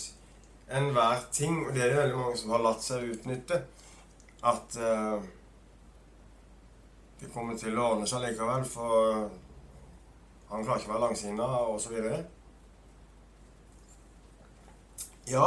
enhver 0.71 1.27
ting. 1.33 1.67
Og 1.67 1.75
det 1.75 1.83
er 1.83 1.89
det 1.89 1.99
veldig 2.03 2.21
mange 2.21 2.39
som 2.41 2.55
har 2.55 2.64
latt 2.64 2.85
seg 2.85 3.11
utnytte. 3.14 3.62
At 4.47 4.79
uh, 4.79 5.23
det 7.21 7.33
kommer 7.35 7.59
til 7.59 7.79
å 7.79 7.91
ordne 7.93 8.09
seg 8.09 8.25
likevel, 8.27 8.64
for 8.69 9.29
han 10.51 10.64
klarer 10.64 10.81
ikke 10.81 10.91
å 10.91 10.95
være 10.95 11.07
langsinna, 11.07 11.47
osv. 11.73 11.97
Ja, 15.27 15.47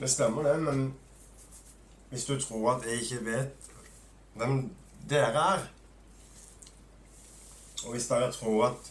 det 0.00 0.10
stemmer 0.10 0.48
det, 0.48 0.56
men 0.64 0.88
hvis 2.10 2.24
du 2.24 2.34
tror 2.40 2.72
at 2.74 2.86
jeg 2.86 3.04
ikke 3.04 3.24
vet 3.26 3.70
hvem 4.36 4.58
dere 5.08 5.42
er 5.54 5.62
Og 7.84 7.92
hvis 7.92 8.08
dere 8.08 8.32
tror 8.32 8.66
at 8.66 8.90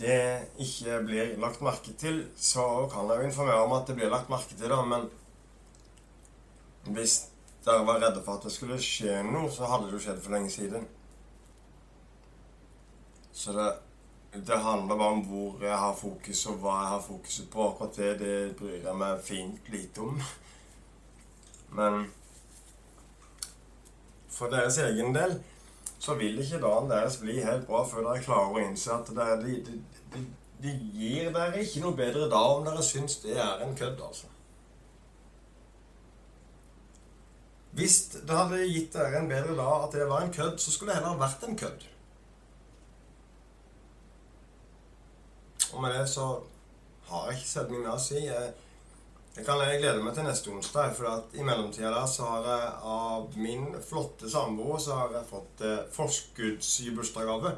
det 0.00 0.18
ikke 0.62 0.98
blir 1.06 1.36
lagt 1.40 1.62
merke 1.64 1.94
til, 1.98 2.22
så 2.36 2.86
kan 2.92 3.08
jeg 3.10 3.22
jo 3.22 3.30
informere 3.30 3.64
om 3.64 3.76
at 3.78 3.88
det 3.88 3.96
blir 3.98 4.12
lagt 4.12 4.30
merke 4.32 4.56
til, 4.56 4.68
da, 4.72 4.82
men 4.84 5.08
hvis 6.96 7.16
dere 7.66 7.86
var 7.86 8.02
redde 8.02 8.22
for 8.22 8.38
at 8.38 8.46
det 8.46 8.54
skulle 8.54 8.78
skje 8.82 9.22
noe, 9.26 9.50
så 9.50 9.68
hadde 9.70 9.88
det 9.88 9.98
jo 9.98 10.04
skjedd 10.06 10.22
for 10.22 10.36
lenge 10.36 10.52
siden. 10.54 10.86
Så 13.36 13.52
det 13.56 13.70
det 14.44 14.56
handler 14.56 14.96
bare 14.96 15.08
om 15.08 15.20
hvor 15.24 15.64
jeg 15.64 15.78
har 15.78 15.94
fokus, 15.94 16.46
og 16.46 16.58
hva 16.60 16.74
jeg 16.80 16.88
har 16.88 17.00
fokuset 17.00 17.50
på. 17.50 17.68
Akkurat 17.68 17.96
det, 17.96 18.18
det 18.20 18.56
bryr 18.58 18.82
jeg 18.84 18.96
meg 18.96 19.22
fint 19.24 19.68
lite 19.72 20.02
om. 20.04 20.20
Men 21.78 22.06
for 24.28 24.52
deres 24.52 24.78
egen 24.78 25.14
del 25.16 25.38
så 26.06 26.14
vil 26.14 26.38
ikke 26.38 26.60
dagen 26.62 26.90
deres 26.90 27.18
bli 27.18 27.40
helt 27.42 27.66
bra 27.66 27.82
før 27.88 28.04
dere 28.06 28.22
klarer 28.22 28.54
å 28.54 28.62
innse 28.62 28.94
at 28.94 29.08
det, 29.16 29.26
de, 29.42 29.78
de, 30.14 30.22
de, 30.62 30.74
gir 30.94 31.32
dere 31.34 31.64
ikke 31.64 31.82
noe 31.82 31.98
bedre 31.98 32.28
da 32.30 32.42
om 32.52 32.62
dere 32.66 32.84
syns 32.86 33.18
det 33.24 33.34
er 33.34 33.64
en 33.64 33.74
kødd, 33.78 33.98
altså. 34.06 34.30
Hvis 37.76 37.96
det 38.14 38.32
hadde 38.32 38.62
gitt 38.70 38.94
dere 38.94 39.18
en 39.18 39.28
bedre 39.28 39.56
dag 39.58 39.88
at 39.88 39.98
det 39.98 40.06
var 40.08 40.22
en 40.24 40.32
kødd, 40.32 40.54
så 40.62 40.72
skulle 40.72 40.94
det 40.94 41.00
heller 41.00 41.18
vært 41.20 41.42
en 41.44 41.58
kødd. 41.58 41.88
Og 45.72 45.82
med 45.82 45.92
det 45.92 46.06
så 46.08 46.28
har 47.10 47.26
jeg 47.26 47.40
ikke 47.40 47.50
sett 47.50 47.74
meg 47.74 47.82
med 47.82 47.92
å 47.92 47.98
si. 48.00 48.22
Jeg 48.22 48.54
jeg 49.36 49.44
kan 49.44 49.60
jeg 49.60 49.82
glede 49.82 50.00
meg 50.00 50.14
til 50.16 50.24
neste 50.24 50.48
onsdag, 50.48 50.94
for 50.96 51.36
i 51.36 51.42
mellomtida 51.44 52.06
så 52.08 52.24
har 52.30 52.46
jeg 52.48 52.68
av 52.88 53.34
min 53.36 53.66
flotte 53.84 54.30
samboer 54.32 54.78
så 54.80 54.96
har 54.96 55.12
jeg 55.12 55.28
fått 55.28 55.60
eh, 55.60 55.82
forskuddsbursdagsgave. 55.92 57.52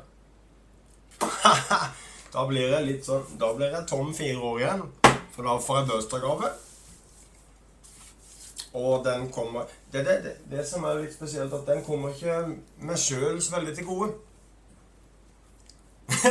da 2.35 2.45
blir 2.51 2.75
jeg 2.75 2.87
litt 2.87 3.07
sånn 3.07 3.25
Da 3.41 3.49
blir 3.57 3.73
jeg 3.75 3.87
tom 3.91 4.11
fire 4.15 4.43
år 4.51 4.59
igjen, 4.61 4.83
for 5.35 5.47
da 5.47 5.55
får 5.63 5.79
jeg 5.79 5.89
bursdagsgave. 5.93 6.51
Og 8.83 9.07
den 9.07 9.31
kommer 9.35 9.71
det, 9.93 10.03
det, 10.03 10.19
det, 10.27 10.35
det 10.51 10.67
som 10.67 10.83
er 10.85 10.99
litt 11.05 11.15
spesielt, 11.15 11.55
at 11.55 11.71
den 11.71 11.87
kommer 11.87 12.11
ikke 12.11 12.41
meg 12.83 12.99
sjøl 12.99 13.39
så 13.39 13.55
veldig 13.55 13.77
til 13.79 13.87
gode. 13.87 14.11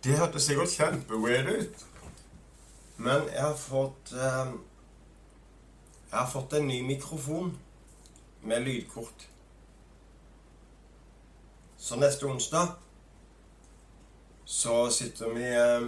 det 0.00 0.16
hørtes 0.16 0.48
sikkert 0.48 0.72
kjempeweird 0.80 1.54
ut. 1.60 1.86
Men 3.00 3.24
jeg 3.32 3.40
har 3.40 3.56
fått 3.56 4.12
eh, 4.12 4.52
Jeg 6.10 6.18
har 6.18 6.28
fått 6.28 6.52
en 6.58 6.66
ny 6.68 6.82
mikrofon 6.84 7.54
med 8.42 8.64
lydkort. 8.66 9.26
Så 11.80 11.96
neste 11.96 12.26
onsdag 12.26 12.74
så 14.44 14.90
sitter 14.90 15.30
vi 15.32 15.46
eh, 15.46 15.86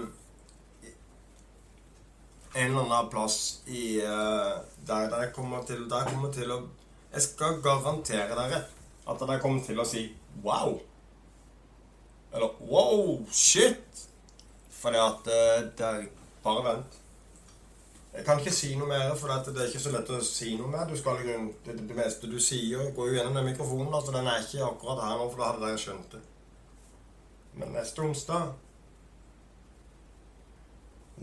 en 2.54 2.70
eller 2.70 2.84
annen 2.84 3.10
plass 3.10 3.36
i 3.66 3.98
eh, 4.00 4.54
der 4.86 5.16
jeg 5.18 5.32
kommer 5.34 5.66
til 5.66 5.84
Der 5.90 6.08
kommer 6.08 6.32
til 6.32 6.52
å 6.54 6.62
Jeg 7.12 7.26
skal 7.26 7.60
garantere 7.64 8.38
dere 8.38 8.62
at 9.02 9.18
dere 9.20 9.40
kommer 9.42 9.60
til 9.66 9.82
å 9.82 9.84
si 9.88 10.06
wow. 10.44 10.78
Eller 12.32 12.54
wow, 12.70 13.18
shit. 13.34 14.04
Fordi 14.70 15.00
at 15.02 15.32
eh, 15.36 15.64
det 15.76 15.88
er 15.90 16.10
Bare 16.42 16.62
vent. 16.66 17.01
Jeg 18.12 18.24
kan 18.26 18.40
ikke 18.40 18.52
si 18.52 18.74
noe 18.76 18.88
mer, 18.88 19.14
for 19.16 19.32
det 19.32 19.56
er 19.56 19.70
ikke 19.70 19.80
så 19.80 19.92
lett 19.94 20.10
å 20.12 20.18
si 20.26 20.56
noe 20.58 20.68
mer. 20.68 20.84
Du 20.88 20.96
skal, 21.00 21.22
det, 21.24 21.76
det 21.78 21.96
meste 21.96 22.28
du 22.28 22.36
sier, 22.40 22.90
går 22.96 23.08
jo 23.08 23.14
gjennom 23.16 23.38
den 23.38 23.48
mikrofonen. 23.48 23.94
altså 23.94 24.12
Den 24.12 24.28
er 24.28 24.42
ikke 24.42 24.66
akkurat 24.66 25.00
her 25.06 25.16
nå, 25.16 25.30
for 25.30 25.40
da 25.40 25.48
hadde 25.48 25.64
dere 25.64 25.80
skjønt 25.80 26.16
det. 26.16 26.20
Men 27.56 27.74
neste 27.76 28.04
onsdag 28.04 28.52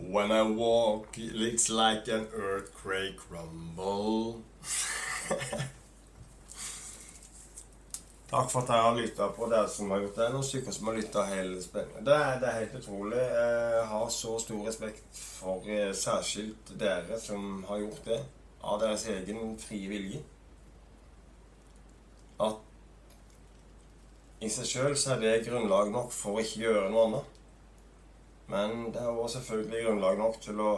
When 0.00 0.32
I 0.32 0.42
walk, 0.42 1.18
it's 1.18 1.68
like 1.68 2.08
an 2.08 2.26
earthquake 2.32 3.20
rumble. 3.30 4.42
Takk 8.30 8.50
for 8.52 8.62
at 8.62 8.68
jeg 8.70 8.82
har 8.86 8.94
lytta 8.94 9.26
på 9.34 9.46
dere 9.50 9.68
som 9.68 9.90
har 9.90 10.04
gjort 10.04 10.18
det. 10.20 10.26
Noen 10.30 10.44
stykker 10.46 10.74
som 10.74 10.86
har 10.86 10.98
lytta 11.00 11.24
hele 11.32 11.62
spenningen. 11.62 12.04
Det, 12.06 12.18
det, 12.38 12.46
er 12.46 12.58
helt 12.60 12.76
utrolig. 12.78 13.18
Jeg 13.18 13.86
har 13.90 14.12
så 14.14 14.34
stor 14.38 14.60
respekt 14.68 15.18
for 15.18 15.66
eh, 15.66 15.90
særskilt 15.98 16.70
dere 16.78 17.18
som 17.18 17.64
har 17.66 17.80
gjort 17.82 18.04
det 18.06 18.20
av 18.62 18.78
deres 18.84 19.06
egen 19.10 19.56
frie 19.58 19.90
vilje. 19.90 20.20
At 22.40 22.62
i 24.40 24.48
seg 24.48 24.68
sjøl 24.68 24.94
så 24.96 25.16
er 25.16 25.24
det 25.24 25.32
grunnlag 25.48 25.90
nok 25.90 26.14
for 26.14 26.38
å 26.38 26.44
ikke 26.44 26.62
gjøre 26.68 26.86
noe 26.92 27.08
annet. 27.08 27.40
Men 28.50 28.92
det 28.94 29.02
er 29.02 29.10
også 29.10 29.40
selvfølgelig 29.40 29.88
grunnlag 29.88 30.22
nok 30.22 30.38
til 30.46 30.62
å 30.62 30.70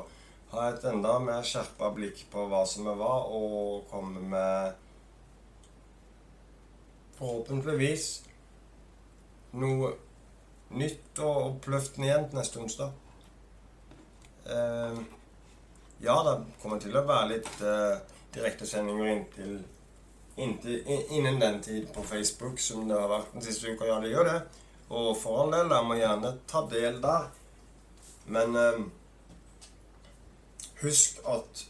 ha 0.55 0.71
et 0.71 0.89
enda 0.89 1.19
mer 1.21 1.45
skjerpa 1.45 1.93
blikk 1.93 2.25
på 2.33 2.49
hva 2.49 2.65
som 2.69 2.89
er 2.89 2.97
hva, 2.97 3.13
og 3.29 3.85
komme 3.93 4.25
med 4.33 4.81
forhåpentligvis 7.23 8.07
noe 9.63 9.93
nytt 10.75 11.21
og 11.23 11.37
oppløftende 11.53 12.09
igjen 12.09 12.25
neste 12.35 12.63
onsdag. 12.63 12.95
Eh, 14.51 15.03
ja, 16.03 16.17
det 16.27 16.35
kommer 16.63 16.81
til 16.83 16.97
å 16.99 17.05
være 17.07 17.29
litt 17.37 17.53
eh, 17.63 18.01
direktesendinger 18.35 19.13
inntil, 19.13 19.59
inntil, 20.41 20.81
innen 21.15 21.39
den 21.39 21.61
tid 21.63 21.93
på 21.95 22.03
Facebook 22.03 22.59
som 22.61 22.89
det 22.89 22.99
har 22.99 23.11
vært 23.13 23.37
den 23.37 23.47
siste 23.47 23.71
uka. 23.71 23.87
Ja, 23.87 24.01
det 24.03 24.11
gjør 24.11 24.31
det. 24.31 24.39
Og 24.93 25.13
for 25.21 25.45
all 25.45 25.55
del, 25.55 25.71
jeg 25.71 25.89
må 25.89 25.99
gjerne 26.01 26.35
ta 26.51 26.65
del 26.73 26.99
der. 27.05 27.29
Men 28.33 28.59
eh, 28.59 28.81
husk 30.83 31.23
at 31.29 31.69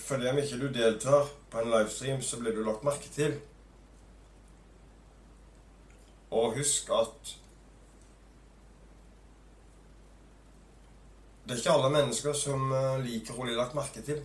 fordi 0.00 0.26
om 0.26 0.40
ikke 0.42 0.58
du 0.58 0.68
deltar 0.74 1.28
på 1.52 1.60
en 1.60 1.70
livestream, 1.70 2.22
så 2.24 2.40
blir 2.40 2.56
du 2.56 2.64
lagt 2.66 2.84
merke 2.84 3.08
til. 3.14 3.36
Og 6.30 6.54
husk 6.56 6.90
at 6.94 7.36
det 11.50 11.56
er 11.56 11.62
ikke 11.64 11.72
alle 11.74 11.88
mennesker 11.90 12.36
som 12.38 12.68
eh, 12.70 13.00
liker 13.02 13.34
å 13.34 13.42
bli 13.42 13.56
lagt 13.58 13.74
merke 13.74 14.04
til. 14.06 14.20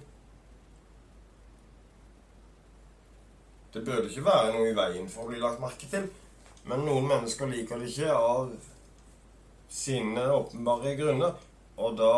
Det 3.73 3.81
burde 3.81 4.11
ikke 4.11 4.27
være 4.27 4.51
noe 4.53 4.67
i 4.69 4.75
veien 4.77 5.09
for 5.09 5.25
å 5.25 5.31
bli 5.31 5.41
lagt 5.41 5.57
merke 5.63 5.89
til, 5.89 6.05
men 6.69 6.85
noen 6.85 7.09
mennesker 7.09 7.49
liker 7.49 7.81
det 7.81 7.89
ikke 7.89 8.13
av 8.13 8.53
sine 9.73 10.27
åpenbare 10.35 10.93
grunner. 10.99 11.33
Og 11.81 11.97
da 11.97 12.13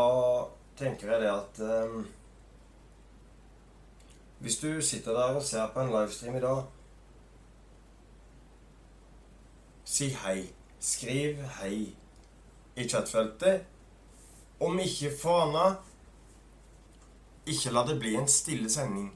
tenker 0.77 1.13
jeg 1.13 1.23
det 1.23 1.31
at 1.31 1.63
eh, 1.63 1.99
Hvis 4.37 4.59
du 4.61 4.81
sitter 4.85 5.15
der 5.17 5.39
og 5.39 5.41
ser 5.41 5.71
på 5.73 5.81
en 5.81 5.95
livestream 5.95 6.35
i 6.37 6.43
dag 6.43 6.59
Si 9.87 10.09
hei. 10.23 10.43
Skriv 10.79 11.39
hei 11.61 11.95
i 12.75 12.89
chatfeltet. 12.89 13.63
Om 14.59 14.79
ikke 14.83 15.13
for 15.21 15.45
annet 15.45 15.77
ikke 17.47 17.71
la 17.71 17.85
det 17.87 17.95
bli 18.01 18.15
en 18.19 18.27
stille 18.27 18.69
sending. 18.69 19.07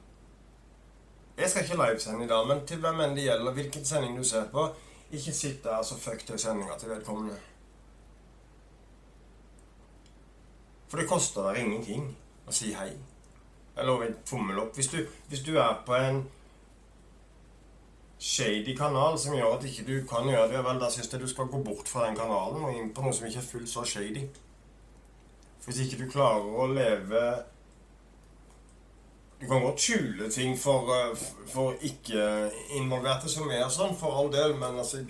Jeg 1.36 1.50
skal 1.50 1.64
ikke 1.64 1.76
livesende 1.76 2.24
i 2.24 2.28
dag, 2.28 2.46
men 2.48 2.66
til 2.66 2.80
hvem 2.80 3.00
enn 3.04 3.16
det 3.16 3.26
gjelder, 3.26 3.52
hvilken 3.52 3.84
sending 3.84 4.16
du 4.16 4.24
ser 4.24 4.48
på, 4.52 4.66
ikke 5.12 5.32
sitt 5.36 5.64
der 5.64 5.82
så 5.84 5.96
fuck 6.00 6.24
til 6.26 6.38
sendinga 6.40 6.78
til 6.80 6.90
vedkommende. 6.94 7.36
For 10.88 11.00
det 11.00 11.08
koster 11.08 11.50
deg 11.50 11.64
ingenting 11.64 12.08
å 12.48 12.52
si 12.52 12.72
hei. 12.76 12.90
Eller 13.76 14.06
en 14.06 14.16
tommel 14.28 14.60
opp. 14.64 14.74
Hvis 14.76 14.88
du, 14.92 14.98
hvis 15.28 15.44
du 15.44 15.54
er 15.56 15.82
på 15.86 15.96
en 15.96 16.24
shady 18.22 18.76
kanal 18.78 19.16
som 19.18 19.34
gjør 19.34 19.56
at 19.56 19.64
ikke 19.66 19.84
du 19.88 19.96
kan 20.06 20.28
gjøre 20.30 20.50
det, 20.52 20.60
vel, 20.62 20.78
da 20.78 20.90
syns 20.94 21.10
jeg 21.10 21.20
du 21.20 21.26
skal 21.30 21.50
gå 21.50 21.58
bort 21.66 21.88
fra 21.90 22.06
den 22.06 22.18
kanalen 22.18 22.62
og 22.62 22.76
inn 22.78 22.92
på 22.94 23.02
noe 23.02 23.14
som 23.16 23.26
ikke 23.26 23.40
er 23.42 23.48
fullt 23.48 23.70
så 23.70 23.82
shady. 23.88 24.28
Hvis 25.64 25.80
ikke 25.82 26.04
du 26.04 26.10
klarer 26.10 26.46
å 26.58 26.68
leve 26.70 27.22
Du 29.42 29.48
kan 29.50 29.62
godt 29.62 29.82
skjule 29.82 30.28
ting 30.30 30.54
for, 30.58 30.86
eh, 30.94 31.22
for 31.50 31.74
ikke-involverte 31.82 33.30
som 33.30 33.50
er 33.50 33.66
sånn, 33.74 33.96
for 33.98 34.14
all 34.14 34.30
del, 34.30 34.54
men 34.54 34.78
altså 34.78 35.02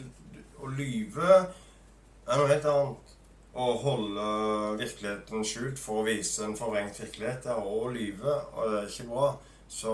Å 0.62 0.70
lyve 0.72 1.34
er 1.36 2.38
noe 2.38 2.48
helt 2.48 2.64
annet. 2.64 3.12
Å 3.52 3.66
holde 3.82 4.26
virkeligheten 4.80 5.44
skjult 5.44 5.80
for 5.80 6.00
å 6.00 6.06
vise 6.06 6.46
en 6.46 6.56
forvrengt 6.56 6.96
virkelighet 6.96 7.50
er 7.52 7.60
å 7.60 7.90
lyve, 7.92 8.38
og 8.54 8.70
det 8.70 8.78
er 8.78 8.88
ikke 8.88 9.08
bra. 9.10 9.26
Så 9.72 9.92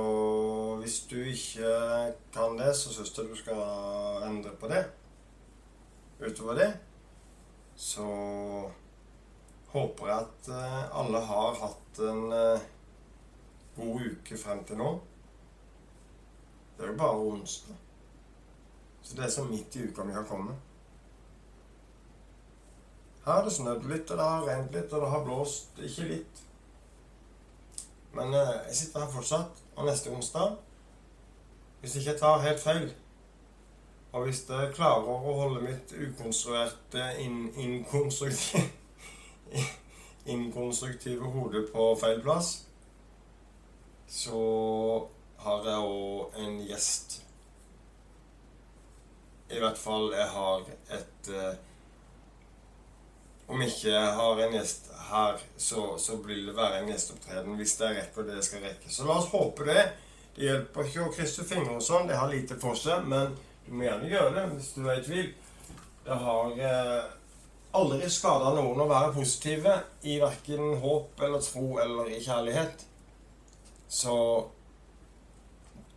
hvis 0.82 1.00
du 1.10 1.16
ikke 1.22 1.72
kan 2.34 2.58
det, 2.58 2.74
så 2.76 2.92
syns 2.92 3.14
jeg 3.14 3.30
du 3.30 3.36
skal 3.38 4.26
endre 4.26 4.52
på 4.58 4.70
det. 4.70 4.82
Utover 6.18 6.58
det 6.58 6.72
så 7.78 8.04
håper 9.70 10.08
jeg 10.08 10.24
at 10.24 10.48
eh, 10.50 10.96
alle 10.98 11.20
har 11.28 11.60
hatt 11.60 12.00
en 12.02 12.32
eh, 12.34 12.64
god 13.76 14.08
uke 14.08 14.38
frem 14.40 14.64
til 14.66 14.80
nå. 14.80 14.88
Det 16.74 16.86
er 16.86 16.90
jo 16.90 16.98
bare 16.98 17.20
onsdag. 17.28 17.76
Så 19.02 19.14
det 19.14 19.24
er 19.24 19.30
så 19.30 19.44
midt 19.46 19.76
i 19.76 19.84
uka 19.86 20.06
vi 20.08 20.16
kan 20.16 20.26
komme. 20.26 20.56
Her 23.22 23.32
har 23.32 23.46
det 23.46 23.54
snødd 23.54 23.86
litt, 23.86 24.10
og 24.10 24.18
det 24.18 24.26
har 24.26 24.46
regnet 24.48 24.74
litt, 24.74 24.92
og 24.92 25.04
det 25.04 25.12
har 25.14 25.24
blåst 25.24 25.80
ikke 25.90 26.10
litt. 26.10 26.44
Men 28.18 28.34
eh, 28.34 28.54
jeg 28.72 28.80
sitter 28.82 29.04
her 29.04 29.14
fortsatt, 29.14 29.62
og 29.78 29.86
neste 29.86 30.10
onsdag 30.10 30.56
Hvis 31.80 31.96
ikke 31.96 32.10
jeg 32.10 32.20
tar 32.20 32.40
helt 32.42 32.60
feil, 32.60 32.94
og 34.12 34.24
hvis 34.24 34.40
jeg 34.48 34.72
klarer 34.74 35.06
å 35.06 35.34
holde 35.38 35.60
mitt 35.62 35.92
ukonstruerte, 35.94 37.04
inn, 37.22 37.52
inkonstruktive, 37.54 38.64
inkonstruktive 40.34 41.30
hode 41.30 41.62
på 41.70 41.84
feil 42.00 42.18
plass, 42.24 42.48
så 44.10 44.40
har 45.44 45.70
jeg 45.70 45.92
òg 45.92 46.42
en 46.42 46.58
gjest. 46.66 47.20
I 49.54 49.62
hvert 49.62 49.78
fall 49.78 50.10
jeg 50.16 50.26
har 50.34 50.66
et 50.98 51.30
uh, 51.30 51.52
om 53.48 53.62
ikke 53.62 53.92
jeg 53.92 54.14
har 54.18 54.42
en 54.44 54.58
gjest 54.58 54.90
her, 55.08 55.40
så, 55.56 55.94
så 55.98 56.16
vil 56.24 56.46
det 56.46 56.56
være 56.56 56.82
en 56.82 56.90
gjesteopptreden 56.92 57.58
hvis 57.58 57.76
jeg 57.80 57.96
rekker 57.96 58.26
det 58.28 58.38
jeg 58.38 58.48
skal 58.48 58.64
rekke. 58.66 58.92
Så 58.92 59.06
la 59.08 59.18
oss 59.18 59.30
håpe 59.32 59.66
det. 59.68 59.84
Det 60.36 60.46
hjelper 60.46 60.88
ikke 60.88 61.06
å 61.06 61.12
krysse 61.14 61.44
fingre 61.48 61.76
og 61.78 61.84
sånn. 61.84 62.08
Det 62.10 62.18
har 62.18 62.30
lite 62.32 62.58
for 62.60 62.78
seg. 62.78 63.06
Men 63.10 63.36
du 63.66 63.72
må 63.74 63.86
gjerne 63.88 64.10
gjøre 64.10 64.34
det 64.36 64.44
hvis 64.54 64.72
du 64.76 64.82
er 64.86 65.00
i 65.00 65.06
tvil. 65.06 65.30
Det 66.04 66.18
har 66.24 66.60
eh, 66.68 67.08
aldri 67.78 68.10
skada 68.12 68.52
noen 68.56 68.84
å 68.84 68.88
være 68.88 69.14
positive 69.16 69.74
i 70.08 70.18
verken 70.22 70.78
håp 70.82 71.24
eller 71.26 71.42
tro 71.44 71.66
eller 71.82 72.12
i 72.14 72.20
kjærlighet. 72.24 72.84
Så 73.88 74.14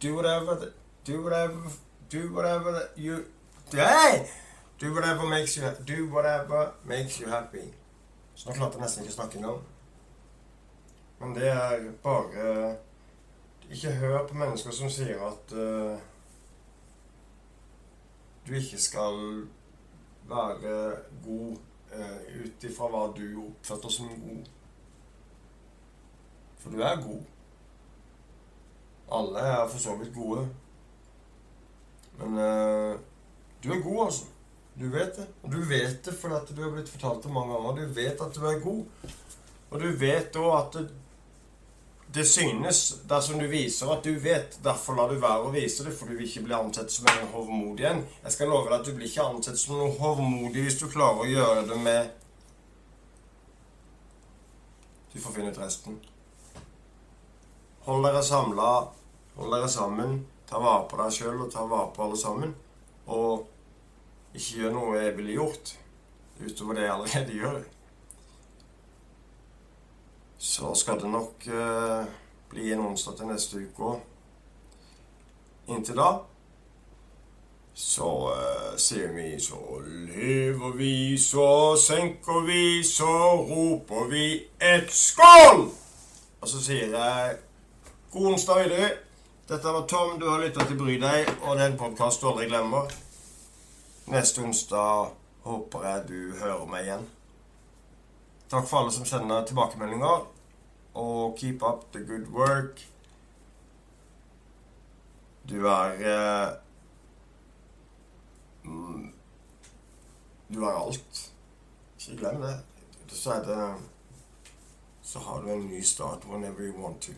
do 0.01 0.15
whatever 0.15 0.71
Do 1.03 1.21
whatever 1.23 1.71
Do 2.09 2.21
whatever 2.33 2.89
you! 2.95 3.25
Do 4.79 4.93
whatever 4.93 5.25
makes 5.27 5.57
you 5.57 5.63
Do 5.85 6.07
whatever 6.07 6.71
makes 6.85 7.19
you 7.19 7.27
happy. 7.27 7.73
Så 8.41 8.49
nå 8.49 8.55
klarte 8.57 8.79
jeg 8.79 8.81
nesten 8.81 9.03
ikke 9.03 9.11
å 9.11 9.15
snakke 9.19 9.37
engang. 9.37 9.57
Men 11.19 11.33
det 11.37 11.49
er 11.53 11.83
bare 12.01 12.45
Ikke 13.69 13.91
hør 13.99 14.23
på 14.27 14.37
mennesker 14.41 14.73
som 14.73 14.89
sier 14.89 15.21
at 15.21 15.53
uh, 15.53 15.99
du 18.47 18.55
ikke 18.57 18.79
skal 18.81 19.19
være 20.31 20.73
god 21.21 21.61
uh, 21.93 22.17
ut 22.41 22.65
ifra 22.65 22.89
hva 22.89 23.03
du 23.13 23.23
oppfatter 23.43 23.93
som 23.93 24.09
god. 24.25 24.49
For 26.63 26.73
du 26.73 26.81
er 26.81 27.05
god. 27.05 27.23
Alle 29.21 29.47
er 29.53 29.63
for 29.69 29.85
så 29.85 29.95
vidt 30.01 30.13
gode. 30.17 30.49
Men 32.17 32.41
uh, 32.41 32.99
du 33.63 33.69
er 33.71 33.85
god, 33.85 34.05
altså. 34.09 34.25
Du 34.73 34.89
vet 34.89 35.15
det. 35.17 35.27
Og 35.41 35.51
du 35.51 35.61
vet 35.65 36.03
det 36.05 36.13
fordi 36.15 36.35
at 36.35 36.55
du 36.55 36.63
har 36.63 36.71
blitt 36.73 36.89
fortalt 36.89 37.23
det 37.23 37.33
mange 37.33 37.53
ganger. 37.53 37.81
Du 37.81 37.93
vet 38.01 38.21
at 38.21 38.35
du 38.35 38.45
er 38.47 38.59
god. 38.63 39.13
Og 39.71 39.79
du 39.79 39.87
vet 39.99 40.35
òg 40.39 40.51
at 40.57 40.77
det, 40.77 40.85
det 42.11 42.25
synes 42.27 42.79
dersom 43.07 43.39
du 43.39 43.47
viser 43.51 43.91
at 43.91 44.03
du 44.03 44.15
vet. 44.19 44.57
Derfor 44.63 44.97
lar 44.99 45.11
du 45.11 45.19
være 45.19 45.47
å 45.47 45.51
vise 45.53 45.85
det, 45.87 45.93
for 45.95 46.07
du 46.07 46.17
vil 46.17 46.27
ikke 46.27 46.45
bli 46.47 46.57
ansett 46.57 46.91
som 46.91 47.07
en 47.11 47.29
hovmodig 47.33 47.87
en. 47.87 48.01
Jeg 48.23 48.35
skal 48.35 48.51
love 48.51 48.67
deg 48.69 48.79
at 48.79 48.87
du 48.87 48.95
blir 48.95 49.07
ikke 49.07 49.27
ansett 49.27 49.59
som 49.59 49.77
noe 49.79 49.95
hovmodig 49.99 50.65
hvis 50.67 50.79
du 50.81 50.87
klarer 50.91 51.23
å 51.23 51.29
gjøre 51.31 51.67
det 51.71 51.79
med 51.83 52.17
Du 55.11 55.19
får 55.19 55.33
finne 55.35 55.51
ut 55.51 55.57
resten. 55.59 55.97
Hold 57.83 58.05
dere 58.05 58.21
samla, 58.23 58.67
hold 59.35 59.51
dere 59.51 59.67
sammen. 59.67 60.21
Ta 60.47 60.59
vare 60.63 60.85
på 60.87 60.99
deg 61.01 61.15
sjøl 61.15 61.41
og 61.43 61.49
ta 61.51 61.65
vare 61.67 61.89
på 61.91 62.05
alle 62.05 62.19
sammen. 62.19 62.53
Og 63.11 63.50
ikke 64.33 64.61
gjør 64.61 64.75
noe 64.75 64.97
jeg 64.97 65.13
ville 65.17 65.37
gjort 65.37 65.75
utover 66.41 66.77
det 66.77 66.87
jeg 66.87 66.93
allerede 66.95 67.37
gjør. 67.37 67.61
Så 70.41 70.73
skal 70.75 70.99
det 71.01 71.11
nok 71.13 71.47
uh, 71.53 72.09
bli 72.49 72.71
en 72.73 72.87
onsdag 72.87 73.19
til 73.19 73.29
neste 73.29 73.61
uke 73.61 73.93
òg. 73.93 74.03
Inntil 75.71 75.99
da 76.01 76.11
så 77.73 78.07
uh, 78.29 78.77
sier 78.77 79.13
vi 79.15 79.39
så 79.39 79.81
lever 79.85 80.73
vi, 80.77 81.17
så 81.17 81.75
senker 81.79 82.43
vi, 82.45 82.83
så 82.83 83.13
roper 83.47 84.09
vi 84.11 84.25
et 84.59 84.91
skål! 84.91 85.69
Og 86.41 86.49
så 86.49 86.59
sier 86.61 86.91
jeg 86.97 87.37
god 88.11 88.33
onsdag 88.33 88.63
videre. 88.63 88.89
Dette 89.49 89.73
var 89.73 89.87
Tom. 89.87 90.19
Du 90.19 90.27
har 90.29 90.41
lytta 90.41 90.65
til 90.65 90.77
Bry 90.79 90.97
deg, 91.01 91.29
og 91.41 91.57
det 91.57 91.65
er 91.65 91.71
en 91.71 91.79
podkast 91.79 92.21
du 92.21 92.29
aldri 92.31 92.49
glemmer. 92.49 92.91
Neste 94.09 94.41
onsdag 94.41 95.11
håper 95.43 95.83
jeg 95.85 96.07
du 96.07 96.37
hører 96.39 96.65
meg 96.69 96.87
igjen. 96.87 97.03
Takk 98.49 98.65
for 98.67 98.81
alle 98.81 98.91
som 98.91 99.05
sender 99.05 99.45
tilbakemeldinger. 99.45 100.25
Og 100.93 101.37
keep 101.37 101.63
up 101.63 101.85
the 101.93 102.01
good 102.05 102.27
work. 102.33 102.81
Du 105.49 105.67
er 105.67 105.93
eh, 106.11 106.49
mm, 108.63 109.13
Du 110.53 110.63
er 110.65 110.73
alt. 110.73 111.31
Ikke 111.99 112.17
glem 112.17 112.41
det. 112.41 112.57
Så 113.07 113.31
er 113.31 113.43
det 113.43 113.75
Så 115.01 115.19
har 115.19 115.41
du 115.41 115.49
en 115.51 115.67
ny 115.67 115.81
start 115.81 116.25
whenever 116.25 116.61
you 116.61 116.83
want 116.83 117.01
to. 117.01 117.11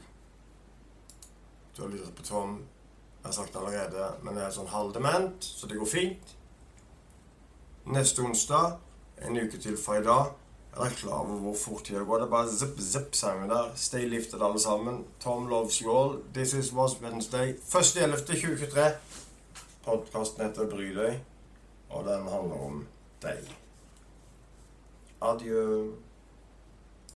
Du 1.78 1.82
har 1.82 1.90
lyttet 1.90 2.16
på 2.16 2.24
Tom. 2.24 2.58
Jeg 3.24 3.28
har 3.28 3.32
sagt 3.32 3.54
det 3.54 3.60
allerede, 3.60 4.16
men 4.24 4.38
jeg 4.38 4.46
er 4.46 4.52
sånn 4.52 4.68
halvdement, 4.68 5.44
så 5.46 5.68
det 5.68 5.78
går 5.80 5.88
fint. 5.88 6.34
Neste 7.86 8.22
onsdag, 8.22 8.78
en 9.22 9.38
uke 9.38 9.58
til 9.58 9.78
fra 9.78 9.98
i 10.00 10.04
dag, 10.04 10.32
er 10.74 10.80
dere 10.80 10.96
klar 10.96 11.20
over 11.20 11.40
hvor 11.40 11.56
fort 11.66 11.84
tida 11.84 12.00
går? 12.00 12.18
Det 12.18 12.26
er 12.26 12.30
bare 12.30 12.50
zipp, 12.50 12.80
zipp, 12.80 13.16
sangen 13.16 13.50
der. 13.50 13.72
Stay 13.76 14.08
lifted, 14.10 14.42
alle 14.42 14.60
sammen. 14.60 15.06
Tom 15.20 15.48
loves 15.48 15.78
you 15.78 15.92
all. 15.92 16.16
This 16.34 16.54
is 16.54 16.74
Was 16.74 17.02
Wednesday. 17.02 17.54
1.11.2023. 17.54 18.80
Podkasten 19.86 20.46
heter 20.46 20.70
Bry 20.70 20.94
deg, 20.96 21.20
og 21.90 22.08
den 22.08 22.24
handler 22.32 22.66
om 22.66 22.88
deg. 23.22 23.52
Adjø. 25.22 25.92